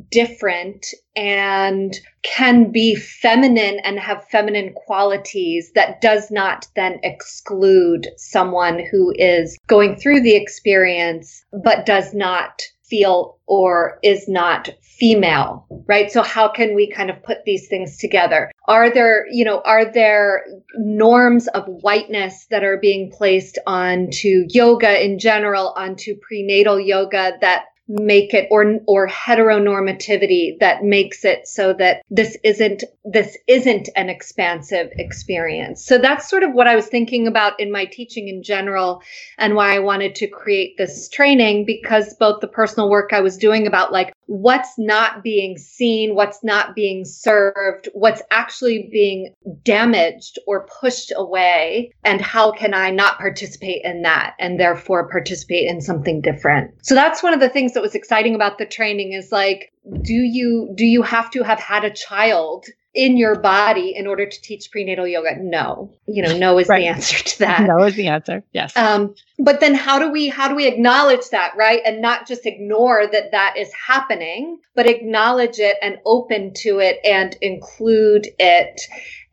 different 0.10 0.86
and 1.16 2.00
can 2.24 2.72
be 2.72 2.96
feminine 2.96 3.80
and 3.84 4.00
have 4.00 4.28
feminine 4.30 4.74
qualities 4.74 5.72
that 5.76 6.02
does 6.02 6.32
not 6.32 6.68
then 6.76 7.00
exclude 7.04 8.08
someone 8.18 8.80
who 8.92 9.14
is 9.18 9.58
going 9.68 9.96
through 9.96 10.22
the 10.22 10.36
experience 10.36 11.44
but 11.64 11.86
does 11.86 12.14
not 12.14 12.62
feel 12.84 13.38
or 13.48 14.00
is 14.04 14.28
not 14.28 14.70
female 14.82 15.66
right? 15.88 16.12
So 16.12 16.22
how 16.22 16.48
can 16.48 16.76
we 16.76 16.90
kind 16.90 17.10
of 17.10 17.22
put 17.24 17.44
these 17.46 17.68
things 17.68 17.98
together? 17.98 18.52
Are 18.68 18.94
there 18.94 19.26
you 19.32 19.44
know 19.44 19.62
are 19.66 19.86
there 19.86 20.46
norms 20.76 21.48
of 21.50 21.66
whiteness 21.66 22.46
that 22.50 22.64
are 22.64 22.78
being 22.78 23.12
placed 23.12 23.58
onto 23.66 24.46
yoga 24.50 25.04
in 25.04 25.20
general 25.20 25.74
onto 25.76 26.16
prenatal 26.16 26.80
yoga 26.80 27.38
that 27.42 27.66
make 27.88 28.34
it 28.34 28.48
or 28.52 28.80
or 28.88 29.08
heteronormativity 29.08 30.60
that 30.60 30.84
makes 30.84 31.26
it 31.26 31.48
so 31.48 31.74
that 31.74 32.02
this 32.10 32.38
isn't 32.44 32.84
this 33.04 33.38
isn't 33.48 33.90
an 33.96 34.10
expansive 34.10 34.90
experience. 34.94 35.86
So 35.86 35.98
that's 35.98 36.30
sort 36.30 36.44
of 36.44 36.54
what 36.54 36.68
I 36.68 36.76
was 36.76 36.88
thinking 36.88 37.28
about 37.28 37.60
in 37.60 37.72
my 37.72 37.86
teaching 37.86 38.28
in 38.28 38.44
general 38.44 39.02
and 39.38 39.56
why 39.56 39.76
I 39.76 39.80
wanted 39.80 40.16
to 40.16 40.28
create 40.28 40.78
this 40.78 41.10
training 41.10 41.66
because 41.66 42.16
both 42.20 42.42
the 42.42 42.48
personal 42.48 42.90
work 42.90 43.12
I 43.12 43.22
was 43.22 43.38
doing 43.38 43.68
about 43.68 43.92
like 43.92 44.14
what's 44.28 44.78
not 44.78 45.24
being 45.24 45.58
seen, 45.58 46.16
what's 46.16 46.44
not 46.44 46.74
being 46.74 47.04
served, 47.04 47.90
what's 47.94 48.22
actually 48.32 48.88
being 48.92 49.34
damaged 49.64 50.40
or 50.48 50.68
pushed 50.80 51.12
away, 51.16 51.92
and 52.06 52.22
how 52.22 52.52
can 52.52 52.74
I 52.74 52.92
not 52.92 53.18
participate 53.18 53.82
in 53.84 54.04
that 54.04 54.36
and 54.40 54.58
therefore 54.58 55.10
participate 55.10 55.68
in 55.68 55.82
something 55.82 56.22
different. 56.22 56.72
So 56.82 56.96
that's 56.96 57.22
one 57.22 57.34
of 57.34 57.42
the 57.42 57.50
things 57.50 57.71
that 57.74 57.84
was 57.84 57.96
exciting 57.96 58.36
about 58.36 58.58
the 58.58 58.66
training 58.66 59.14
is 59.14 59.32
like, 59.32 59.72
do 60.02 60.14
you 60.14 60.72
do 60.76 60.86
you 60.86 61.02
have 61.02 61.32
to 61.32 61.44
have 61.44 61.60
had 61.60 61.84
a 61.84 61.90
child 61.92 62.66
in 62.94 63.16
your 63.16 63.40
body 63.40 63.94
in 63.96 64.06
order 64.06 64.26
to 64.26 64.42
teach 64.42 64.70
prenatal 64.72 65.08
yoga? 65.08 65.36
No. 65.40 65.94
You 66.08 66.24
know, 66.24 66.38
no 66.38 66.58
is 66.58 66.68
right. 66.68 66.82
the 66.82 66.88
answer 66.88 67.24
to 67.24 67.40
that. 67.40 67.62
No 67.62 67.84
is 67.84 67.96
the 67.96 68.08
answer. 68.08 68.44
Yes. 68.52 68.76
Um, 68.76 69.16
but 69.40 69.60
then 69.60 69.74
how 69.74 70.00
do 70.00 70.12
we 70.12 70.28
how 70.28 70.48
do 70.48 70.56
we 70.56 70.68
acknowledge 70.68 71.30
that, 71.30 71.54
right? 71.58 71.82
And 71.86 72.02
not 72.02 72.28
just 72.28 72.46
ignore 72.46 73.08
that 73.08 73.32
that 73.32 73.56
is 73.58 73.72
happening, 73.74 74.60
but 74.76 74.88
acknowledge 74.88 75.60
it 75.60 75.78
and 75.82 75.98
open 76.06 76.54
to 76.58 76.80
it 76.80 77.00
and 77.04 77.36
include 77.42 78.28
it. 78.40 78.82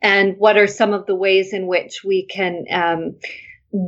And 0.01 0.37
what 0.37 0.57
are 0.57 0.67
some 0.67 0.93
of 0.93 1.05
the 1.05 1.15
ways 1.15 1.51
in 1.51 1.67
which 1.67 2.03
we 2.05 2.25
can 2.25 2.65
um, 2.71 3.15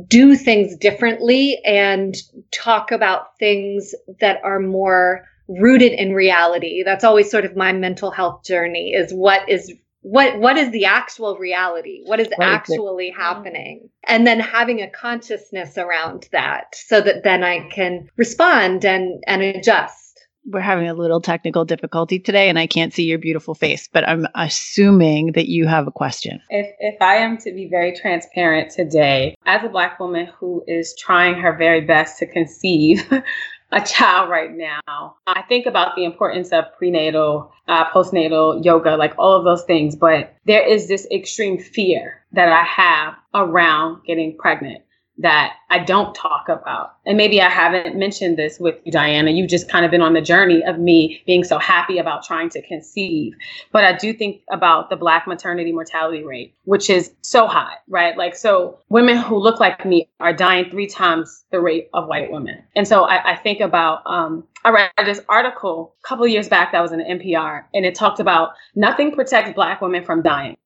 do 0.06 0.36
things 0.36 0.76
differently 0.76 1.60
and 1.64 2.14
talk 2.50 2.92
about 2.92 3.38
things 3.38 3.94
that 4.20 4.40
are 4.44 4.60
more 4.60 5.26
rooted 5.48 5.92
in 5.92 6.12
reality. 6.12 6.82
That's 6.84 7.04
always 7.04 7.30
sort 7.30 7.44
of 7.44 7.56
my 7.56 7.72
mental 7.72 8.10
health 8.10 8.44
journey 8.44 8.92
is 8.92 9.12
what 9.12 9.48
is 9.48 9.72
what 10.02 10.38
what 10.38 10.56
is 10.56 10.70
the 10.70 10.86
actual 10.86 11.36
reality? 11.38 12.02
What 12.04 12.20
is 12.20 12.28
actually 12.40 13.10
happening? 13.10 13.88
And 14.04 14.26
then 14.26 14.40
having 14.40 14.82
a 14.82 14.90
consciousness 14.90 15.78
around 15.78 16.28
that 16.32 16.74
so 16.74 17.00
that 17.00 17.22
then 17.22 17.44
I 17.44 17.68
can 17.68 18.08
respond 18.16 18.84
and 18.84 19.22
and 19.26 19.42
adjust 19.42 20.11
we're 20.44 20.60
having 20.60 20.88
a 20.88 20.94
little 20.94 21.20
technical 21.20 21.64
difficulty 21.64 22.18
today 22.18 22.48
and 22.48 22.58
I 22.58 22.66
can't 22.66 22.92
see 22.92 23.04
your 23.04 23.18
beautiful 23.18 23.54
face, 23.54 23.88
but 23.92 24.08
I'm 24.08 24.26
assuming 24.34 25.32
that 25.32 25.48
you 25.48 25.66
have 25.66 25.86
a 25.86 25.92
question. 25.92 26.40
If 26.50 26.74
if 26.80 27.00
I 27.00 27.16
am 27.16 27.38
to 27.38 27.52
be 27.52 27.68
very 27.68 27.94
transparent 27.94 28.70
today, 28.70 29.36
as 29.46 29.64
a 29.64 29.68
black 29.68 30.00
woman 30.00 30.26
who 30.38 30.64
is 30.66 30.94
trying 30.98 31.34
her 31.40 31.56
very 31.56 31.82
best 31.82 32.18
to 32.18 32.26
conceive 32.26 33.10
a 33.72 33.80
child 33.80 34.30
right 34.30 34.50
now, 34.52 35.16
I 35.26 35.42
think 35.42 35.66
about 35.66 35.96
the 35.96 36.04
importance 36.04 36.50
of 36.50 36.64
prenatal, 36.76 37.52
uh, 37.68 37.88
postnatal 37.90 38.64
yoga, 38.64 38.96
like 38.96 39.14
all 39.18 39.36
of 39.36 39.44
those 39.44 39.64
things. 39.64 39.96
But 39.96 40.34
there 40.44 40.66
is 40.66 40.88
this 40.88 41.06
extreme 41.10 41.58
fear 41.58 42.24
that 42.32 42.48
I 42.48 42.64
have 42.64 43.14
around 43.34 44.04
getting 44.04 44.36
pregnant 44.36 44.82
that 45.22 45.54
I 45.70 45.78
don't 45.78 46.14
talk 46.14 46.48
about. 46.48 46.96
And 47.06 47.16
maybe 47.16 47.40
I 47.40 47.48
haven't 47.48 47.96
mentioned 47.96 48.36
this 48.36 48.58
with 48.58 48.76
you, 48.84 48.92
Diana. 48.92 49.30
You've 49.30 49.48
just 49.48 49.68
kind 49.68 49.84
of 49.84 49.90
been 49.90 50.02
on 50.02 50.12
the 50.12 50.20
journey 50.20 50.62
of 50.64 50.78
me 50.78 51.22
being 51.26 51.44
so 51.44 51.58
happy 51.58 51.98
about 51.98 52.24
trying 52.24 52.50
to 52.50 52.62
conceive. 52.62 53.34
But 53.70 53.84
I 53.84 53.96
do 53.96 54.12
think 54.12 54.42
about 54.50 54.90
the 54.90 54.96
Black 54.96 55.26
maternity 55.26 55.72
mortality 55.72 56.24
rate, 56.24 56.54
which 56.64 56.90
is 56.90 57.12
so 57.22 57.46
high, 57.46 57.74
right? 57.88 58.16
Like, 58.16 58.34
so 58.34 58.78
women 58.88 59.16
who 59.16 59.38
look 59.38 59.60
like 59.60 59.86
me 59.86 60.08
are 60.20 60.32
dying 60.32 60.70
three 60.70 60.88
times 60.88 61.44
the 61.50 61.60
rate 61.60 61.88
of 61.94 62.08
white 62.08 62.30
women. 62.30 62.62
And 62.74 62.86
so 62.86 63.04
I, 63.04 63.32
I 63.32 63.36
think 63.36 63.60
about, 63.60 64.02
um, 64.06 64.44
I 64.64 64.70
read 64.70 64.90
this 65.04 65.20
article 65.28 65.94
a 66.04 66.08
couple 66.08 66.26
years 66.26 66.48
back 66.48 66.72
that 66.72 66.80
was 66.80 66.92
in 66.92 67.00
NPR, 67.00 67.64
and 67.74 67.86
it 67.86 67.94
talked 67.94 68.20
about 68.20 68.50
nothing 68.74 69.12
protects 69.12 69.52
Black 69.54 69.80
women 69.80 70.04
from 70.04 70.22
dying, 70.22 70.56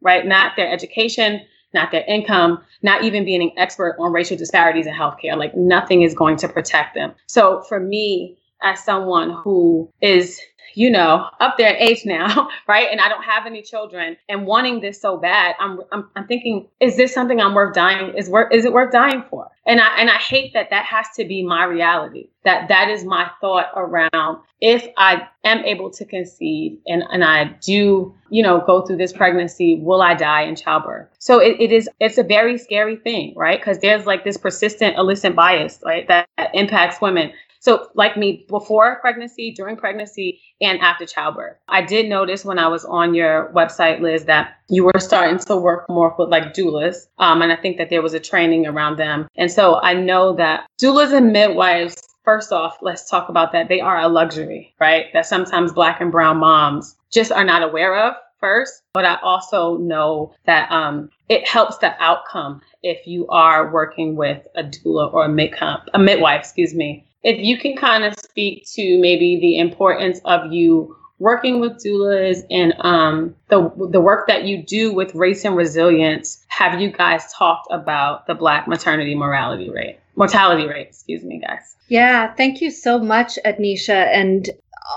right? 0.00 0.26
Not 0.26 0.56
their 0.56 0.70
education, 0.70 1.42
not 1.74 1.90
their 1.90 2.04
income, 2.06 2.62
not 2.82 3.04
even 3.04 3.24
being 3.24 3.42
an 3.42 3.50
expert 3.56 3.96
on 3.98 4.12
racial 4.12 4.36
disparities 4.36 4.86
in 4.86 4.94
healthcare. 4.94 5.36
Like 5.36 5.56
nothing 5.56 6.02
is 6.02 6.14
going 6.14 6.36
to 6.38 6.48
protect 6.48 6.94
them. 6.94 7.14
So 7.26 7.62
for 7.62 7.78
me, 7.80 8.38
as 8.62 8.82
someone 8.82 9.30
who 9.30 9.92
is 10.00 10.40
you 10.76 10.90
know, 10.90 11.26
up 11.40 11.56
there 11.56 11.70
in 11.70 11.76
age 11.76 12.04
now, 12.04 12.48
right? 12.68 12.88
And 12.90 13.00
I 13.00 13.08
don't 13.08 13.24
have 13.24 13.46
any 13.46 13.62
children 13.62 14.16
and 14.28 14.46
wanting 14.46 14.80
this 14.80 15.00
so 15.00 15.16
bad, 15.16 15.56
I'm, 15.58 15.80
I'm, 15.90 16.08
I'm 16.14 16.26
thinking, 16.26 16.68
is 16.80 16.98
this 16.98 17.14
something 17.14 17.40
I'm 17.40 17.54
worth 17.54 17.74
dying? 17.74 18.14
Is 18.14 18.28
worth, 18.28 18.52
is 18.52 18.66
it 18.66 18.74
worth 18.74 18.92
dying 18.92 19.24
for? 19.30 19.48
And 19.66 19.80
I, 19.80 19.96
and 19.96 20.10
I 20.10 20.16
hate 20.18 20.52
that 20.52 20.68
that 20.70 20.84
has 20.84 21.06
to 21.16 21.24
be 21.24 21.42
my 21.42 21.64
reality, 21.64 22.28
that 22.44 22.68
that 22.68 22.90
is 22.90 23.04
my 23.04 23.30
thought 23.40 23.68
around 23.74 24.38
if 24.60 24.86
I 24.96 25.26
am 25.44 25.64
able 25.64 25.90
to 25.90 26.04
conceive 26.04 26.78
and, 26.86 27.04
and 27.10 27.24
I 27.24 27.44
do, 27.60 28.14
you 28.30 28.42
know, 28.42 28.62
go 28.66 28.86
through 28.86 28.96
this 28.96 29.12
pregnancy, 29.12 29.80
will 29.80 30.00
I 30.00 30.14
die 30.14 30.42
in 30.42 30.56
childbirth? 30.56 31.08
So 31.18 31.40
it, 31.40 31.60
it 31.60 31.72
is, 31.72 31.88
it's 32.00 32.16
a 32.16 32.22
very 32.22 32.56
scary 32.56 32.96
thing, 32.96 33.34
right? 33.36 33.60
Because 33.60 33.78
there's 33.80 34.06
like 34.06 34.24
this 34.24 34.36
persistent 34.36 34.96
implicit 34.96 35.36
bias, 35.36 35.80
right? 35.84 36.08
That, 36.08 36.28
that 36.38 36.54
impacts 36.54 37.00
women. 37.00 37.32
So, 37.60 37.88
like 37.94 38.16
me, 38.16 38.46
before 38.48 38.98
pregnancy, 39.00 39.52
during 39.52 39.76
pregnancy, 39.76 40.40
and 40.60 40.80
after 40.80 41.04
childbirth. 41.04 41.56
I 41.68 41.82
did 41.82 42.08
notice 42.08 42.44
when 42.44 42.58
I 42.58 42.68
was 42.68 42.84
on 42.84 43.14
your 43.14 43.52
website, 43.54 44.00
Liz, 44.00 44.24
that 44.24 44.56
you 44.68 44.84
were 44.84 44.98
starting 44.98 45.38
to 45.38 45.56
work 45.56 45.88
more 45.88 46.14
with 46.18 46.30
like 46.30 46.54
doulas. 46.54 47.06
Um, 47.18 47.42
and 47.42 47.52
I 47.52 47.56
think 47.56 47.76
that 47.76 47.90
there 47.90 48.02
was 48.02 48.14
a 48.14 48.20
training 48.20 48.66
around 48.66 48.96
them. 48.96 49.28
And 49.36 49.50
so 49.50 49.76
I 49.76 49.94
know 49.94 50.34
that 50.36 50.66
doulas 50.80 51.12
and 51.12 51.32
midwives 51.32 51.96
First 52.26 52.52
off, 52.52 52.78
let's 52.82 53.08
talk 53.08 53.28
about 53.28 53.52
that. 53.52 53.68
They 53.68 53.80
are 53.80 54.00
a 54.00 54.08
luxury, 54.08 54.74
right? 54.80 55.06
That 55.12 55.26
sometimes 55.26 55.72
black 55.72 56.00
and 56.00 56.10
brown 56.10 56.38
moms 56.38 56.96
just 57.12 57.30
are 57.30 57.44
not 57.44 57.62
aware 57.62 57.96
of 57.96 58.16
first. 58.40 58.82
But 58.94 59.04
I 59.04 59.16
also 59.22 59.76
know 59.76 60.34
that 60.44 60.70
um, 60.72 61.08
it 61.28 61.46
helps 61.46 61.78
the 61.78 61.94
outcome 62.02 62.62
if 62.82 63.06
you 63.06 63.28
are 63.28 63.72
working 63.72 64.16
with 64.16 64.44
a 64.56 64.64
doula 64.64 65.12
or 65.12 65.26
a, 65.26 65.28
mid- 65.28 65.54
a 65.60 65.98
midwife, 66.00 66.40
excuse 66.40 66.74
me, 66.74 67.05
if 67.22 67.38
you 67.38 67.58
can 67.58 67.76
kind 67.76 68.04
of 68.04 68.18
speak 68.18 68.66
to 68.74 68.98
maybe 68.98 69.38
the 69.40 69.58
importance 69.58 70.20
of 70.24 70.52
you 70.52 70.96
working 71.18 71.60
with 71.60 71.82
doulas 71.82 72.44
and 72.50 72.74
um, 72.80 73.34
the 73.48 73.70
the 73.90 74.00
work 74.00 74.26
that 74.28 74.44
you 74.44 74.62
do 74.62 74.92
with 74.92 75.14
race 75.14 75.44
and 75.44 75.56
resilience, 75.56 76.44
have 76.48 76.80
you 76.80 76.90
guys 76.90 77.32
talked 77.32 77.68
about 77.70 78.26
the 78.26 78.34
Black 78.34 78.68
maternity 78.68 79.14
mortality 79.14 79.70
rate? 79.70 79.98
Mortality 80.14 80.66
rate, 80.66 80.88
excuse 80.88 81.22
me, 81.22 81.38
guys. 81.38 81.76
Yeah, 81.88 82.32
thank 82.34 82.60
you 82.60 82.70
so 82.70 82.98
much, 82.98 83.38
Adnisha. 83.44 84.08
And 84.12 84.48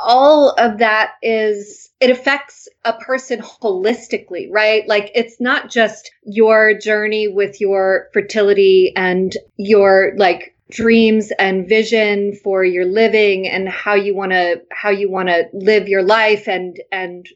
all 0.03 0.51
of 0.51 0.77
that 0.79 1.13
is 1.21 1.89
it 1.99 2.09
affects 2.09 2.69
a 2.85 2.93
person 2.93 3.41
holistically, 3.41 4.47
right? 4.49 4.87
Like 4.87 5.11
it's 5.15 5.41
not 5.41 5.69
just 5.69 6.11
your 6.23 6.77
journey 6.77 7.27
with 7.27 7.59
your 7.59 8.07
fertility 8.13 8.93
and 8.95 9.35
your 9.57 10.13
like 10.15 10.55
dreams 10.71 11.31
and 11.39 11.67
vision 11.67 12.33
for 12.43 12.63
your 12.63 12.85
living 12.85 13.47
and 13.47 13.67
how 13.67 13.95
you 13.95 14.15
want 14.15 14.31
to 14.31 14.61
how 14.71 14.89
you 14.89 15.09
want 15.09 15.27
to 15.27 15.47
live 15.53 15.87
your 15.87 16.03
life 16.03 16.47
and 16.47 16.79
and 16.91 17.27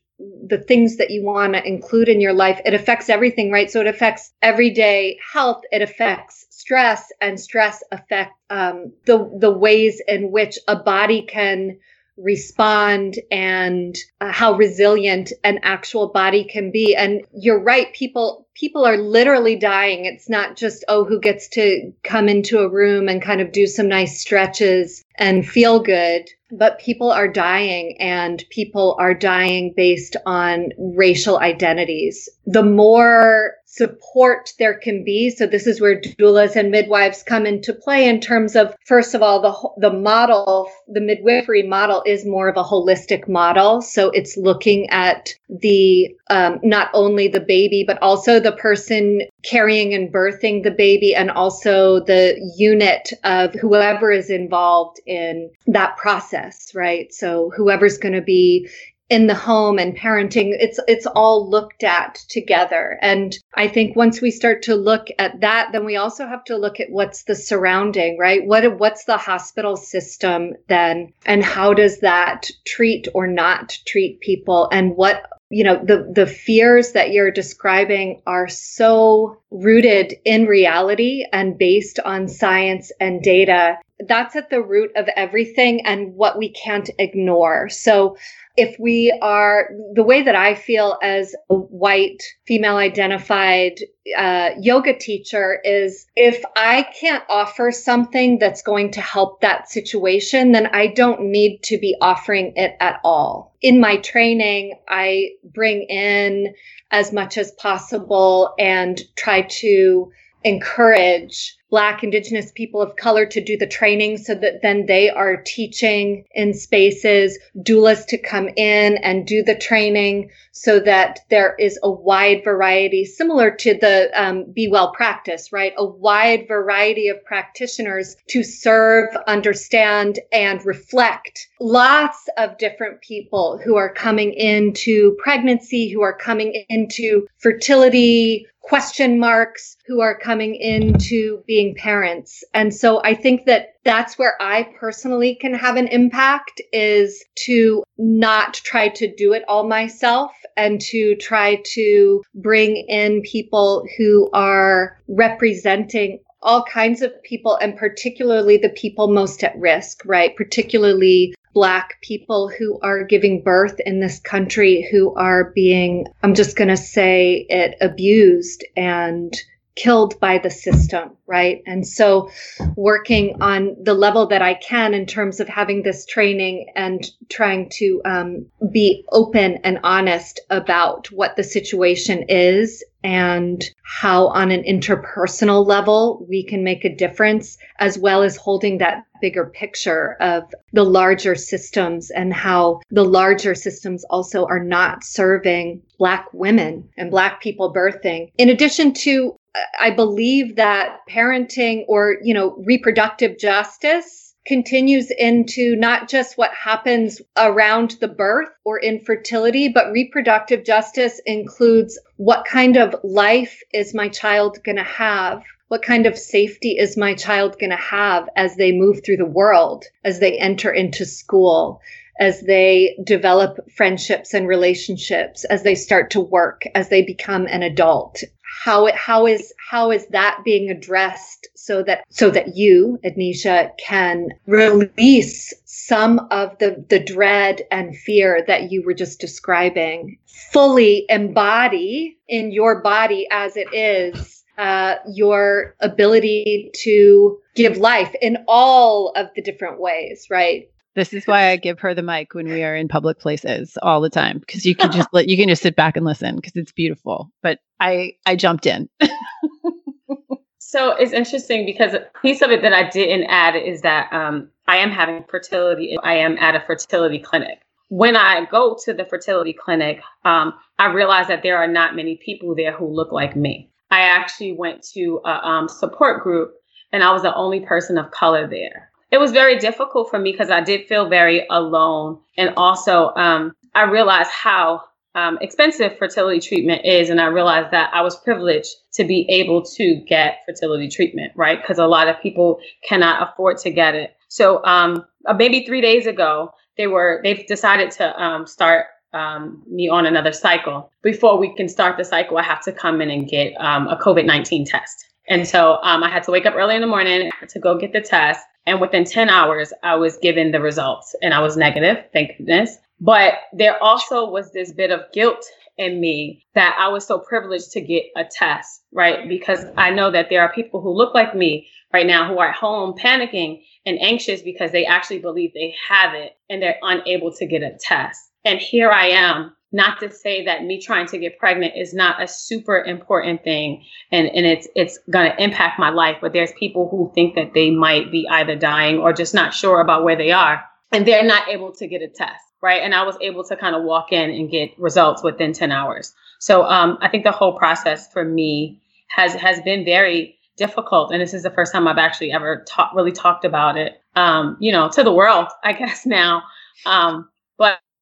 the 0.48 0.60
things 0.60 0.98
that 0.98 1.10
you 1.10 1.24
want 1.24 1.54
to 1.54 1.68
include 1.68 2.08
in 2.08 2.22
your 2.22 2.34
life. 2.34 2.62
It 2.66 2.74
affects 2.74 3.10
everything 3.10 3.52
right? 3.52 3.70
So 3.70 3.82
it 3.82 3.88
affects 3.88 4.32
everyday 4.42 5.18
health 5.34 5.62
it 5.72 5.82
affects 5.82 6.46
stress 6.50 7.12
and 7.20 7.40
stress 7.40 7.84
affect 7.92 8.34
um, 8.50 8.94
the 9.06 9.30
the 9.40 9.52
ways 9.52 10.02
in 10.08 10.32
which 10.32 10.58
a 10.68 10.76
body 10.76 11.24
can 11.24 11.80
respond 12.18 13.16
and 13.32 13.96
uh, 14.22 14.32
how 14.32 14.54
resilient 14.54 15.32
an 15.44 15.60
actual 15.64 16.10
body 16.10 16.44
can 16.44 16.72
be. 16.72 16.96
And 16.96 17.22
you're 17.34 17.62
right 17.62 17.92
people 17.94 18.48
people 18.56 18.86
are 18.86 18.98
literally 18.98 19.56
dying. 19.56 20.06
It's 20.06 20.30
not 20.30 20.56
just 20.56 20.86
oh 20.88 21.06
who 21.06 21.20
gets 21.20 21.50
to 21.50 21.92
come 22.04 22.30
into 22.30 22.60
a 22.60 22.70
room 22.70 23.10
and 23.10 23.22
kind 23.22 23.42
of 23.42 23.52
do 23.52 23.66
some 23.66 23.88
nice 23.88 24.20
stretches 24.20 25.04
and 25.18 25.48
feel 25.48 25.80
good 25.80 26.30
but 26.58 26.80
people 26.80 27.12
are 27.12 27.28
dying 27.28 27.98
and 28.00 28.44
people 28.50 28.96
are 29.00 29.14
dying 29.14 29.74
based 29.76 30.16
on 30.26 30.70
racial 30.78 31.40
identities 31.40 32.30
the 32.46 32.64
more 32.64 33.56
support 33.66 34.52
there 34.60 34.78
can 34.78 35.04
be. 35.04 35.32
So 35.32 35.48
this 35.48 35.66
is 35.66 35.82
where 35.82 36.00
doulas 36.00 36.56
and 36.56 36.70
midwives 36.70 37.24
come 37.24 37.48
into 37.48 37.74
play 37.74 38.08
in 38.08 38.20
terms 38.20 38.56
of, 38.56 38.76
first 38.86 39.16
of 39.16 39.24
all, 39.24 39.42
the, 39.42 39.90
the 39.90 39.94
model, 39.96 40.70
the 40.88 41.02
midwifery 41.02 41.64
model 41.64 42.04
is 42.06 42.24
more 42.26 42.50
of 42.50 42.58
a 42.58 42.64
holistic 42.64 43.28
model. 43.28 43.82
So 43.82 44.12
it's 44.12 44.38
looking 44.38 44.90
at 44.90 45.34
the, 45.50 46.16
um, 46.30 46.60
not 46.62 46.92
only 46.94 47.30
the 47.30 47.40
baby, 47.40 47.84
but 47.88 48.00
also 48.02 48.40
the 48.40 48.52
person 48.52 49.22
carrying 49.44 49.94
and 49.94 50.14
birthing 50.14 50.64
the 50.64 50.72
baby 50.72 51.16
and 51.16 51.32
also 51.32 52.00
the 52.00 52.40
unit 52.56 53.12
of 53.24 53.56
whoever 53.56 54.12
is 54.12 54.30
involved 54.30 55.00
in 55.08 55.50
that 55.68 55.98
process, 55.98 56.43
right? 56.74 57.14
So 57.14 57.52
whoever's 57.56 57.98
going 57.98 58.14
to 58.14 58.22
be 58.22 58.70
in 59.10 59.28
the 59.28 59.36
home 59.36 59.78
and 59.78 59.96
parenting 59.96 60.56
it's 60.60 60.80
it's 60.88 61.06
all 61.06 61.50
looked 61.50 61.84
at 61.84 62.16
together. 62.30 62.98
And 63.02 63.38
i 63.54 63.68
think 63.68 63.96
once 63.96 64.22
we 64.22 64.32
start 64.32 64.64
to 64.64 64.76
look 64.76 65.08
at 65.20 65.42
that 65.42 65.70
then 65.72 65.86
we 65.86 65.98
also 65.98 66.26
have 66.26 66.44
to 66.46 66.58
look 66.58 66.80
at 66.80 66.90
what's 66.90 67.24
the 67.24 67.36
surrounding 67.36 68.18
right? 68.18 68.46
What 68.46 68.80
what's 68.80 69.04
the 69.04 69.18
hospital 69.18 69.76
system 69.76 70.54
then? 70.68 71.14
And 71.26 71.44
how 71.44 71.74
does 71.74 72.00
that 72.00 72.50
treat 72.66 73.08
or 73.14 73.28
not 73.28 73.78
treat 73.86 74.20
people? 74.22 74.70
And 74.72 74.96
what 74.96 75.24
you 75.54 75.64
know 75.64 75.80
the 75.84 76.12
the 76.12 76.26
fears 76.26 76.94
that 76.94 77.12
you're 77.12 77.30
describing 77.30 78.22
are 78.26 78.50
so 78.50 79.38
rooted 79.52 80.16
in 80.26 80.48
reality 80.48 81.26
and 81.32 81.60
based 81.60 82.00
on 82.00 82.28
science 82.28 82.92
and 83.00 83.22
data. 83.22 83.78
That's 84.08 84.36
at 84.36 84.50
the 84.50 84.64
root 84.64 84.92
of 84.96 85.08
everything 85.16 85.86
and 85.86 86.16
what 86.16 86.40
we 86.40 86.50
can't 86.50 86.90
ignore. 86.98 87.70
So 87.70 88.18
if 88.56 88.80
we 88.80 89.18
are 89.22 89.70
the 89.94 90.04
way 90.04 90.22
that 90.22 90.36
I 90.36 90.54
feel 90.54 90.98
as 91.02 91.36
a 91.50 91.56
white 91.56 92.22
female 92.46 92.78
identified 92.78 93.80
uh, 94.16 94.52
yoga 94.60 94.96
teacher 94.98 95.60
is 95.64 96.06
if 96.16 96.44
I 96.56 96.84
can't 97.00 97.24
offer 97.30 97.72
something 97.72 98.38
that's 98.38 98.62
going 98.62 98.92
to 98.92 99.02
help 99.02 99.42
that 99.42 99.70
situation, 99.70 100.52
then 100.52 100.68
I 100.68 100.88
don't 100.88 101.32
need 101.32 101.64
to 101.64 101.80
be 101.80 101.96
offering 102.00 102.54
it 102.56 102.76
at 102.80 103.00
all. 103.04 103.56
In 103.62 103.80
my 103.80 103.98
training, 103.98 104.78
I 104.88 105.32
bring 105.44 105.84
in 105.84 106.54
as 106.92 107.12
much 107.12 107.38
as 107.38 107.52
possible 107.52 108.54
and 108.60 109.02
try 109.16 109.42
to 109.42 110.12
encourage 110.44 111.56
Black, 111.74 112.04
Indigenous 112.04 112.52
people 112.52 112.84
of 112.84 112.98
color 112.98 113.26
to 113.26 113.44
do 113.44 113.58
the 113.58 113.66
training 113.66 114.20
so 114.20 114.36
that 114.36 114.62
then 114.62 114.86
they 114.86 115.10
are 115.10 115.38
teaching 115.38 116.24
in 116.36 116.54
spaces, 116.54 117.40
doulas 117.58 118.06
to 118.06 118.18
come 118.20 118.48
in 118.56 118.98
and 118.98 119.26
do 119.26 119.42
the 119.42 119.56
training 119.56 120.30
so 120.52 120.80
that 120.80 121.22
there 121.32 121.56
is 121.58 121.80
a 121.82 121.90
wide 121.90 122.44
variety, 122.44 123.04
similar 123.06 123.50
to 123.50 123.74
the 123.74 124.12
um, 124.14 124.52
Be 124.52 124.68
Well 124.68 124.92
practice, 124.92 125.52
right? 125.52 125.74
A 125.76 125.84
wide 125.84 126.48
variety 126.48 127.08
of 127.08 127.26
practitioners 127.26 128.18
to 128.28 128.44
serve, 128.44 129.10
understand, 129.26 130.20
and 130.32 130.64
reflect 130.64 131.48
lots 131.60 132.30
of 132.38 132.60
different 132.60 133.02
people 133.02 133.60
who 133.66 133.78
are 133.78 133.92
coming 133.92 134.34
into 134.34 135.18
pregnancy, 135.18 135.90
who 135.90 136.04
are 136.04 136.16
coming 136.16 136.66
into 136.70 137.26
fertility, 137.40 138.46
question 138.64 139.20
marks 139.20 139.78
who 139.86 140.02
are 140.02 140.18
coming 140.18 140.56
into 140.56 141.44
being 141.46 141.63
parents. 141.76 142.44
And 142.54 142.74
so 142.74 143.02
I 143.04 143.14
think 143.14 143.46
that 143.46 143.76
that's 143.84 144.18
where 144.18 144.36
I 144.42 144.70
personally 144.80 145.36
can 145.36 145.54
have 145.54 145.76
an 145.76 145.88
impact 145.88 146.62
is 146.72 147.24
to 147.46 147.84
not 147.98 148.54
try 148.54 148.90
to 148.90 149.14
do 149.16 149.34
it 149.34 149.44
all 149.48 149.68
myself 149.68 150.32
and 150.58 150.80
to 150.82 151.16
try 151.16 151.62
to 151.74 152.22
bring 152.36 152.78
in 152.88 153.22
people 153.22 153.86
who 153.98 154.30
are 154.34 154.98
representing 155.08 156.20
all 156.42 156.64
kinds 156.66 157.02
of 157.02 157.12
people 157.24 157.56
and 157.56 157.78
particularly 157.78 158.58
the 158.58 158.70
people 158.70 159.08
most 159.08 159.44
at 159.44 159.58
risk, 159.58 160.04
right? 160.06 160.36
Particularly 160.36 161.34
Black 161.54 162.02
people 162.02 162.50
who 162.50 162.80
are 162.82 163.04
giving 163.04 163.44
birth 163.44 163.80
in 163.86 164.00
this 164.00 164.20
country 164.20 164.88
who 164.92 165.14
are 165.16 165.52
being, 165.56 166.08
I'm 166.24 166.34
just 166.34 166.56
going 166.56 166.70
to 166.70 166.78
say 166.78 167.46
it, 167.48 167.76
abused 167.80 168.66
and 168.76 169.34
killed 169.76 170.20
by 170.20 170.38
the 170.38 170.50
system, 170.50 171.18
right? 171.26 171.62
And 171.66 171.88
so 171.88 172.30
working 172.76 173.42
on 173.42 173.76
the 173.82 173.94
level 173.94 174.28
that 174.28 174.42
I 174.42 174.54
can 174.56 174.94
in 174.94 175.06
terms 175.06 175.40
of 175.40 175.48
having 175.48 175.84
this 175.84 176.06
training 176.06 176.68
and 176.76 177.04
trying 177.30 177.70
to 177.78 178.02
um, 178.06 178.46
be 178.72 179.04
open 179.12 179.56
and 179.64 179.80
honest 179.84 180.40
about 180.50 181.08
what 181.12 181.36
the 181.36 181.44
situation 181.44 182.26
is 182.30 182.84
and 183.04 183.64
how 183.84 184.28
on 184.28 184.52
an 184.52 184.64
interpersonal 184.64 185.66
level 185.66 186.26
we 186.30 186.44
can 186.44 186.64
make 186.64 186.86
a 186.86 186.96
difference 186.96 187.58
as 187.80 187.98
well 187.98 188.24
as 188.24 188.38
holding 188.38 188.78
that 188.78 189.04
bigger 189.22 189.46
picture 189.46 190.16
of 190.22 190.44
the 190.72 190.84
larger 190.84 191.36
systems 191.36 192.10
and 192.12 192.34
how 192.34 192.80
the 192.92 193.04
larger 193.04 193.56
systems 193.56 194.04
also 194.10 194.46
are 194.46 194.64
not 194.64 195.04
serving 195.04 195.82
black 195.98 196.28
women 196.34 196.88
and 196.98 197.12
black 197.12 197.42
people 197.42 197.74
birthing 197.74 198.32
in 198.38 198.50
addition 198.50 198.94
to 198.94 199.36
I 199.80 199.92
believe 199.92 200.56
that 200.56 201.02
parenting 201.10 201.86
or, 201.88 202.18
you 202.24 202.34
know, 202.34 202.56
reproductive 202.66 203.38
justice 203.38 204.34
continues 204.46 205.12
into 205.12 205.76
not 205.76 206.10
just 206.10 206.38
what 206.38 206.52
happens 206.52 207.22
around 207.38 207.92
the 208.02 208.08
birth 208.08 208.50
or 208.66 208.80
infertility, 208.80 209.70
but 209.70 209.92
reproductive 209.92 210.66
justice 210.66 211.22
includes 211.26 212.00
what 212.18 212.46
kind 212.46 212.78
of 212.78 212.96
life 213.04 213.62
is 213.74 213.94
my 213.94 214.10
child 214.10 214.58
going 214.64 214.78
to 214.78 214.84
have? 214.84 215.44
What 215.70 215.82
kind 215.82 216.06
of 216.06 216.18
safety 216.18 216.78
is 216.78 216.98
my 216.98 217.14
child 217.14 217.58
going 217.60 217.70
to 217.70 217.76
have 217.76 218.28
as 218.36 218.56
they 218.56 218.72
move 218.72 219.02
through 219.04 219.18
the 219.18 219.26
world, 219.26 219.86
as 220.04 220.20
they 220.20 220.38
enter 220.38 220.72
into 220.72 221.06
school? 221.06 221.82
as 222.20 222.42
they 222.42 222.96
develop 223.04 223.72
friendships 223.72 224.36
and 224.36 224.48
relationships, 224.48 225.46
as 225.46 225.64
they 225.64 225.74
start 225.74 226.12
to 226.12 226.22
work, 226.22 226.62
as 226.76 226.90
they 226.90 227.02
become 227.02 227.48
an 227.48 227.64
adult 227.64 228.24
how 228.64 228.86
it 228.86 228.96
how 228.96 229.28
is 229.28 229.54
how 229.58 229.92
is 229.92 230.08
that 230.08 230.40
being 230.46 230.70
addressed 230.70 231.50
so 231.54 231.84
that 231.84 232.06
so 232.08 232.30
that 232.30 232.56
you 232.56 232.98
Adnisha 233.04 233.72
can 233.78 234.30
release 234.48 235.54
some 235.66 236.28
of 236.32 236.58
the 236.60 236.86
the 236.88 237.00
dread 237.00 237.64
and 237.72 237.98
fear 237.98 238.42
that 238.48 238.72
you 238.72 238.82
were 238.86 238.94
just 238.94 239.20
describing 239.20 240.18
fully 240.54 241.06
embody 241.10 242.18
in 242.30 242.54
your 242.54 242.82
body 242.82 243.28
as 243.32 243.58
it 243.58 243.68
is 243.74 244.46
uh, 244.58 244.96
your 245.12 245.76
ability 245.82 246.72
to 246.74 247.40
give 247.56 247.78
life 247.78 248.16
in 248.22 248.38
all 248.48 249.10
of 249.18 249.28
the 249.36 249.42
different 249.42 249.82
ways 249.82 250.28
right 250.30 250.70
this 250.96 251.14
is 251.14 251.26
why 251.26 251.50
I 251.50 251.56
give 251.56 251.80
her 251.80 251.94
the 251.94 252.04
mic 252.04 252.34
when 252.34 252.48
we 252.48 252.64
are 252.64 252.76
in 252.76 252.88
public 252.88 253.20
places 253.20 253.78
all 253.82 254.02
the 254.02 254.10
time 254.10 254.40
because 254.40 254.66
you 254.66 254.76
can 254.76 254.92
just 254.92 255.10
let 255.12 255.28
you 255.28 255.38
can 255.38 255.50
just 255.50 255.64
sit 255.64 255.76
back 255.76 255.98
and 255.98 256.06
listen 256.06 256.36
because 256.36 256.56
it's 256.56 256.72
beautiful. 256.72 257.32
But 257.42 257.60
I 257.80 258.14
I 258.26 258.36
jumped 258.36 258.66
in. 258.66 258.90
so 260.60 260.92
it's 260.96 261.14
interesting 261.14 261.66
because 261.66 261.94
a 261.94 262.08
piece 262.22 262.42
of 262.42 262.52
it 262.52 262.62
that 262.62 262.74
I 262.74 262.90
didn't 262.90 263.26
add 263.26 263.56
is 263.56 263.82
that 263.82 264.12
um, 264.14 264.50
I 264.68 264.78
am 264.78 264.92
having 264.92 265.24
fertility. 265.28 265.98
I 266.04 266.16
am 266.16 266.38
at 266.38 266.56
a 266.56 266.60
fertility 266.60 267.20
clinic. 267.20 267.60
When 267.90 268.16
I 268.16 268.46
go 268.46 268.78
to 268.86 268.94
the 268.94 269.06
fertility 269.06 269.54
clinic, 269.54 270.02
um, 270.26 270.54
I 270.80 270.92
realize 270.92 271.28
that 271.28 271.44
there 271.44 271.58
are 271.58 271.68
not 271.68 271.96
many 271.96 272.20
people 272.24 272.56
there 272.56 272.72
who 272.72 272.88
look 272.88 273.12
like 273.12 273.36
me. 273.36 273.70
I 273.92 274.02
actually 274.02 274.54
went 274.54 274.84
to 274.94 275.22
a 275.24 275.30
um, 275.30 275.70
support 275.70 276.24
group, 276.24 276.56
and 276.92 277.04
I 277.04 277.12
was 277.12 277.22
the 277.22 277.36
only 277.36 277.60
person 277.60 278.00
of 278.00 278.10
color 278.10 278.48
there 278.48 278.92
it 279.14 279.20
was 279.20 279.32
very 279.32 279.60
difficult 279.60 280.10
for 280.10 280.18
me 280.18 280.32
because 280.32 280.50
I 280.50 280.62
did 280.62 280.88
feel 280.88 281.08
very 281.08 281.46
alone. 281.52 282.20
And 282.36 282.52
also, 282.58 283.14
um, 283.16 283.56
I 283.76 283.84
realized 283.84 284.32
how 284.32 284.86
um, 285.14 285.38
expensive 285.40 286.00
fertility 286.00 286.40
treatment 286.40 286.84
is. 286.84 287.12
And 287.12 287.22
I 287.22 287.28
realized 287.28 287.70
that 287.70 287.92
I 287.94 288.02
was 288.02 288.16
privileged 288.16 288.72
to 288.94 289.04
be 289.04 289.28
able 289.30 289.62
to 289.78 290.04
get 290.08 290.40
fertility 290.48 290.90
treatment, 290.90 291.32
right? 291.36 291.62
Because 291.62 291.78
a 291.78 291.86
lot 291.86 292.08
of 292.08 292.20
people 292.24 292.60
cannot 292.90 293.30
afford 293.30 293.60
to 293.60 293.70
get 293.70 293.94
it. 293.94 294.16
So 294.30 294.66
um, 294.66 295.06
uh, 295.28 295.34
maybe 295.36 295.64
three 295.64 295.82
days 295.82 296.08
ago, 296.08 296.52
they 296.76 296.88
were 296.88 297.22
they've 297.24 297.46
decided 297.46 297.92
to 297.92 298.20
um, 298.20 298.48
start 298.48 298.88
um, 299.14 299.62
me 299.70 299.90
on 299.90 300.08
another 300.08 300.32
cycle. 300.32 300.92
Before 301.04 301.38
we 301.38 301.54
can 301.56 301.70
start 301.70 301.98
the 302.00 302.04
cycle, 302.04 302.40
I 302.40 302.44
have 302.44 302.64
to 302.64 302.72
come 302.72 303.00
in 303.00 303.12
and 303.12 303.30
get 303.30 303.54
um, 303.60 303.88
a 303.90 303.96
COVID 303.96 304.26
nineteen 304.26 304.66
test. 304.66 305.06
And 305.30 305.48
so 305.48 305.78
I 305.84 306.10
had 306.10 306.24
to 306.24 306.32
wake 306.32 306.48
up 306.48 306.56
early 306.56 306.74
in 306.76 306.82
the 306.82 306.88
morning 306.88 307.32
to 307.48 307.60
go 307.60 307.78
get 307.78 307.94
the 307.94 308.02
test. 308.02 308.44
And 308.66 308.80
within 308.80 309.04
10 309.04 309.30
hours, 309.30 309.74
I 309.84 309.96
was 309.96 310.18
given 310.18 310.52
the 310.52 310.62
results 310.62 311.16
and 311.22 311.34
I 311.34 311.42
was 311.42 311.58
negative, 311.58 312.06
thank 312.14 312.38
goodness. 312.38 312.78
But 313.00 313.34
there 313.52 313.82
also 313.84 314.30
was 314.30 314.52
this 314.52 314.72
bit 314.72 314.92
of 314.92 315.12
guilt 315.12 315.46
in 315.78 316.00
me 316.00 316.46
that 316.56 316.78
I 316.80 316.88
was 316.90 317.06
so 317.06 317.20
privileged 317.20 317.72
to 317.72 317.82
get 317.82 318.04
a 318.16 318.24
test, 318.24 318.84
right? 318.94 319.28
Because 319.28 319.66
I 319.76 319.90
know 319.90 320.12
that 320.12 320.30
there 320.30 320.42
are 320.42 320.54
people 320.54 320.82
who 320.82 320.92
look 320.92 321.14
like 321.14 321.36
me 321.36 321.68
right 321.92 322.06
now 322.06 322.28
who 322.28 322.40
are 322.40 322.50
at 322.50 322.56
home 322.56 322.94
panicking 322.98 323.64
and 323.86 324.00
anxious 324.02 324.42
because 324.42 324.72
they 324.72 324.86
actually 324.86 325.20
believe 325.20 325.52
they 325.54 325.76
have 325.90 326.14
it 326.14 326.38
and 326.50 326.62
they're 326.62 326.80
unable 326.82 327.34
to 327.34 327.46
get 327.46 327.64
a 327.64 327.78
test. 327.80 328.20
And 328.46 328.60
here 328.60 328.90
I 328.90 329.08
am 329.08 329.56
not 329.74 330.00
to 330.00 330.12
say 330.12 330.46
that 330.46 330.64
me 330.64 330.80
trying 330.80 331.08
to 331.08 331.18
get 331.18 331.40
pregnant 331.40 331.74
is 331.76 331.94
not 331.94 332.22
a 332.22 332.28
super 332.28 332.78
important 332.78 333.44
thing 333.44 333.84
and, 334.12 334.28
and 334.28 334.46
it's 334.46 334.68
it's 334.76 335.00
going 335.10 335.30
to 335.30 335.44
impact 335.44 335.80
my 335.80 335.90
life 335.90 336.18
but 336.22 336.32
there's 336.32 336.52
people 336.54 336.88
who 336.90 337.12
think 337.14 337.36
that 337.36 337.54
they 337.54 337.72
might 337.72 338.12
be 338.12 338.28
either 338.30 338.56
dying 338.56 339.00
or 339.00 339.12
just 339.12 339.34
not 339.34 339.54
sure 339.54 339.82
about 339.82 340.04
where 340.04 340.16
they 340.16 340.32
are 340.32 340.64
and 340.92 341.06
they're 341.06 341.26
not 341.26 341.50
able 341.50 341.72
to 341.74 341.88
get 341.88 342.02
a 342.02 342.08
test 342.08 342.40
right? 342.62 342.82
And 342.82 342.96
i 342.96 343.04
was 343.04 343.18
able 343.20 343.44
to 343.46 343.58
kind 343.58 343.76
of 343.76 343.84
walk 343.84 344.14
in 344.14 344.30
and 344.30 344.50
get 344.50 344.70
results 344.80 345.22
within 345.22 345.52
10 345.52 345.72
hours. 345.72 346.14
So 346.40 346.64
um, 346.64 346.98
i 347.02 347.10
think 347.10 347.24
the 347.24 347.32
whole 347.32 347.58
process 347.58 348.12
for 348.12 348.24
me 348.24 348.82
has 349.10 349.34
has 349.34 349.60
been 349.62 349.84
very 349.84 350.38
difficult 350.56 351.12
and 351.12 351.20
this 351.20 351.34
is 351.34 351.42
the 351.42 351.50
first 351.50 351.74
time 351.74 351.88
i've 351.88 351.98
actually 351.98 352.32
ever 352.32 352.64
ta- 352.68 352.92
really 352.94 353.12
talked 353.12 353.44
about 353.44 353.76
it 353.76 353.94
um, 354.16 354.56
you 354.60 354.72
know 354.72 354.88
to 354.90 355.04
the 355.04 355.12
world 355.12 355.48
i 355.64 355.74
guess 355.74 356.06
now. 356.06 356.44
Um, 356.86 357.30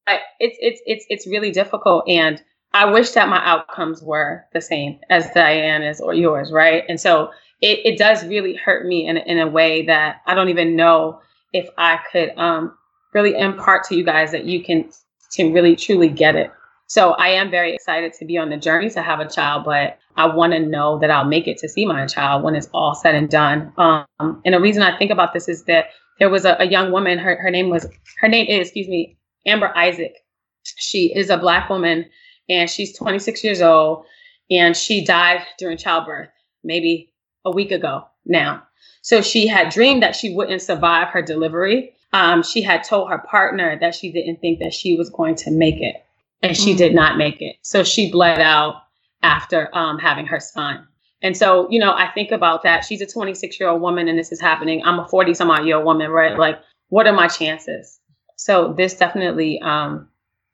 it's 0.06 0.56
it's 0.60 0.80
it's 0.86 1.06
it's 1.08 1.26
really 1.26 1.50
difficult 1.50 2.08
and 2.08 2.42
I 2.74 2.86
wish 2.86 3.10
that 3.10 3.28
my 3.28 3.44
outcomes 3.44 4.02
were 4.02 4.44
the 4.52 4.60
same 4.60 4.98
as 5.10 5.30
Diana's 5.32 6.00
or 6.00 6.14
yours, 6.14 6.50
right? 6.50 6.84
And 6.88 6.98
so 7.00 7.30
it, 7.60 7.80
it 7.84 7.98
does 7.98 8.24
really 8.24 8.54
hurt 8.56 8.86
me 8.86 9.06
in, 9.06 9.18
in 9.18 9.38
a 9.38 9.46
way 9.46 9.84
that 9.86 10.22
I 10.26 10.34
don't 10.34 10.48
even 10.48 10.74
know 10.74 11.20
if 11.52 11.68
I 11.76 11.98
could 12.10 12.30
um, 12.38 12.74
really 13.12 13.38
impart 13.38 13.84
to 13.84 13.94
you 13.94 14.04
guys 14.04 14.32
that 14.32 14.44
you 14.44 14.62
can 14.64 14.90
can 15.36 15.52
really 15.52 15.76
truly 15.76 16.08
get 16.08 16.34
it. 16.34 16.50
So 16.86 17.12
I 17.12 17.28
am 17.28 17.50
very 17.50 17.74
excited 17.74 18.12
to 18.14 18.26
be 18.26 18.36
on 18.36 18.50
the 18.50 18.58
journey 18.58 18.90
to 18.90 19.02
have 19.02 19.20
a 19.20 19.28
child, 19.28 19.64
but 19.64 19.98
I 20.16 20.26
want 20.26 20.52
to 20.52 20.58
know 20.58 20.98
that 20.98 21.10
I'll 21.10 21.24
make 21.24 21.48
it 21.48 21.56
to 21.58 21.68
see 21.68 21.86
my 21.86 22.06
child 22.06 22.42
when 22.42 22.54
it's 22.54 22.68
all 22.74 22.94
said 22.94 23.14
and 23.14 23.30
done. 23.30 23.72
Um, 23.78 24.04
and 24.44 24.54
the 24.54 24.60
reason 24.60 24.82
I 24.82 24.98
think 24.98 25.10
about 25.10 25.32
this 25.32 25.48
is 25.48 25.64
that 25.64 25.86
there 26.18 26.28
was 26.28 26.44
a, 26.44 26.56
a 26.58 26.66
young 26.66 26.92
woman. 26.92 27.18
Her 27.18 27.36
her 27.36 27.50
name 27.50 27.70
was 27.70 27.86
her 28.20 28.28
name 28.28 28.46
is 28.46 28.68
excuse 28.68 28.88
me 28.88 29.16
Amber 29.46 29.76
Isaac. 29.76 30.16
She 30.64 31.12
is 31.14 31.30
a 31.30 31.36
black 31.36 31.68
woman 31.68 32.06
and 32.48 32.70
she's 32.70 32.96
26 32.96 33.42
years 33.42 33.62
old 33.62 34.04
and 34.50 34.76
she 34.76 35.04
died 35.04 35.44
during 35.58 35.76
childbirth 35.76 36.28
maybe 36.62 37.12
a 37.44 37.50
week 37.50 37.72
ago 37.72 38.06
now. 38.24 38.62
So 39.02 39.20
she 39.20 39.46
had 39.46 39.72
dreamed 39.72 40.02
that 40.02 40.14
she 40.14 40.34
wouldn't 40.34 40.62
survive 40.62 41.08
her 41.08 41.22
delivery. 41.22 41.94
Um, 42.12 42.42
she 42.42 42.62
had 42.62 42.84
told 42.84 43.10
her 43.10 43.18
partner 43.18 43.78
that 43.80 43.94
she 43.94 44.12
didn't 44.12 44.40
think 44.40 44.60
that 44.60 44.74
she 44.74 44.96
was 44.96 45.10
going 45.10 45.34
to 45.36 45.50
make 45.50 45.80
it, 45.80 45.96
and 46.42 46.56
she 46.56 46.74
mm. 46.74 46.76
did 46.76 46.94
not 46.94 47.16
make 47.16 47.40
it. 47.40 47.56
So 47.62 47.84
she 47.84 48.12
bled 48.12 48.38
out 48.38 48.82
after 49.22 49.74
um, 49.74 49.98
having 49.98 50.26
her 50.26 50.38
son. 50.38 50.86
And 51.22 51.36
so, 51.36 51.68
you 51.70 51.78
know, 51.78 51.92
I 51.92 52.10
think 52.12 52.32
about 52.32 52.64
that. 52.64 52.84
She's 52.84 53.00
a 53.00 53.06
26 53.06 53.58
year 53.58 53.68
old 53.68 53.80
woman, 53.80 54.08
and 54.08 54.18
this 54.18 54.30
is 54.30 54.40
happening. 54.40 54.82
I'm 54.84 54.98
a 54.98 55.08
40 55.08 55.34
some 55.34 55.50
odd 55.50 55.64
year 55.64 55.76
old 55.76 55.86
woman, 55.86 56.10
right? 56.10 56.38
Like, 56.38 56.60
what 56.88 57.06
are 57.06 57.12
my 57.12 57.28
chances? 57.28 57.98
So 58.44 58.72
this 58.72 58.94
definitely 58.94 59.60
um, 59.60 60.08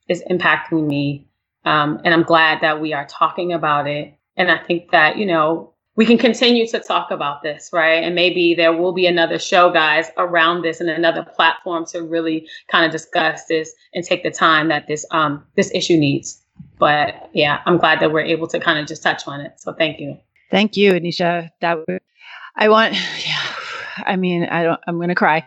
is 0.08 0.22
impacting 0.30 0.86
me 0.86 1.28
um, 1.68 2.00
and 2.04 2.14
I'm 2.14 2.22
glad 2.22 2.62
that 2.62 2.80
we 2.80 2.94
are 2.94 3.06
talking 3.06 3.52
about 3.52 3.86
it. 3.86 4.14
And 4.36 4.50
I 4.50 4.56
think 4.56 4.90
that, 4.90 5.18
you 5.18 5.26
know, 5.26 5.74
we 5.96 6.06
can 6.06 6.16
continue 6.16 6.66
to 6.68 6.80
talk 6.80 7.10
about 7.10 7.42
this, 7.42 7.70
right? 7.72 8.02
And 8.04 8.14
maybe 8.14 8.54
there 8.54 8.72
will 8.72 8.92
be 8.92 9.06
another 9.06 9.38
show, 9.38 9.70
guys, 9.70 10.10
around 10.16 10.62
this 10.62 10.80
and 10.80 10.88
another 10.88 11.24
platform 11.24 11.84
to 11.86 12.02
really 12.02 12.48
kind 12.70 12.86
of 12.86 12.92
discuss 12.92 13.44
this 13.46 13.74
and 13.92 14.04
take 14.04 14.22
the 14.22 14.30
time 14.30 14.68
that 14.68 14.86
this 14.86 15.04
um 15.10 15.44
this 15.56 15.70
issue 15.74 15.96
needs. 15.96 16.40
But 16.78 17.28
yeah, 17.34 17.60
I'm 17.66 17.76
glad 17.78 18.00
that 18.00 18.12
we're 18.12 18.22
able 18.22 18.46
to 18.48 18.60
kind 18.60 18.78
of 18.78 18.86
just 18.86 19.02
touch 19.02 19.26
on 19.26 19.40
it. 19.40 19.60
So 19.60 19.74
thank 19.74 19.98
you. 20.00 20.16
Thank 20.50 20.76
you, 20.76 20.92
Anisha. 20.92 21.50
That 21.60 21.78
I 22.56 22.68
want 22.68 22.94
yeah. 23.26 23.42
I 24.06 24.16
mean, 24.16 24.44
I 24.44 24.62
don't 24.62 24.80
I'm 24.86 25.00
gonna 25.00 25.16
cry. 25.16 25.44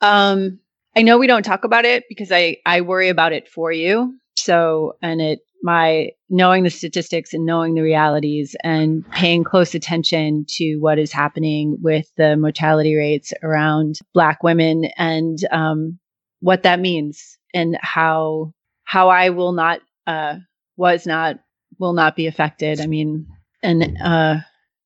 Um 0.00 0.58
I 0.98 1.02
know 1.02 1.16
we 1.18 1.26
don't 1.28 1.44
talk 1.44 1.64
about 1.64 1.84
it 1.84 2.04
because 2.08 2.32
I 2.32 2.56
I 2.66 2.80
worry 2.80 3.08
about 3.08 3.32
it 3.32 3.48
for 3.48 3.70
you 3.70 4.18
so, 4.38 4.96
and 5.02 5.20
it, 5.20 5.40
my 5.62 6.10
knowing 6.30 6.62
the 6.62 6.70
statistics 6.70 7.34
and 7.34 7.44
knowing 7.44 7.74
the 7.74 7.82
realities 7.82 8.54
and 8.62 9.06
paying 9.10 9.44
close 9.44 9.74
attention 9.74 10.46
to 10.48 10.76
what 10.76 10.98
is 10.98 11.12
happening 11.12 11.76
with 11.82 12.06
the 12.16 12.36
mortality 12.36 12.94
rates 12.94 13.32
around 13.42 13.98
Black 14.14 14.42
women 14.42 14.84
and 14.96 15.38
um, 15.50 15.98
what 16.40 16.62
that 16.62 16.80
means 16.80 17.36
and 17.52 17.76
how 17.82 18.52
how 18.84 19.08
I 19.08 19.30
will 19.30 19.52
not 19.52 19.80
uh, 20.06 20.36
was 20.76 21.06
not 21.06 21.40
will 21.78 21.92
not 21.92 22.16
be 22.16 22.26
affected. 22.26 22.80
I 22.80 22.86
mean, 22.86 23.26
and 23.62 23.98
uh, 24.02 24.36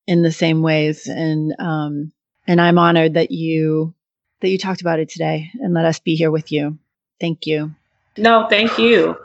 in 0.06 0.22
the 0.22 0.32
same 0.32 0.62
ways, 0.62 1.06
and 1.06 1.54
um, 1.58 2.12
and 2.48 2.60
I'm 2.60 2.78
honored 2.78 3.14
that 3.14 3.30
you 3.30 3.94
that 4.43 4.51
you 4.51 4.59
talked 4.59 4.80
about 4.80 5.01
it 5.01 5.09
today 5.09 5.51
and 5.61 5.72
let 5.72 5.84
us 5.84 5.99
be 5.99 6.14
here 6.14 6.30
with 6.30 6.53
you. 6.53 6.78
Thank 7.20 7.47
you. 7.47 7.74
No, 8.18 8.47
thank 8.49 8.78
you. 8.78 9.16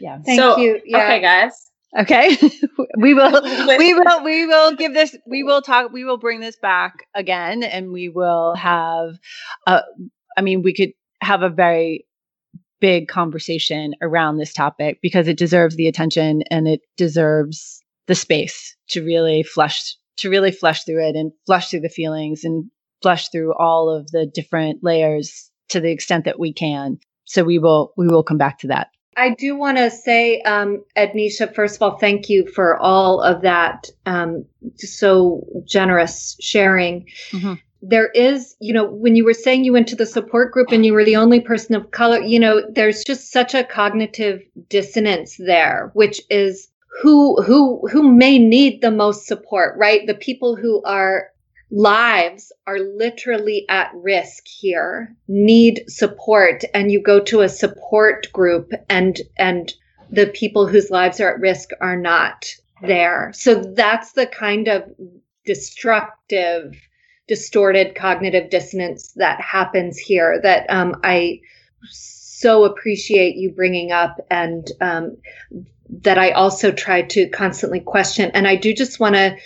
Yeah. 0.00 0.18
Thank 0.24 0.40
so, 0.40 0.58
you. 0.58 0.80
Yeah. 0.84 1.04
Okay, 1.04 1.20
guys. 1.20 1.70
Okay. 1.98 2.36
we 2.98 3.14
will 3.14 3.42
we 3.78 3.94
will 3.94 4.24
we 4.24 4.46
will 4.46 4.74
give 4.74 4.94
this 4.94 5.16
we 5.26 5.42
will 5.42 5.62
talk 5.62 5.92
we 5.92 6.04
will 6.04 6.18
bring 6.18 6.40
this 6.40 6.56
back 6.56 7.06
again 7.14 7.62
and 7.62 7.92
we 7.92 8.08
will 8.08 8.54
have 8.54 9.18
uh 9.66 9.82
I 10.36 10.42
mean 10.42 10.62
we 10.62 10.74
could 10.74 10.92
have 11.20 11.42
a 11.42 11.48
very 11.48 12.06
big 12.80 13.08
conversation 13.08 13.94
around 14.00 14.36
this 14.36 14.52
topic 14.52 14.98
because 15.02 15.26
it 15.26 15.36
deserves 15.36 15.76
the 15.76 15.88
attention 15.88 16.42
and 16.50 16.68
it 16.68 16.80
deserves 16.96 17.82
the 18.06 18.14
space 18.14 18.76
to 18.88 19.04
really 19.04 19.42
flush 19.42 19.96
to 20.18 20.30
really 20.30 20.52
flush 20.52 20.84
through 20.84 21.06
it 21.06 21.16
and 21.16 21.32
flush 21.46 21.70
through 21.70 21.80
the 21.80 21.88
feelings 21.88 22.44
and 22.44 22.70
flush 23.02 23.28
through 23.30 23.54
all 23.54 23.90
of 23.90 24.10
the 24.10 24.26
different 24.26 24.82
layers 24.82 25.50
to 25.68 25.80
the 25.80 25.90
extent 25.90 26.24
that 26.24 26.38
we 26.38 26.52
can. 26.52 26.98
So 27.24 27.44
we 27.44 27.58
will 27.58 27.92
we 27.96 28.08
will 28.08 28.22
come 28.22 28.38
back 28.38 28.58
to 28.60 28.68
that. 28.68 28.88
I 29.16 29.30
do 29.30 29.56
want 29.56 29.78
to 29.78 29.90
say, 29.90 30.40
um, 30.42 30.84
Ednisha, 30.96 31.52
first 31.52 31.76
of 31.76 31.82
all, 31.82 31.98
thank 31.98 32.28
you 32.28 32.46
for 32.46 32.78
all 32.78 33.20
of 33.20 33.42
that 33.42 33.88
um, 34.06 34.44
so 34.76 35.44
generous 35.64 36.36
sharing. 36.40 37.06
Mm-hmm. 37.32 37.54
There 37.82 38.08
is, 38.10 38.54
you 38.60 38.72
know, 38.72 38.84
when 38.84 39.16
you 39.16 39.24
were 39.24 39.34
saying 39.34 39.64
you 39.64 39.72
went 39.72 39.88
to 39.88 39.96
the 39.96 40.06
support 40.06 40.52
group 40.52 40.68
and 40.70 40.86
you 40.86 40.92
were 40.92 41.04
the 41.04 41.16
only 41.16 41.40
person 41.40 41.74
of 41.74 41.90
color, 41.90 42.20
you 42.20 42.38
know, 42.38 42.62
there's 42.72 43.02
just 43.04 43.32
such 43.32 43.54
a 43.54 43.64
cognitive 43.64 44.40
dissonance 44.68 45.36
there, 45.36 45.90
which 45.94 46.20
is 46.30 46.68
who 47.02 47.40
who 47.42 47.86
who 47.88 48.02
may 48.02 48.38
need 48.38 48.80
the 48.80 48.90
most 48.90 49.26
support, 49.26 49.76
right? 49.78 50.06
The 50.06 50.14
people 50.14 50.54
who 50.56 50.82
are 50.84 51.28
lives 51.70 52.52
are 52.66 52.78
literally 52.78 53.66
at 53.68 53.90
risk 53.94 54.46
here. 54.46 55.14
Need 55.26 55.84
support. 55.88 56.64
And 56.74 56.90
you 56.90 57.02
go 57.02 57.20
to 57.24 57.42
a 57.42 57.48
support 57.48 58.32
group 58.32 58.72
and 58.88 59.20
and 59.36 59.72
the 60.10 60.26
people 60.28 60.66
whose 60.66 60.90
lives 60.90 61.20
are 61.20 61.34
at 61.34 61.40
risk 61.40 61.70
are 61.80 61.96
not 61.96 62.46
there. 62.82 63.32
So 63.34 63.54
that's 63.54 64.12
the 64.12 64.26
kind 64.26 64.68
of 64.68 64.84
destructive 65.44 66.74
distorted 67.26 67.94
cognitive 67.94 68.48
dissonance 68.50 69.12
that 69.16 69.38
happens 69.40 69.98
here 69.98 70.40
that 70.42 70.64
um, 70.70 70.98
i 71.04 71.38
so 71.90 72.64
appreciate 72.64 73.36
you 73.36 73.50
bringing 73.50 73.92
up 73.92 74.18
and 74.30 74.66
um, 74.80 75.16
that 75.90 76.18
i 76.18 76.30
also 76.30 76.72
try 76.72 77.02
to 77.02 77.28
constantly 77.28 77.80
question. 77.80 78.30
And 78.32 78.48
i 78.48 78.56
do 78.56 78.74
just 78.74 78.98
want 78.98 79.14
to 79.14 79.36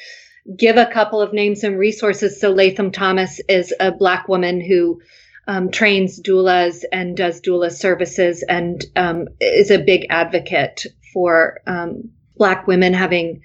give 0.56 0.76
a 0.76 0.86
couple 0.86 1.20
of 1.20 1.32
names 1.32 1.64
and 1.64 1.78
resources. 1.78 2.40
So 2.40 2.50
Latham 2.50 2.90
Thomas 2.90 3.40
is 3.48 3.74
a 3.78 3.92
Black 3.92 4.28
woman 4.28 4.60
who 4.60 5.00
um, 5.46 5.70
trains 5.70 6.20
doulas 6.20 6.84
and 6.92 7.16
does 7.16 7.40
doula 7.40 7.70
services 7.70 8.44
and 8.48 8.84
um, 8.96 9.28
is 9.40 9.70
a 9.70 9.82
big 9.82 10.06
advocate 10.10 10.86
for 11.12 11.60
um, 11.66 12.10
Black 12.36 12.66
women 12.66 12.94
having 12.94 13.42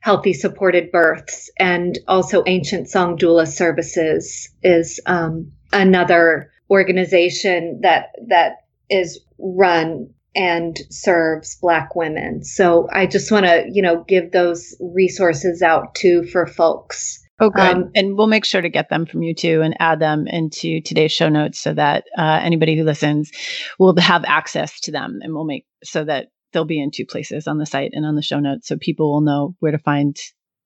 healthy 0.00 0.32
supported 0.32 0.92
births. 0.92 1.50
And 1.58 1.98
also 2.06 2.44
Ancient 2.46 2.88
Song 2.88 3.16
Doula 3.16 3.46
Services 3.46 4.50
is 4.62 5.00
um, 5.06 5.52
another 5.72 6.52
organization 6.70 7.80
that 7.82 8.10
that 8.28 8.66
is 8.88 9.20
run 9.38 10.10
and 10.36 10.78
serves 10.90 11.56
black 11.56 11.96
women. 11.96 12.44
So 12.44 12.88
I 12.92 13.06
just 13.06 13.32
want 13.32 13.46
to, 13.46 13.64
you 13.72 13.82
know, 13.82 14.04
give 14.06 14.32
those 14.32 14.76
resources 14.80 15.62
out 15.62 15.94
too 15.94 16.24
for 16.24 16.46
folks. 16.46 17.22
Oh, 17.38 17.50
good. 17.50 17.76
Um, 17.76 17.90
and 17.94 18.16
we'll 18.16 18.28
make 18.28 18.44
sure 18.44 18.62
to 18.62 18.68
get 18.68 18.88
them 18.88 19.04
from 19.04 19.22
you 19.22 19.34
too 19.34 19.60
and 19.62 19.76
add 19.78 19.98
them 19.98 20.26
into 20.26 20.80
today's 20.80 21.12
show 21.12 21.28
notes 21.28 21.58
so 21.58 21.74
that 21.74 22.04
uh, 22.16 22.40
anybody 22.42 22.76
who 22.76 22.84
listens 22.84 23.30
will 23.78 23.94
have 23.98 24.24
access 24.26 24.80
to 24.80 24.90
them 24.90 25.18
and 25.22 25.34
we'll 25.34 25.44
make 25.44 25.66
so 25.84 26.04
that 26.04 26.28
they'll 26.52 26.64
be 26.64 26.80
in 26.80 26.90
two 26.90 27.04
places 27.04 27.46
on 27.46 27.58
the 27.58 27.66
site 27.66 27.90
and 27.92 28.06
on 28.06 28.14
the 28.14 28.22
show 28.22 28.40
notes 28.40 28.68
so 28.68 28.76
people 28.78 29.12
will 29.12 29.20
know 29.20 29.54
where 29.60 29.72
to 29.72 29.78
find 29.78 30.16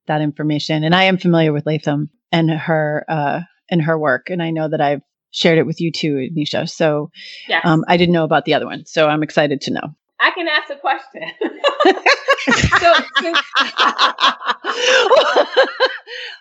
that 0.07 0.21
information. 0.21 0.85
And 0.85 0.95
I 0.95 1.05
am 1.05 1.19
familiar 1.19 1.53
with 1.53 1.67
Latham 1.67 2.11
and 2.31 2.51
her, 2.51 3.05
uh, 3.09 3.41
and 3.69 3.83
her 3.83 3.99
work. 3.99 4.31
And 4.31 4.43
I 4.43 4.51
know 4.51 4.69
that 4.69 4.81
I've 4.81 5.03
shared 5.31 5.59
it 5.59 5.67
with 5.67 5.81
you 5.81 5.93
too, 5.93 6.29
Nisha. 6.37 6.69
So 6.69 7.11
yes. 7.49 7.63
um, 7.65 7.85
I 7.89 7.97
didn't 7.97 8.13
know 8.13 8.25
about 8.25 8.45
the 8.45 8.55
other 8.55 8.67
one. 8.67 8.87
So 8.87 9.09
I'm 9.09 9.23
excited 9.23 9.61
to 9.63 9.73
know. 9.73 9.95
I 10.21 10.31
can 10.33 10.49
ask 10.49 10.71
a 10.71 10.77
question. 10.77 11.23
so, 12.79 12.93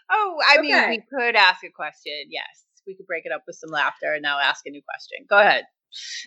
oh, 0.09 0.37
I 0.47 0.57
okay. 0.57 0.61
mean, 0.61 0.89
we 0.89 1.03
could 1.09 1.35
ask 1.35 1.63
a 1.63 1.69
question. 1.69 2.13
Yes, 2.29 2.45
we 2.85 2.95
could 2.95 3.05
break 3.07 3.25
it 3.25 3.31
up 3.31 3.43
with 3.47 3.55
some 3.55 3.69
laughter 3.69 4.13
and 4.13 4.21
now 4.21 4.39
ask 4.39 4.65
a 4.65 4.69
new 4.69 4.81
question. 4.81 5.25
Go 5.29 5.39
ahead. 5.39 5.63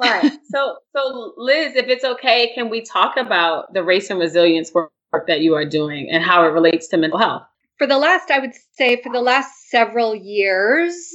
right. 0.00 0.32
So, 0.50 0.76
so 0.94 1.34
Liz, 1.36 1.76
if 1.76 1.88
it's 1.88 2.04
okay, 2.04 2.52
can 2.54 2.68
we 2.70 2.82
talk 2.82 3.16
about 3.16 3.72
the 3.74 3.82
race 3.82 4.10
and 4.10 4.18
resilience 4.18 4.72
work 4.72 4.90
that 5.26 5.40
you 5.40 5.54
are 5.54 5.64
doing 5.64 6.08
and 6.10 6.22
how 6.22 6.44
it 6.44 6.48
relates 6.48 6.88
to 6.88 6.96
mental 6.96 7.18
health? 7.18 7.42
For 7.78 7.86
the 7.86 7.98
last, 7.98 8.30
I 8.30 8.38
would 8.38 8.52
say, 8.74 9.00
for 9.02 9.12
the 9.12 9.20
last 9.20 9.68
several 9.68 10.14
years, 10.14 11.14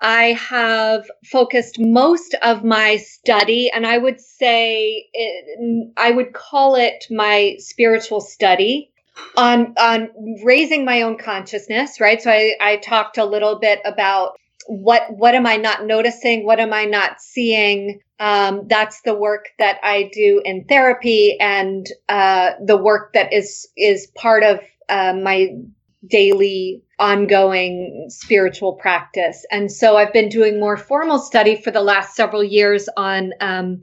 I 0.00 0.32
have 0.32 1.10
focused 1.24 1.76
most 1.78 2.34
of 2.42 2.64
my 2.64 2.96
study, 2.96 3.70
and 3.70 3.86
I 3.86 3.98
would 3.98 4.20
say 4.20 5.08
it, 5.12 5.92
I 5.96 6.10
would 6.10 6.32
call 6.32 6.76
it 6.76 7.06
my 7.10 7.56
spiritual 7.58 8.20
study 8.20 8.90
on 9.36 9.74
on 9.78 10.10
raising 10.44 10.84
my 10.84 11.02
own 11.02 11.18
consciousness. 11.18 12.00
Right. 12.00 12.20
So 12.20 12.30
I, 12.30 12.54
I 12.60 12.76
talked 12.76 13.18
a 13.18 13.24
little 13.24 13.58
bit 13.58 13.80
about 13.84 14.38
what 14.66 15.04
what 15.10 15.34
am 15.34 15.46
I 15.46 15.56
not 15.56 15.86
noticing? 15.86 16.44
What 16.44 16.60
am 16.60 16.72
I 16.72 16.84
not 16.84 17.20
seeing? 17.20 18.00
Um, 18.20 18.68
that's 18.68 19.02
the 19.02 19.14
work 19.14 19.48
that 19.58 19.78
I 19.82 20.10
do 20.12 20.40
in 20.44 20.64
therapy 20.64 21.38
and 21.40 21.86
uh, 22.08 22.52
the 22.64 22.76
work 22.76 23.14
that 23.14 23.32
is 23.32 23.68
is 23.76 24.06
part 24.14 24.44
of 24.44 24.60
uh, 24.88 25.14
my 25.14 25.48
daily 26.08 26.83
ongoing 26.98 28.06
spiritual 28.08 28.74
practice. 28.74 29.44
And 29.50 29.70
so 29.70 29.96
I've 29.96 30.12
been 30.12 30.28
doing 30.28 30.60
more 30.60 30.76
formal 30.76 31.18
study 31.18 31.56
for 31.56 31.70
the 31.70 31.82
last 31.82 32.14
several 32.14 32.44
years 32.44 32.88
on 32.96 33.32
um, 33.40 33.82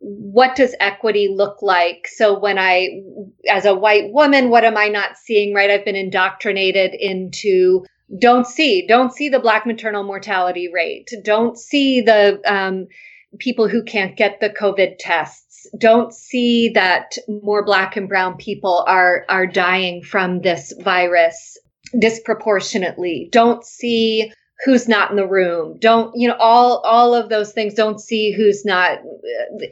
what 0.00 0.56
does 0.56 0.74
equity 0.80 1.28
look 1.28 1.62
like? 1.62 2.08
So 2.08 2.38
when 2.38 2.58
I, 2.58 3.02
as 3.48 3.66
a 3.66 3.74
white 3.74 4.12
woman, 4.12 4.48
what 4.48 4.64
am 4.64 4.76
I 4.76 4.88
not 4.88 5.18
seeing? 5.18 5.54
Right? 5.54 5.70
I've 5.70 5.84
been 5.84 5.96
indoctrinated 5.96 6.94
into 6.94 7.84
don't 8.18 8.46
see, 8.46 8.86
don't 8.88 9.12
see 9.12 9.28
the 9.28 9.38
black 9.38 9.66
maternal 9.66 10.02
mortality 10.02 10.68
rate, 10.72 11.08
don't 11.22 11.56
see 11.56 12.00
the 12.00 12.40
um, 12.44 12.88
people 13.38 13.68
who 13.68 13.84
can't 13.84 14.16
get 14.16 14.40
the 14.40 14.50
COVID 14.50 14.96
tests, 14.98 15.68
don't 15.78 16.12
see 16.12 16.70
that 16.70 17.14
more 17.28 17.64
black 17.64 17.96
and 17.96 18.08
brown 18.08 18.36
people 18.36 18.84
are 18.88 19.24
are 19.28 19.46
dying 19.46 20.02
from 20.02 20.40
this 20.40 20.72
virus 20.80 21.56
disproportionately. 21.98 23.28
Don't 23.32 23.64
see 23.64 24.32
who's 24.64 24.88
not 24.88 25.10
in 25.10 25.16
the 25.16 25.26
room. 25.26 25.78
Don't 25.78 26.12
you 26.14 26.28
know 26.28 26.36
all 26.38 26.78
all 26.78 27.14
of 27.14 27.28
those 27.28 27.52
things. 27.52 27.74
Don't 27.74 28.00
see 28.00 28.32
who's 28.32 28.64
not 28.64 28.98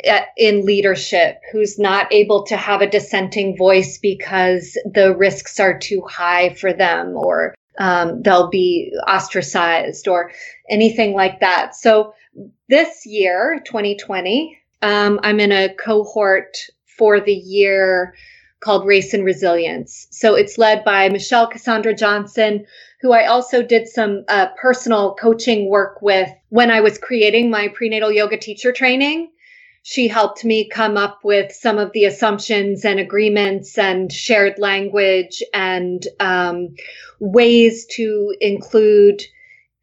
uh, 0.09 0.21
in 0.37 0.65
leadership 0.65 1.41
who's 1.53 1.79
not 1.79 2.13
able 2.13 2.45
to 2.45 2.57
have 2.57 2.81
a 2.81 2.91
dissenting 2.91 3.57
voice 3.57 3.99
because 3.99 4.79
the 4.93 5.15
risks 5.17 5.61
are 5.61 5.79
too 5.79 6.03
high 6.09 6.55
for 6.55 6.73
them 6.73 7.17
or 7.17 7.55
um, 7.79 8.23
they'll 8.23 8.51
be 8.51 8.93
ostracized 9.07 10.09
or 10.09 10.33
anything 10.71 11.13
like 11.13 11.41
that. 11.41 11.77
So 11.77 12.15
this 12.69 13.07
year 13.07 13.61
2020 13.65 14.59
um, 14.83 15.19
i'm 15.23 15.41
in 15.41 15.53
a 15.53 15.75
cohort 15.75 16.57
for 16.85 17.21
the 17.21 17.35
year 17.35 18.15
called 18.61 18.87
race 18.87 19.15
and 19.15 19.25
resilience 19.25 20.07
so 20.11 20.35
it's 20.35 20.59
led 20.59 20.85
by 20.85 21.09
michelle 21.09 21.47
cassandra 21.47 21.95
johnson 21.95 22.65
who 23.01 23.13
I 23.13 23.27
also 23.27 23.63
did 23.63 23.89
some 23.89 24.25
uh, 24.29 24.49
personal 24.61 25.15
coaching 25.15 25.69
work 25.69 26.03
with 26.03 26.31
when 26.49 26.71
I 26.71 26.81
was 26.81 26.99
creating 26.99 27.51
my 27.51 27.69
prenatal 27.69 28.11
yoga 28.11 28.37
teacher 28.37 28.73
training. 28.73 29.31
She 29.85 30.09
helped 30.09 30.45
me 30.45 30.69
come 30.69 30.97
up 30.97 31.21
with 31.23 31.53
some 31.53 31.79
of 31.79 31.93
the 31.93 32.05
assumptions 32.05 32.85
and 32.85 32.99
agreements 32.99 33.79
and 33.79 34.13
shared 34.13 34.59
language 34.59 35.43
and 35.55 36.05
um, 36.19 36.75
ways 37.21 37.87
to 37.93 38.35
include 38.41 39.23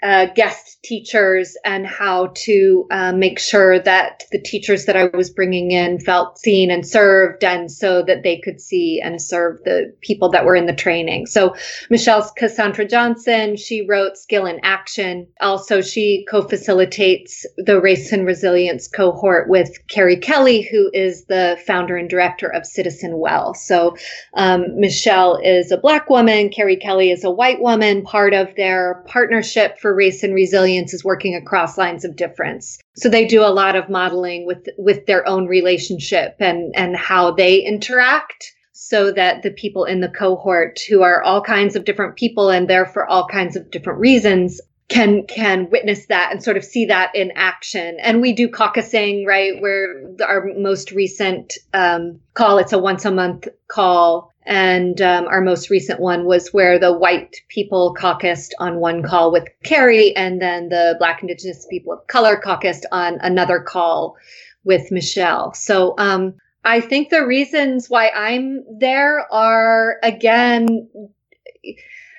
uh, 0.03 0.27
guest 0.35 0.77
teachers 0.83 1.55
and 1.63 1.87
how 1.87 2.31
to 2.35 2.85
uh, 2.91 3.13
make 3.13 3.39
sure 3.39 3.79
that 3.79 4.23
the 4.31 4.41
teachers 4.41 4.85
that 4.85 4.95
I 4.95 5.05
was 5.05 5.29
bringing 5.29 5.71
in 5.71 5.99
felt 5.99 6.37
seen 6.37 6.69
and 6.69 6.85
served, 6.85 7.43
and 7.43 7.71
so 7.71 8.03
that 8.03 8.21
they 8.23 8.37
could 8.37 8.61
see 8.61 9.01
and 9.03 9.21
serve 9.21 9.63
the 9.63 9.95
people 10.01 10.29
that 10.29 10.45
were 10.45 10.55
in 10.55 10.65
the 10.65 10.75
training. 10.75 11.25
So, 11.25 11.55
Michelle's 11.89 12.31
Cassandra 12.31 12.85
Johnson, 12.85 13.55
she 13.55 13.85
wrote 13.87 14.17
Skill 14.17 14.45
in 14.45 14.59
Action. 14.63 15.27
Also, 15.39 15.81
she 15.81 16.25
co 16.29 16.41
facilitates 16.41 17.45
the 17.57 17.81
Race 17.81 18.11
and 18.11 18.25
Resilience 18.25 18.87
cohort 18.87 19.49
with 19.49 19.71
Kerri 19.87 20.21
Kelly, 20.21 20.61
who 20.61 20.89
is 20.93 21.25
the 21.25 21.57
founder 21.65 21.95
and 21.95 22.09
director 22.09 22.47
of 22.47 22.63
CTZNWELL. 22.63 23.55
So, 23.55 23.95
um, 24.33 24.79
Michelle 24.79 25.39
is 25.43 25.71
a 25.71 25.77
Black 25.77 26.09
woman, 26.09 26.49
Kerri 26.49 26.79
Kelly 26.79 27.11
is 27.11 27.23
a 27.23 27.31
white 27.31 27.61
woman. 27.61 28.03
Part 28.03 28.33
of 28.33 28.53
their 28.55 29.03
partnership 29.07 29.79
for 29.85 29.93
race 29.93 30.23
and 30.23 30.33
resilience 30.33 30.95
is 30.95 31.03
working 31.03 31.35
across 31.35 31.77
lines 31.77 32.03
of 32.03 32.15
difference. 32.15 32.79
So 32.95 33.07
they 33.07 33.27
do 33.27 33.43
a 33.43 33.53
lot 33.53 33.75
of 33.75 33.87
modeling 33.87 34.47
with 34.47 34.65
with 34.79 35.05
their 35.05 35.27
own 35.27 35.45
relationship 35.45 36.37
and 36.39 36.75
and 36.75 36.95
how 36.95 37.33
they 37.33 37.59
interact 37.59 38.51
so 38.71 39.11
that 39.11 39.43
the 39.43 39.51
people 39.51 39.85
in 39.85 40.01
the 40.01 40.09
cohort 40.09 40.79
who 40.89 41.03
are 41.03 41.21
all 41.21 41.39
kinds 41.39 41.75
of 41.75 41.85
different 41.85 42.15
people 42.15 42.49
and 42.49 42.67
there 42.67 42.87
for 42.87 43.05
all 43.05 43.27
kinds 43.27 43.55
of 43.55 43.69
different 43.69 43.99
reasons 43.99 44.59
can 44.87 45.27
can 45.27 45.69
witness 45.69 46.07
that 46.07 46.29
and 46.31 46.43
sort 46.43 46.57
of 46.57 46.63
see 46.63 46.85
that 46.85 47.13
in 47.13 47.31
action 47.35 47.97
and 47.99 48.21
we 48.21 48.33
do 48.33 48.47
caucusing 48.47 49.23
right 49.27 49.61
where 49.61 50.15
our 50.25 50.49
most 50.57 50.91
recent 50.91 51.53
um, 51.75 52.19
call 52.33 52.57
it's 52.57 52.73
a 52.73 52.79
once 52.79 53.05
a 53.05 53.11
month 53.11 53.47
call 53.67 54.33
and 54.45 55.01
um, 55.01 55.25
our 55.27 55.41
most 55.41 55.69
recent 55.69 55.99
one 55.99 56.25
was 56.25 56.53
where 56.53 56.77
the 56.77 56.93
white 56.93 57.35
people 57.49 57.95
caucused 57.97 58.53
on 58.59 58.77
one 58.77 59.03
call 59.03 59.31
with 59.31 59.47
Kerri, 59.63 60.13
and 60.15 60.41
then 60.41 60.69
the 60.69 60.95
Black 60.99 61.21
Indigenous 61.21 61.65
people 61.69 61.93
of 61.93 62.07
color 62.07 62.37
caucused 62.37 62.85
on 62.91 63.17
another 63.21 63.59
call 63.59 64.15
with 64.63 64.91
Michelle. 64.91 65.53
So 65.53 65.95
um, 65.97 66.35
I 66.63 66.81
think 66.81 67.09
the 67.09 67.25
reasons 67.25 67.89
why 67.89 68.09
I'm 68.09 68.63
there 68.79 69.31
are, 69.31 69.97
again, 70.03 70.89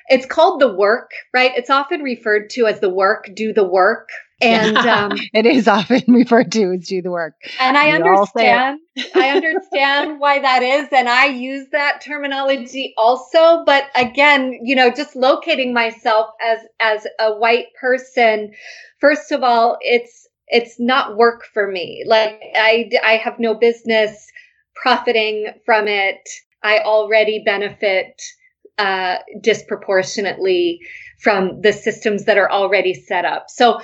it's 0.09 0.27
called 0.27 0.61
the 0.61 0.73
work, 0.73 1.11
right? 1.35 1.53
It's 1.57 1.71
often 1.71 2.03
referred 2.03 2.51
to 2.51 2.67
as 2.67 2.81
the 2.81 2.91
work, 2.91 3.29
do 3.35 3.53
the 3.53 3.67
work. 3.67 4.09
And 4.41 4.77
um, 4.77 5.13
it 5.33 5.47
is 5.47 5.67
often 5.69 6.03
referred 6.09 6.53
to 6.53 6.73
as 6.73 6.87
do 6.87 7.03
the 7.03 7.11
work. 7.11 7.35
And 7.59 7.77
I 7.77 7.87
we 7.87 7.93
understand, 7.93 8.81
I 9.15 9.31
understand 9.31 10.21
why 10.21 10.41
that 10.41 10.63
is. 10.63 10.89
And 10.93 11.09
I 11.09 11.27
use 11.27 11.69
that 11.73 12.03
terminology 12.03 12.95
also. 12.97 13.65
But 13.65 13.85
again, 13.95 14.61
you 14.63 14.77
know, 14.77 14.91
just 14.91 15.17
locating 15.17 15.73
myself 15.73 16.31
as, 16.45 16.61
as 16.81 17.07
a 17.19 17.35
white 17.37 17.67
person, 17.81 18.53
first 19.01 19.33
of 19.33 19.43
all, 19.43 19.79
it's, 19.81 20.29
it's 20.49 20.79
not 20.79 21.17
work 21.17 21.45
for 21.53 21.71
me. 21.71 22.05
Like 22.07 22.41
I, 22.55 22.91
I 23.05 23.17
have 23.17 23.39
no 23.39 23.55
business 23.55 24.31
profiting 24.75 25.53
from 25.65 25.89
it. 25.89 26.29
I 26.63 26.81
already 26.81 27.43
benefit 27.45 28.23
uh, 28.79 29.17
disproportionately 29.41 30.81
from 31.19 31.63
the 31.63 31.73
systems 31.73 32.27
that 32.27 32.37
are 32.37 32.51
already 32.51 32.93
set 32.93 33.25
up. 33.25 33.47
So 33.49 33.81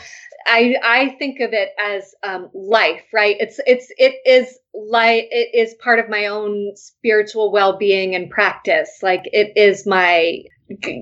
I 0.47 0.77
I 0.83 1.17
think 1.19 1.41
of 1.41 1.53
it 1.53 1.71
as 1.79 2.15
um, 2.23 2.51
life, 2.55 3.03
right? 3.13 3.37
It's 3.41 3.61
it's 3.67 3.93
it 3.99 4.17
is 4.25 4.59
like 4.75 5.29
it 5.31 5.55
is 5.55 5.75
part 5.75 5.99
of 5.99 6.09
my 6.09 6.27
own 6.27 6.73
spiritual 6.77 7.53
well 7.53 7.77
being 7.77 8.15
and 8.15 8.31
practice. 8.31 8.91
Like 9.03 9.23
it 9.33 9.53
is 9.57 9.87
my 9.87 10.43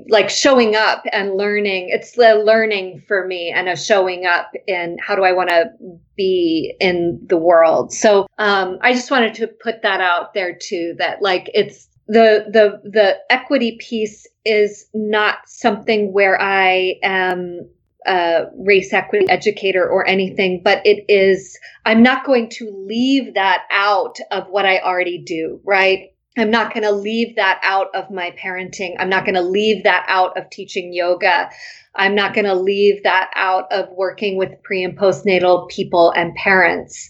like 0.08 0.30
showing 0.30 0.74
up 0.74 1.04
and 1.12 1.34
learning. 1.34 1.90
It's 1.90 2.12
the 2.12 2.34
learning 2.34 3.02
for 3.06 3.26
me 3.26 3.52
and 3.54 3.68
a 3.68 3.76
showing 3.76 4.26
up 4.26 4.50
in 4.66 4.96
how 5.04 5.14
do 5.14 5.24
I 5.24 5.32
want 5.32 5.50
to 5.50 5.70
be 6.16 6.74
in 6.80 7.20
the 7.28 7.36
world. 7.36 7.92
So 7.92 8.26
um, 8.38 8.78
I 8.82 8.92
just 8.92 9.10
wanted 9.10 9.34
to 9.34 9.46
put 9.46 9.82
that 9.82 10.00
out 10.00 10.34
there 10.34 10.54
too. 10.54 10.94
That 10.98 11.22
like 11.22 11.50
it's 11.54 11.88
the 12.08 12.46
the 12.52 12.80
the 12.88 13.18
equity 13.30 13.78
piece 13.80 14.26
is 14.44 14.86
not 14.94 15.38
something 15.46 16.12
where 16.12 16.40
I 16.40 16.96
am 17.02 17.68
a 18.06 18.44
race 18.56 18.92
equity 18.92 19.26
educator 19.28 19.88
or 19.88 20.06
anything, 20.06 20.62
but 20.64 20.84
it 20.86 21.04
is 21.08 21.58
I'm 21.84 22.02
not 22.02 22.24
going 22.24 22.48
to 22.50 22.70
leave 22.70 23.34
that 23.34 23.64
out 23.70 24.18
of 24.30 24.48
what 24.48 24.66
I 24.66 24.80
already 24.80 25.18
do, 25.18 25.60
right? 25.64 26.10
I'm 26.38 26.50
not 26.50 26.72
going 26.72 26.84
to 26.84 26.92
leave 26.92 27.36
that 27.36 27.60
out 27.62 27.88
of 27.94 28.10
my 28.10 28.30
parenting. 28.42 28.94
I'm 28.98 29.08
not 29.10 29.24
going 29.24 29.34
to 29.34 29.42
leave 29.42 29.84
that 29.84 30.04
out 30.08 30.38
of 30.38 30.48
teaching 30.50 30.92
yoga. 30.92 31.50
I'm 31.94 32.14
not 32.14 32.34
going 32.34 32.44
to 32.44 32.54
leave 32.54 33.02
that 33.02 33.30
out 33.34 33.70
of 33.72 33.88
working 33.90 34.36
with 34.36 34.62
pre 34.62 34.84
and 34.84 34.96
postnatal 34.96 35.68
people 35.68 36.12
and 36.12 36.34
parents. 36.36 37.08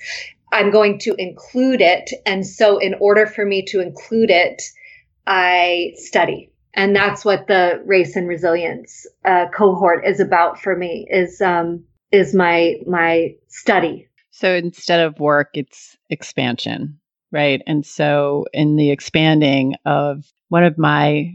I'm 0.52 0.70
going 0.70 0.98
to 1.00 1.14
include 1.16 1.80
it. 1.80 2.10
And 2.26 2.46
so, 2.46 2.78
in 2.78 2.94
order 2.98 3.26
for 3.26 3.44
me 3.44 3.64
to 3.66 3.80
include 3.80 4.30
it, 4.30 4.62
I 5.26 5.92
study. 5.96 6.49
And 6.74 6.94
that's 6.94 7.24
what 7.24 7.46
the 7.46 7.82
race 7.84 8.16
and 8.16 8.28
resilience 8.28 9.06
uh, 9.24 9.46
cohort 9.52 10.04
is 10.06 10.20
about 10.20 10.60
for 10.60 10.76
me 10.76 11.06
is 11.10 11.40
um, 11.40 11.84
is 12.12 12.34
my 12.34 12.76
my 12.86 13.34
study. 13.48 14.08
So 14.30 14.54
instead 14.54 15.00
of 15.00 15.18
work, 15.18 15.50
it's 15.54 15.96
expansion, 16.08 16.98
right? 17.32 17.62
And 17.66 17.84
so 17.84 18.46
in 18.52 18.76
the 18.76 18.90
expanding 18.90 19.74
of 19.84 20.24
one 20.48 20.64
of 20.64 20.78
my 20.78 21.32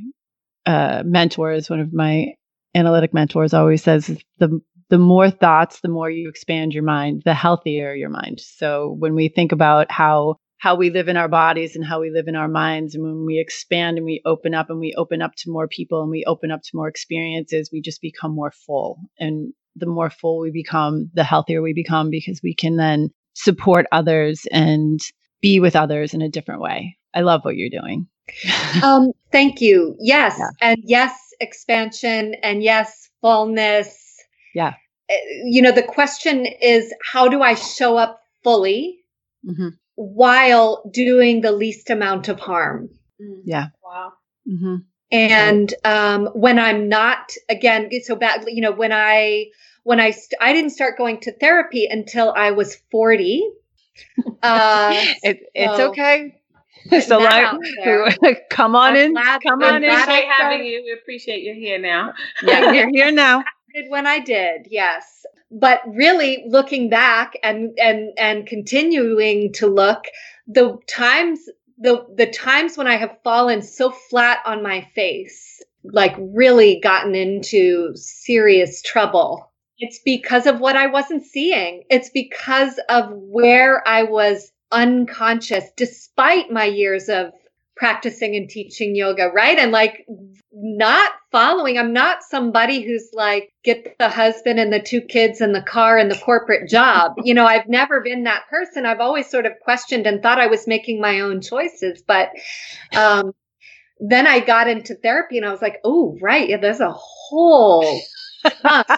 uh, 0.66 1.04
mentors, 1.06 1.70
one 1.70 1.82
of 1.82 1.94
my 1.94 2.34
analytic 2.74 3.14
mentors 3.14 3.54
always 3.54 3.84
says 3.84 4.18
the 4.40 4.62
the 4.90 4.98
more 5.00 5.32
thoughts, 5.32 5.82
the 5.82 5.88
more 5.88 6.10
you 6.10 6.30
expand 6.30 6.74
your 6.74 6.84
mind, 6.84 7.24
the 7.26 7.34
healthier 7.34 7.94
your 7.94 8.10
mind. 8.10 8.40
So 8.40 8.96
when 9.00 9.16
we 9.16 9.30
think 9.30 9.52
about 9.52 9.92
how 9.92 10.38
how 10.66 10.74
we 10.74 10.89
live 10.89 11.07
in 11.07 11.16
our 11.16 11.28
bodies 11.28 11.76
and 11.76 11.86
how 11.86 12.01
we 12.01 12.09
live 12.09 12.28
in 12.28 12.36
our 12.36 12.47
minds. 12.47 12.95
And 12.95 13.03
when 13.03 13.24
we 13.24 13.38
expand 13.38 13.97
and 13.97 14.05
we 14.05 14.20
open 14.26 14.55
up 14.55 14.72
and 14.72 14.80
we 14.80 14.95
open 14.97 15.22
up 15.22 15.36
to 15.36 15.51
more 15.51 15.68
people 15.68 16.01
and 16.01 16.09
we 16.09 16.26
open 16.26 16.49
up 16.49 16.63
to 16.63 16.72
more 16.74 16.88
experiences, 16.88 17.70
we 17.72 17.82
just 17.82 18.01
become 18.01 18.34
more 18.34 18.49
full. 18.49 18.97
And 19.20 19.53
the 19.76 19.86
more 19.86 20.09
full 20.09 20.39
we 20.39 20.49
become, 20.49 21.11
the 21.13 21.24
healthier 21.24 21.61
we 21.61 21.74
become 21.74 22.09
because 22.09 22.41
we 22.41 22.55
can 22.55 22.78
then 22.78 23.11
support 23.36 23.86
others 23.91 24.47
and 24.51 24.99
be 25.39 25.59
with 25.59 25.76
others 25.76 26.16
in 26.16 26.24
a 26.24 26.30
different 26.30 26.61
way. 26.61 26.97
I 27.13 27.22
love 27.22 27.45
what 27.45 27.57
you're 27.57 27.70
doing. 27.70 28.07
um, 28.84 29.11
thank 29.32 29.61
you. 29.61 29.95
Yes. 29.99 30.36
Yeah. 30.39 30.47
And 30.61 30.80
yes, 30.84 31.16
expansion 31.39 32.34
and 32.41 32.63
yes, 32.63 33.11
fullness. 33.22 33.95
Yeah. 34.55 34.74
Eh, 35.11 35.13
you 35.43 35.61
know, 35.61 35.72
the 35.72 35.84
question 35.84 36.47
is 36.59 36.91
how 37.13 37.28
do 37.28 37.43
I 37.43 37.53
show 37.53 37.97
up 37.97 38.20
fully 38.43 39.03
Mhm. 39.45 39.78
While 39.96 40.84
doing 40.91 41.41
the 41.41 41.52
least 41.52 41.89
amount 41.89 42.28
of 42.28 42.39
harm. 42.39 42.89
Mm. 43.22 43.41
Yeah. 43.46 43.68
Wow. 43.84 44.14
hmm 44.48 44.76
And 45.12 45.74
um, 45.86 46.28
when 46.34 46.60
I'm 46.60 46.89
not, 46.89 47.32
again, 47.50 47.89
so 48.04 48.16
bad, 48.16 48.43
you 48.48 48.62
know, 48.62 48.72
when 48.74 48.91
I, 48.91 49.46
when 49.84 50.00
I, 50.00 50.12
st- 50.12 50.39
I 50.41 50.52
didn't 50.54 50.72
start 50.72 50.98
going 50.98 51.20
to 51.22 51.32
therapy 51.38 51.88
until 51.89 52.34
I 52.36 52.52
was 52.52 52.76
40. 52.91 53.43
Uh, 54.43 54.91
It, 55.24 55.39
it's 55.54 55.78
So- 55.78 55.89
okay. 55.89 56.36
putting 56.89 57.02
So 57.02 57.20
that 57.20 57.58
like, 58.22 58.41
come 58.50 58.76
on 58.76 58.91
I'm 58.91 58.98
in. 58.98 59.14
glad- 59.14 59.41
Come 59.41 59.64
I'm 59.64 59.76
on 59.76 59.82
We 59.82 59.88
in. 59.88 59.93
glad 59.93 60.10
I 60.10 60.12
appreciate 60.20 60.32
having 60.38 60.66
you. 60.66 60.84
We 60.84 60.91
appreciate 60.93 61.43
you're 61.43 61.56
here 61.56 61.80
now. 61.80 62.14
Yeah, 62.43 62.72
you're 62.74 62.89
here 62.89 63.12
now. 63.12 63.43
when 63.88 64.07
I 64.07 64.19
did, 64.19 64.67
yes. 64.69 65.26
But 65.51 65.82
really 65.88 66.45
looking 66.47 66.89
back 66.89 67.34
and 67.43 67.78
and 67.80 68.11
and 68.17 68.47
continuing 68.47 69.53
to 69.53 69.67
look, 69.67 70.05
the 70.47 70.78
times 70.88 71.39
the 71.78 72.05
the 72.15 72.28
times 72.28 72.78
when 72.78 72.88
I 72.88 72.95
have 72.95 73.17
fallen 73.23 73.61
so 73.61 73.91
flat 73.91 74.39
on 74.45 74.63
my 74.63 74.88
face, 74.95 75.61
like 75.84 76.15
really 76.17 76.80
gotten 76.80 77.15
into 77.15 77.91
serious 77.95 78.82
trouble. 78.82 79.51
It's 79.78 79.99
because 80.05 80.47
of 80.47 80.59
what 80.59 80.78
I 80.78 80.88
wasn't 80.88 81.26
seeing. 81.26 81.84
It's 81.89 82.09
because 82.09 82.80
of 82.89 83.09
where 83.11 83.86
I 83.88 84.03
was 84.03 84.51
unconscious 84.71 85.65
despite 85.76 86.49
my 86.49 86.65
years 86.65 87.09
of 87.09 87.34
practicing 87.76 88.36
and 88.36 88.49
teaching 88.49 88.95
yoga, 88.95 89.30
right? 89.34 89.57
And 89.57 89.71
like 89.71 90.05
not 90.58 91.12
following. 91.32 91.78
I'm 91.78 91.91
not 91.91 92.24
somebody 92.24 92.82
who's 92.82 93.10
like, 93.12 93.51
get 93.64 93.97
the 93.99 94.08
husband 94.08 94.58
and 94.58 94.72
the 94.72 94.80
two 94.80 95.01
kids 95.01 95.41
and 95.41 95.53
the 95.53 95.62
car 95.62 95.97
and 95.97 96.10
the 96.10 96.18
corporate 96.18 96.70
job. 96.70 97.16
You 97.24 97.34
know, 97.34 97.45
I've 97.45 97.68
never 97.68 97.99
been 97.99 98.24
that 98.24 98.47
person. 98.49 98.86
I've 98.86 99.01
always 99.01 99.30
sort 99.30 99.45
of 99.45 99.51
questioned 99.62 100.08
and 100.08 100.24
thought 100.24 100.39
I 100.39 100.47
was 100.47 100.66
making 100.66 101.01
my 101.01 101.20
own 101.20 101.41
choices. 101.41 102.01
But 102.08 102.30
um, 102.95 103.34
then 103.99 104.28
I 104.28 104.39
got 104.39 104.70
into 104.70 104.95
therapy 104.95 105.38
and 105.38 105.45
I 105.45 105.51
was 105.51 105.62
like, 105.62 105.82
oh, 105.84 106.18
right. 106.22 106.47
Yeah, 106.47 106.58
there's 106.58 106.80
a 106.80 106.93
whole 106.93 107.99
that 108.43 108.95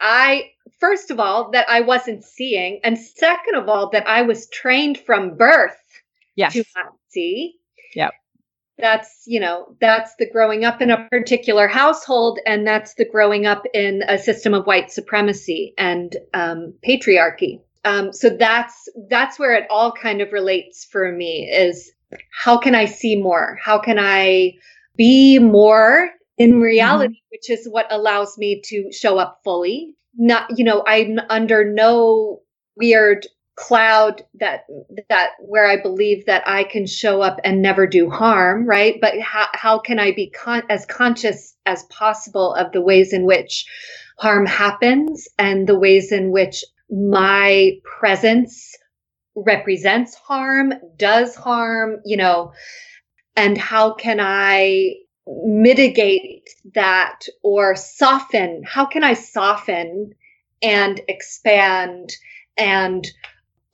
I, 0.00 0.50
first 0.78 1.10
of 1.10 1.18
all, 1.18 1.50
that 1.50 1.68
I 1.68 1.80
wasn't 1.80 2.22
seeing. 2.22 2.78
And 2.84 2.96
second 2.96 3.56
of 3.56 3.68
all, 3.68 3.90
that 3.90 4.06
I 4.06 4.22
was 4.22 4.48
trained 4.48 4.96
from 4.98 5.36
birth 5.36 5.76
yes. 6.36 6.52
to 6.52 6.62
not 6.76 6.92
see. 7.08 7.56
Yep. 7.94 8.12
That's, 8.78 9.22
you 9.26 9.40
know, 9.40 9.74
that's 9.80 10.14
the 10.18 10.28
growing 10.30 10.64
up 10.64 10.82
in 10.82 10.90
a 10.90 11.08
particular 11.08 11.66
household, 11.66 12.38
and 12.46 12.66
that's 12.66 12.94
the 12.94 13.06
growing 13.06 13.46
up 13.46 13.64
in 13.72 14.02
a 14.06 14.18
system 14.18 14.52
of 14.52 14.66
white 14.66 14.90
supremacy 14.90 15.72
and 15.78 16.14
um, 16.34 16.74
patriarchy. 16.86 17.60
Um, 17.86 18.12
so 18.12 18.28
that's 18.28 18.88
that's 19.08 19.38
where 19.38 19.54
it 19.54 19.66
all 19.70 19.92
kind 19.92 20.20
of 20.20 20.32
relates 20.32 20.84
for 20.84 21.10
me 21.10 21.48
is 21.50 21.90
how 22.32 22.58
can 22.58 22.74
I 22.74 22.84
see 22.84 23.16
more? 23.16 23.58
How 23.62 23.78
can 23.78 23.98
I 23.98 24.54
be 24.96 25.38
more 25.38 26.10
in 26.38 26.60
reality, 26.60 27.20
which 27.30 27.48
is 27.50 27.68
what 27.68 27.86
allows 27.90 28.36
me 28.36 28.60
to 28.66 28.90
show 28.92 29.18
up 29.18 29.40
fully. 29.44 29.94
Not, 30.18 30.58
you 30.58 30.64
know, 30.64 30.82
I'm 30.86 31.18
under 31.30 31.70
no 31.70 32.40
weird 32.76 33.26
cloud 33.56 34.22
that 34.34 34.66
that 35.08 35.30
where 35.40 35.66
I 35.66 35.80
believe 35.80 36.26
that 36.26 36.46
I 36.46 36.64
can 36.64 36.86
show 36.86 37.22
up 37.22 37.40
and 37.42 37.62
never 37.62 37.86
do 37.86 38.10
harm, 38.10 38.66
right? 38.66 38.98
But 39.00 39.18
how 39.20 39.46
how 39.54 39.78
can 39.78 39.98
I 39.98 40.12
be 40.12 40.30
con- 40.30 40.66
as 40.68 40.86
conscious 40.86 41.56
as 41.64 41.82
possible 41.84 42.54
of 42.54 42.72
the 42.72 42.82
ways 42.82 43.12
in 43.12 43.24
which 43.24 43.66
harm 44.18 44.46
happens 44.46 45.26
and 45.38 45.66
the 45.66 45.78
ways 45.78 46.12
in 46.12 46.30
which 46.30 46.64
my 46.90 47.72
presence 47.98 48.74
represents 49.34 50.14
harm, 50.14 50.72
does 50.96 51.34
harm, 51.34 52.00
you 52.04 52.16
know, 52.16 52.52
and 53.36 53.58
how 53.58 53.94
can 53.94 54.18
I 54.20 54.94
mitigate 55.26 56.48
that 56.74 57.20
or 57.42 57.74
soften? 57.74 58.62
How 58.64 58.86
can 58.86 59.02
I 59.02 59.14
soften 59.14 60.12
and 60.62 61.00
expand 61.08 62.10
and 62.56 63.06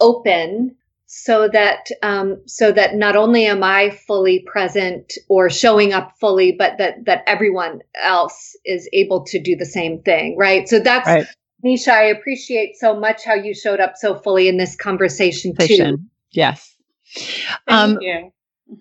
open 0.02 0.76
so 1.06 1.46
that 1.48 1.88
um, 2.02 2.40
so 2.46 2.72
that 2.72 2.94
not 2.94 3.16
only 3.16 3.44
am 3.44 3.62
I 3.62 3.90
fully 3.90 4.40
present 4.40 5.12
or 5.28 5.50
showing 5.50 5.92
up 5.92 6.12
fully, 6.18 6.52
but 6.52 6.78
that 6.78 7.04
that 7.04 7.22
everyone 7.26 7.80
else 8.02 8.56
is 8.64 8.88
able 8.94 9.24
to 9.26 9.38
do 9.38 9.54
the 9.54 9.66
same 9.66 10.00
thing, 10.02 10.36
right? 10.38 10.66
So 10.68 10.80
that's 10.80 11.06
Right. 11.06 11.26
Nisha. 11.64 11.92
I 11.92 12.04
appreciate 12.04 12.76
so 12.76 12.98
much 12.98 13.24
how 13.24 13.34
you 13.34 13.54
showed 13.54 13.78
up 13.78 13.92
so 13.96 14.14
fully 14.18 14.48
in 14.48 14.56
this 14.56 14.74
conversation 14.74 15.54
too. 15.54 15.98
Yes. 16.32 16.74
Thank 17.14 17.60
Um, 17.68 17.98
you. 18.00 18.32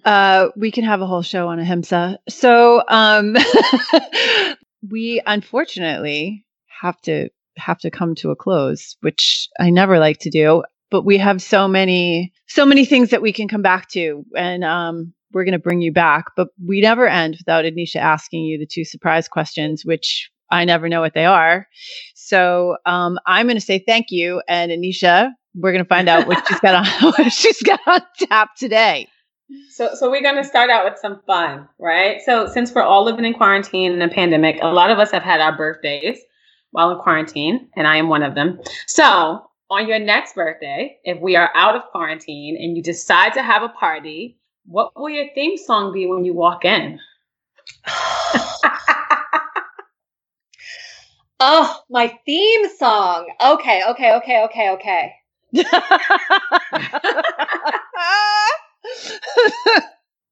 uh, 0.06 0.50
we 0.56 0.72
can 0.72 0.86
have 0.86 1.02
a 1.02 1.06
whole 1.06 1.22
show 1.22 1.50
on 1.50 1.60
ahimsa. 1.60 2.18
So, 2.30 2.82
um, 2.88 3.36
we 4.90 5.22
unfortunately 5.26 6.46
have 6.82 7.00
to 7.02 7.30
have 7.58 7.80
to 7.80 7.92
come 7.92 8.16
to 8.16 8.32
a 8.32 8.36
close, 8.38 8.96
which 9.02 9.50
I 9.60 9.70
never 9.70 10.00
like 10.00 10.20
to 10.20 10.30
do. 10.30 10.64
But 10.92 11.06
we 11.06 11.18
have 11.18 11.42
so 11.42 11.68
many 11.68 12.32
so 12.48 12.66
many 12.66 12.86
things 12.86 13.10
that 13.10 13.22
we 13.22 13.34
can 13.34 13.48
come 13.48 13.62
back 13.62 13.90
to, 13.92 14.24
and 14.38 14.64
um, 14.64 15.14
we're 15.34 15.46
going 15.46 15.54
to 15.54 15.60
bring 15.60 15.82
you 15.82 15.92
back. 15.92 16.26
But 16.36 16.50
we 16.66 16.82
never 16.82 17.08
end 17.08 17.38
without 17.40 17.66
Anisha 17.66 17.96
asking 17.96 18.44
you 18.44 18.60
the 18.60 18.68
two 18.68 18.86
surprise 18.86 19.28
questions, 19.28 19.86
which 19.86 20.30
I 20.52 20.66
never 20.66 20.90
know 20.90 21.02
what 21.02 21.14
they 21.14 21.26
are. 21.26 21.68
So 22.14 22.78
um, 22.86 23.18
I'm 23.26 23.48
going 23.48 23.58
to 23.58 23.62
say 23.62 23.80
thank 23.80 24.08
you, 24.10 24.42
and 24.48 24.72
Anisha, 24.72 25.32
we're 25.56 25.72
going 25.72 25.84
to 25.84 25.88
find 25.88 26.10
out 26.10 26.28
what 26.28 26.46
she's 26.48 26.60
got 26.60 26.76
on 26.76 26.86
what 27.14 27.32
she's 27.32 27.62
got 27.64 27.80
on 27.88 28.02
tap 28.20 28.56
today. 28.58 29.08
So, 29.70 29.94
so 29.96 30.10
we're 30.10 30.22
going 30.22 30.36
to 30.36 30.44
start 30.44 30.70
out 30.70 30.86
with 30.86 30.98
some 31.00 31.22
fun, 31.28 31.68
right? 31.78 32.22
So, 32.22 32.48
since 32.48 32.74
we're 32.74 32.84
all 32.84 33.04
living 33.04 33.26
in 33.26 33.34
quarantine 33.34 33.92
and 33.92 34.04
a 34.04 34.08
pandemic, 34.08 34.58
a 34.62 34.68
lot 34.68 34.92
of 34.92 35.00
us 35.00 35.12
have 35.12 35.24
had 35.24 35.42
our 35.42 35.56
birthdays 35.56 36.20
while 36.72 36.92
in 36.92 37.00
quarantine, 37.00 37.68
and 37.76 37.86
I 37.86 37.98
am 37.98 38.08
one 38.08 38.24
of 38.24 38.34
them. 38.34 38.60
So, 38.88 39.46
on 39.72 39.88
your 39.88 40.00
next 40.00 40.36
birthday, 40.36 41.00
if 41.06 41.20
we 41.22 41.38
are 41.38 41.50
out 41.56 41.76
of 41.78 41.84
quarantine 41.92 42.58
and 42.62 42.76
you 42.76 42.84
decide 42.84 43.34
to 43.34 43.42
have 43.42 43.64
a 43.64 43.70
party, 43.70 44.38
what 44.66 44.92
will 45.00 45.10
your 45.10 45.28
theme 45.34 45.58
song 45.58 45.94
be 45.94 46.06
when 46.06 46.26
you 46.26 46.34
walk 46.34 46.66
in? 46.66 47.00
Oh, 51.44 51.82
my 51.90 52.16
theme 52.24 52.70
song. 52.78 53.28
Okay, 53.44 53.82
okay, 53.90 54.14
okay, 54.18 54.44
okay, 54.44 54.70
okay. 54.70 55.16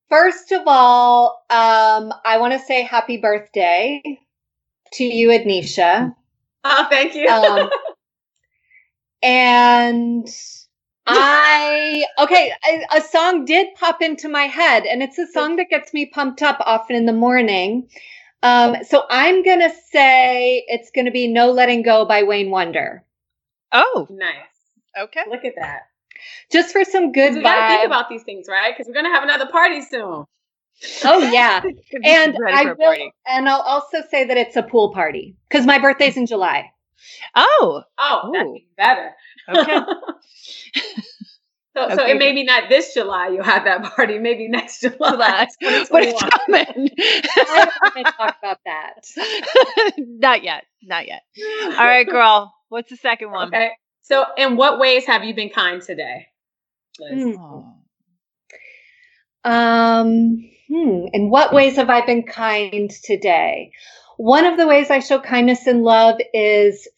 First 0.08 0.52
of 0.52 0.62
all, 0.68 1.44
um, 1.50 2.14
I 2.24 2.38
want 2.38 2.54
to 2.54 2.60
say 2.60 2.84
happy 2.84 3.18
birthday 3.18 4.04
to 4.94 5.04
you, 5.04 5.30
Adnisha. 5.30 6.14
oh, 6.64 6.88
thank 6.92 7.16
you. 7.16 7.28
Um, 7.28 7.72
and 9.22 10.28
I, 11.08 12.06
okay, 12.20 12.52
I, 12.64 12.98
a 12.98 13.02
song 13.02 13.46
did 13.46 13.74
pop 13.76 14.02
into 14.02 14.30
my 14.30 14.44
head, 14.44 14.86
and 14.86 15.02
it's 15.02 15.18
a 15.18 15.28
song 15.28 15.56
that 15.56 15.70
gets 15.70 15.94
me 15.94 16.06
pumped 16.06 16.42
up 16.42 16.58
often 16.62 16.96
in 16.96 17.06
the 17.06 17.14
morning. 17.14 17.90
Um, 18.44 18.78
so 18.88 19.04
I'm 19.10 19.44
going 19.44 19.60
to 19.60 19.72
say 19.92 20.64
it's 20.68 20.92
going 20.92 21.06
to 21.06 21.12
be 21.12 21.28
No 21.28 21.52
Letting 21.52 21.82
Go 21.82 22.06
by 22.06 22.24
Wayne 22.24 22.52
Wonder. 22.52 23.04
oh, 23.72 24.08
nice. 24.10 24.34
okay. 24.98 25.24
Look 25.30 25.46
at 25.46 25.56
that. 25.58 25.88
Just 26.52 26.72
for 26.72 26.84
some 26.84 27.12
good 27.12 27.36
we 27.36 27.42
got 27.42 27.68
to 27.68 27.76
think 27.76 27.86
about 27.86 28.10
these 28.10 28.24
things, 28.24 28.48
right? 28.48 28.74
Because 28.74 28.88
we're 28.88 28.94
going 28.94 29.06
to 29.06 29.12
have 29.12 29.24
another 29.24 29.48
party 29.48 29.82
soon. 29.82 30.26
Oh, 31.04 31.20
yeah. 31.32 31.62
and 32.04 32.38
I 32.48 32.66
will, 32.66 32.76
party. 32.76 33.12
and 33.28 33.50
I'll 33.50 33.62
also 33.62 34.00
say 34.10 34.26
that 34.26 34.38
it's 34.38 34.56
a 34.56 34.64
pool 34.64 34.94
party 34.94 35.36
because 35.50 35.66
my 35.66 35.80
birthday's 35.80 36.18
in 36.18 36.26
July. 36.26 36.72
Oh, 37.36 37.84
Oh, 37.98 38.32
that's 38.34 38.48
Ooh. 38.48 38.56
even 38.56 38.68
better. 38.78 39.12
okay. 39.50 39.80
So, 41.78 41.88
so 41.96 42.06
it 42.08 42.18
may 42.18 42.34
be 42.34 42.44
not 42.44 42.68
this 42.68 42.96
July 42.96 43.28
you'll 43.30 43.44
have 43.44 43.64
that 43.66 43.84
party, 43.84 44.18
maybe 44.18 44.48
next 44.48 44.82
July. 44.82 44.96
July. 45.12 45.48
but 45.62 45.74
it's 45.74 45.90
2021. 45.90 46.30
coming. 46.48 46.90
I 46.98 47.46
don't 47.46 47.96
want 47.96 48.08
to 48.08 48.12
talk 48.14 48.36
about 48.42 48.58
that. 48.66 49.96
not 49.98 50.44
yet. 50.44 50.66
Not 50.82 51.08
yet. 51.08 51.22
All 51.64 51.70
right, 51.86 52.08
girl. 52.08 52.54
What's 52.70 52.90
the 52.90 52.98
second 52.98 53.32
one? 53.32 53.50
Okay. 53.50 53.70
So, 54.02 54.26
in 54.36 54.58
what 54.58 54.80
ways 54.80 55.06
have 55.06 55.24
you 55.24 55.36
been 55.36 55.52
kind 55.52 55.82
today? 55.82 56.26
Liz? 57.00 57.24
Mm. 57.38 57.74
Um, 59.46 60.50
hmm. 60.68 61.06
In 61.14 61.30
what 61.30 61.54
ways 61.54 61.76
have 61.78 61.90
I 61.90 62.06
been 62.06 62.24
kind 62.24 62.90
today? 63.04 63.72
One 64.20 64.46
of 64.46 64.58
the 64.58 64.68
ways 64.68 64.92
I 64.92 65.00
show 65.00 65.22
kindness 65.22 65.66
and 65.66 65.82
love 65.82 66.20
is 66.34 66.90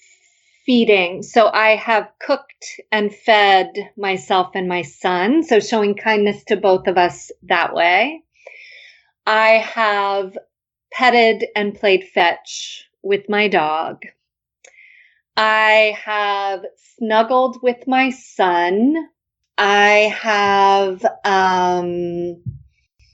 feeding. 0.66 1.22
So 1.22 1.52
I 1.54 1.76
have 1.76 2.10
cooked 2.20 2.82
and 2.92 3.14
fed 3.14 3.92
myself 3.96 4.54
and 4.56 4.68
my 4.68 4.82
son. 4.82 5.44
So 5.44 5.60
showing 5.60 5.94
kindness 5.94 6.44
to 6.46 6.58
both 6.58 6.88
of 6.88 6.98
us 6.98 7.32
that 7.44 7.76
way. 7.76 8.24
I 9.28 9.50
have 9.50 10.36
petted 10.92 11.46
and 11.56 11.76
played 11.76 12.06
fetch 12.06 12.90
with 13.04 13.30
my 13.30 13.48
dog. 13.50 14.02
I 15.38 15.96
have 16.04 16.66
snuggled 16.98 17.62
with 17.62 17.88
my 17.88 18.10
son. 18.10 18.96
I 19.60 20.12
have 20.20 21.06
um 21.24 22.42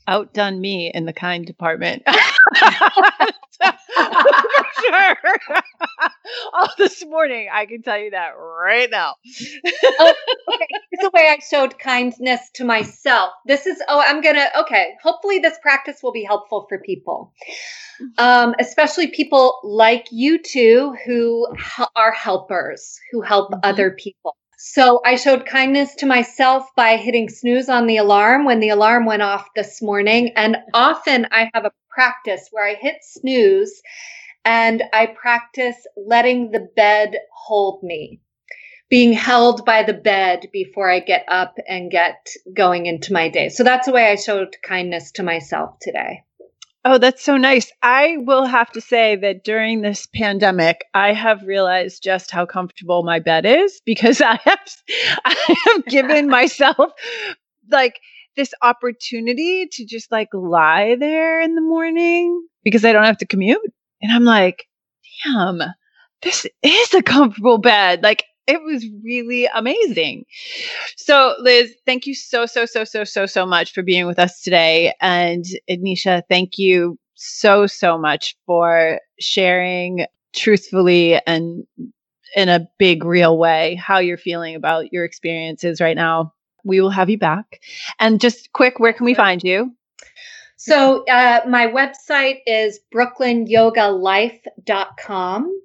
outdone 0.08 0.60
me 0.62 0.91
in 0.93 1.05
the 1.05 1.14
kind 1.14 1.45
department. 1.45 2.03
For 3.58 3.74
sure. 4.82 5.16
oh, 6.53 6.68
this 6.78 7.03
morning, 7.05 7.49
I 7.51 7.66
can 7.66 7.82
tell 7.82 7.97
you 7.97 8.12
that 8.12 8.32
right 8.38 8.89
now. 8.89 9.16
oh, 9.99 10.14
okay. 10.53 10.68
Here's 10.91 11.01
the 11.01 11.12
way 11.14 11.28
I 11.30 11.39
showed 11.39 11.80
kindness 11.80 12.41
to 12.55 12.66
myself. 12.66 13.32
This 13.45 13.66
is, 13.66 13.82
oh, 13.88 14.03
I'm 14.05 14.22
going 14.22 14.36
to, 14.36 14.60
okay. 14.62 14.93
Hopefully, 15.01 15.39
this 15.39 15.58
practice 15.62 16.01
will 16.03 16.12
be 16.12 16.24
helpful 16.24 16.66
for 16.70 16.80
people, 16.80 17.34
um, 18.18 18.53
especially 18.60 19.08
people 19.08 19.60
like 19.64 20.08
you 20.12 20.41
two 20.41 20.95
who 21.05 21.47
are 21.95 22.12
helpers, 22.12 22.99
who 23.12 23.22
help 23.22 23.51
mm-hmm. 23.51 23.60
other 23.64 23.91
people. 23.91 24.37
So 24.60 25.01
I 25.05 25.18
showed 25.18 25.45
kindness 25.45 25.93
to 25.97 26.08
myself 26.08 26.74
by 26.76 26.97
hitting 26.97 27.30
snooze 27.30 27.70
on 27.70 27.86
the 27.86 27.97
alarm 27.97 28.43
when 28.43 28.60
the 28.60 28.70
alarm 28.70 29.05
went 29.05 29.22
off 29.22 29.47
this 29.55 29.84
morning. 29.84 30.34
And 30.36 30.58
often 30.74 31.28
I 31.32 31.51
have 31.53 31.66
a 31.66 31.72
practice 31.89 32.47
where 32.49 32.68
I 32.68 32.74
hit 32.74 32.97
snooze 33.03 33.82
and 34.43 34.82
I 34.91 35.05
practice 35.05 35.76
letting 35.95 36.49
the 36.49 36.68
bed 36.76 37.18
hold 37.32 37.84
me, 37.84 38.20
being 38.89 39.14
held 39.14 39.64
by 39.64 39.84
the 39.84 39.93
bed 39.93 40.47
before 40.51 40.89
I 40.89 41.01
get 41.01 41.26
up 41.28 41.58
and 41.68 41.91
get 41.91 42.28
going 42.51 42.88
into 42.88 43.14
my 43.14 43.30
day. 43.30 43.49
So 43.49 43.64
that's 43.64 43.86
the 43.86 43.93
way 43.93 44.12
I 44.12 44.16
showed 44.16 44.55
kindness 44.64 45.12
to 45.14 45.24
myself 45.24 45.78
today. 45.80 46.24
Oh, 46.86 46.97
that's 46.97 47.23
so 47.23 47.38
nice. 47.38 47.71
I 47.82 48.17
will 48.19 48.45
have 48.45 48.71
to 48.71 48.82
say 48.82 49.17
that 49.17 49.43
during 49.43 49.82
this 49.82 50.05
pandemic, 50.05 50.86
I 50.93 51.11
have 51.13 51.43
realized 51.43 52.01
just 52.03 52.32
how 52.32 52.45
comfortable 52.45 53.03
my 53.03 53.19
bed 53.19 53.45
is 53.45 53.82
because 53.86 54.21
I 54.21 54.39
have 54.43 54.59
I 55.25 55.55
have 55.65 55.86
given 55.86 56.30
myself 56.30 56.91
like 57.69 57.99
this 58.36 58.53
opportunity 58.61 59.67
to 59.71 59.86
just 59.86 60.11
like 60.11 60.30
lie 60.34 60.95
there 60.99 61.41
in 61.41 61.55
the 61.55 61.61
morning 61.61 62.47
because 62.63 62.86
I 62.86 62.93
don't 62.93 63.05
have 63.05 63.17
to 63.17 63.25
commute. 63.25 63.59
And 64.01 64.11
I'm 64.11 64.23
like, 64.23 64.67
damn, 65.25 65.59
this 66.21 66.45
is 66.63 66.93
a 66.93 67.01
comfortable 67.01 67.57
bed. 67.57 68.03
Like 68.03 68.23
it 68.48 68.64
was 68.64 68.86
really 69.04 69.48
amazing. 69.54 70.26
So, 70.95 71.36
Liz, 71.39 71.74
thank 71.86 72.08
you 72.08 72.16
so, 72.16 72.45
so, 72.45 72.66
so, 72.66 72.84
so, 72.84 73.04
so, 73.04 73.26
so 73.26 73.45
much 73.45 73.74
for 73.74 73.84
being 73.84 74.08
with 74.08 74.20
us 74.20 74.41
today. 74.41 74.93
And 75.02 75.45
Ednisha, 75.70 76.24
thank 76.30 76.58
you 76.58 76.98
so, 77.16 77.68
so 77.68 77.98
much 77.98 78.36
for 78.45 79.00
sharing 79.20 80.06
truthfully 80.34 81.20
and 81.26 81.66
in 82.36 82.50
a 82.50 82.68
big, 82.78 83.04
real 83.04 83.38
way 83.38 83.76
how 83.76 84.00
you're 84.00 84.18
feeling 84.18 84.56
about 84.56 84.93
your 84.93 85.06
experiences 85.06 85.82
right 85.82 85.95
now. 85.95 86.34
We 86.64 86.82
will 86.82 86.89
have 86.89 87.10
you 87.10 87.18
back. 87.18 87.62
And 88.00 88.20
just 88.20 88.52
quick, 88.54 88.80
where 88.80 88.93
can 88.93 89.06
we 89.06 89.14
find 89.14 89.43
you? 89.43 89.74
So 90.58 91.06
uh, 91.06 91.41
my 91.48 91.68
website 91.68 92.39
is 92.45 92.80
brooklynyogalife.com. 92.93 95.62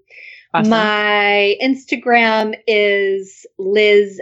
Awesome. 0.54 0.70
My 0.70 1.56
Instagram 1.62 2.56
is 2.66 3.46
Liz, 3.58 4.20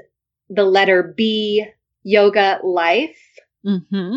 the 0.48 0.64
letter 0.64 1.14
B, 1.16 1.66
yoga 2.02 2.60
life. 2.62 3.18
Mm-hmm. 3.66 4.16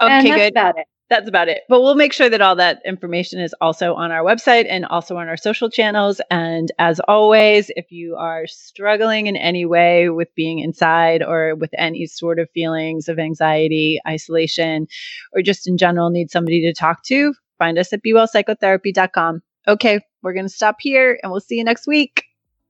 Okay, 0.00 0.28
good. 0.28 0.52
about 0.52 0.78
it 0.78 0.86
that's 1.10 1.28
about 1.28 1.48
it. 1.48 1.62
But 1.68 1.82
we'll 1.82 1.96
make 1.96 2.12
sure 2.12 2.30
that 2.30 2.40
all 2.40 2.54
that 2.56 2.80
information 2.86 3.40
is 3.40 3.52
also 3.60 3.94
on 3.94 4.12
our 4.12 4.22
website 4.22 4.66
and 4.70 4.86
also 4.86 5.16
on 5.16 5.28
our 5.28 5.36
social 5.36 5.68
channels. 5.68 6.20
And 6.30 6.70
as 6.78 7.00
always, 7.00 7.70
if 7.74 7.90
you 7.90 8.14
are 8.16 8.46
struggling 8.46 9.26
in 9.26 9.36
any 9.36 9.66
way 9.66 10.08
with 10.08 10.32
being 10.36 10.60
inside 10.60 11.22
or 11.22 11.56
with 11.56 11.70
any 11.76 12.06
sort 12.06 12.38
of 12.38 12.48
feelings 12.54 13.08
of 13.08 13.18
anxiety, 13.18 14.00
isolation, 14.06 14.86
or 15.34 15.42
just 15.42 15.66
in 15.66 15.76
general 15.76 16.10
need 16.10 16.30
somebody 16.30 16.62
to 16.62 16.72
talk 16.72 17.02
to, 17.06 17.34
find 17.58 17.76
us 17.76 17.92
at 17.92 18.04
bewellpsychotherapy.com. 18.04 19.42
Okay, 19.66 20.00
we're 20.22 20.32
going 20.32 20.46
to 20.46 20.52
stop 20.52 20.76
here 20.80 21.18
and 21.22 21.30
we'll 21.30 21.40
see 21.40 21.56
you 21.56 21.64
next 21.64 21.86
week. 21.86 22.24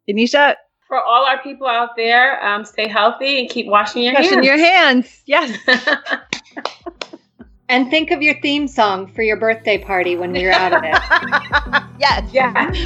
Anisha. 0.09 0.57
For 0.89 1.01
all 1.01 1.25
our 1.25 1.41
people 1.43 1.69
out 1.69 1.91
there, 1.97 2.45
um, 2.45 2.65
stay 2.65 2.89
healthy 2.89 3.39
and 3.39 3.49
keep 3.49 3.67
washing 3.67 4.03
your 4.03 4.15
hands. 4.15 4.27
washing 4.27 4.45
hands. 4.45 4.47
your 4.47 4.59
hands. 4.59 5.23
Yes. 5.27 5.59
And 7.71 7.89
think 7.89 8.11
of 8.11 8.21
your 8.21 8.35
theme 8.41 8.67
song 8.67 9.07
for 9.07 9.23
your 9.23 9.37
birthday 9.37 9.79
party 9.79 10.17
when 10.17 10.35
you're 10.35 10.51
out 10.53 10.73
of 10.73 10.83
it. 10.83 10.91
yes. 12.01 12.29
Yes. 12.33 12.77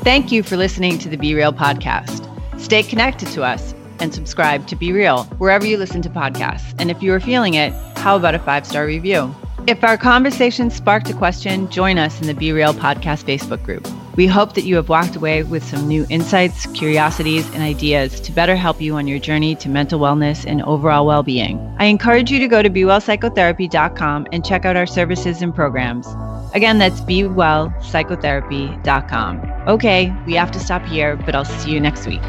Thank 0.04 0.32
you 0.32 0.42
for 0.42 0.56
listening 0.56 0.98
to 1.00 1.10
the 1.10 1.18
Be 1.18 1.34
Real 1.34 1.52
podcast. 1.52 2.26
Stay 2.58 2.82
connected 2.82 3.28
to 3.28 3.42
us 3.42 3.74
and 4.00 4.14
subscribe 4.14 4.66
to 4.68 4.76
Be 4.76 4.92
Real 4.92 5.24
wherever 5.38 5.66
you 5.66 5.76
listen 5.76 6.02
to 6.02 6.10
podcasts. 6.10 6.74
And 6.78 6.90
if 6.90 7.02
you 7.02 7.12
are 7.12 7.20
feeling 7.20 7.54
it, 7.54 7.72
how 7.96 8.16
about 8.16 8.34
a 8.34 8.38
five 8.38 8.66
star 8.66 8.86
review? 8.86 9.34
If 9.66 9.84
our 9.84 9.98
conversation 9.98 10.70
sparked 10.70 11.10
a 11.10 11.14
question, 11.14 11.70
join 11.70 11.98
us 11.98 12.18
in 12.20 12.26
the 12.26 12.34
Be 12.34 12.50
Real 12.50 12.72
Podcast 12.72 13.24
Facebook 13.24 13.62
group. 13.62 13.86
We 14.16 14.26
hope 14.26 14.54
that 14.54 14.64
you 14.64 14.74
have 14.76 14.88
walked 14.88 15.16
away 15.16 15.42
with 15.42 15.62
some 15.62 15.86
new 15.86 16.06
insights, 16.08 16.64
curiosities, 16.66 17.46
and 17.54 17.62
ideas 17.62 18.20
to 18.22 18.32
better 18.32 18.56
help 18.56 18.80
you 18.80 18.96
on 18.96 19.06
your 19.06 19.18
journey 19.18 19.54
to 19.56 19.68
mental 19.68 20.00
wellness 20.00 20.46
and 20.46 20.62
overall 20.62 21.04
well 21.06 21.22
being. 21.22 21.58
I 21.78 21.84
encourage 21.84 22.30
you 22.30 22.38
to 22.38 22.48
go 22.48 22.62
to 22.62 22.70
bewellpsychotherapy.com 22.70 24.28
and 24.32 24.42
check 24.44 24.64
out 24.64 24.76
our 24.76 24.86
services 24.86 25.42
and 25.42 25.54
programs. 25.54 26.08
Again, 26.54 26.78
that's 26.78 27.02
bewellpsychotherapy.com. 27.02 29.52
Okay, 29.68 30.16
we 30.26 30.34
have 30.34 30.50
to 30.50 30.58
stop 30.58 30.84
here, 30.86 31.16
but 31.16 31.34
I'll 31.34 31.44
see 31.44 31.70
you 31.70 31.80
next 31.80 32.06
week. 32.06 32.22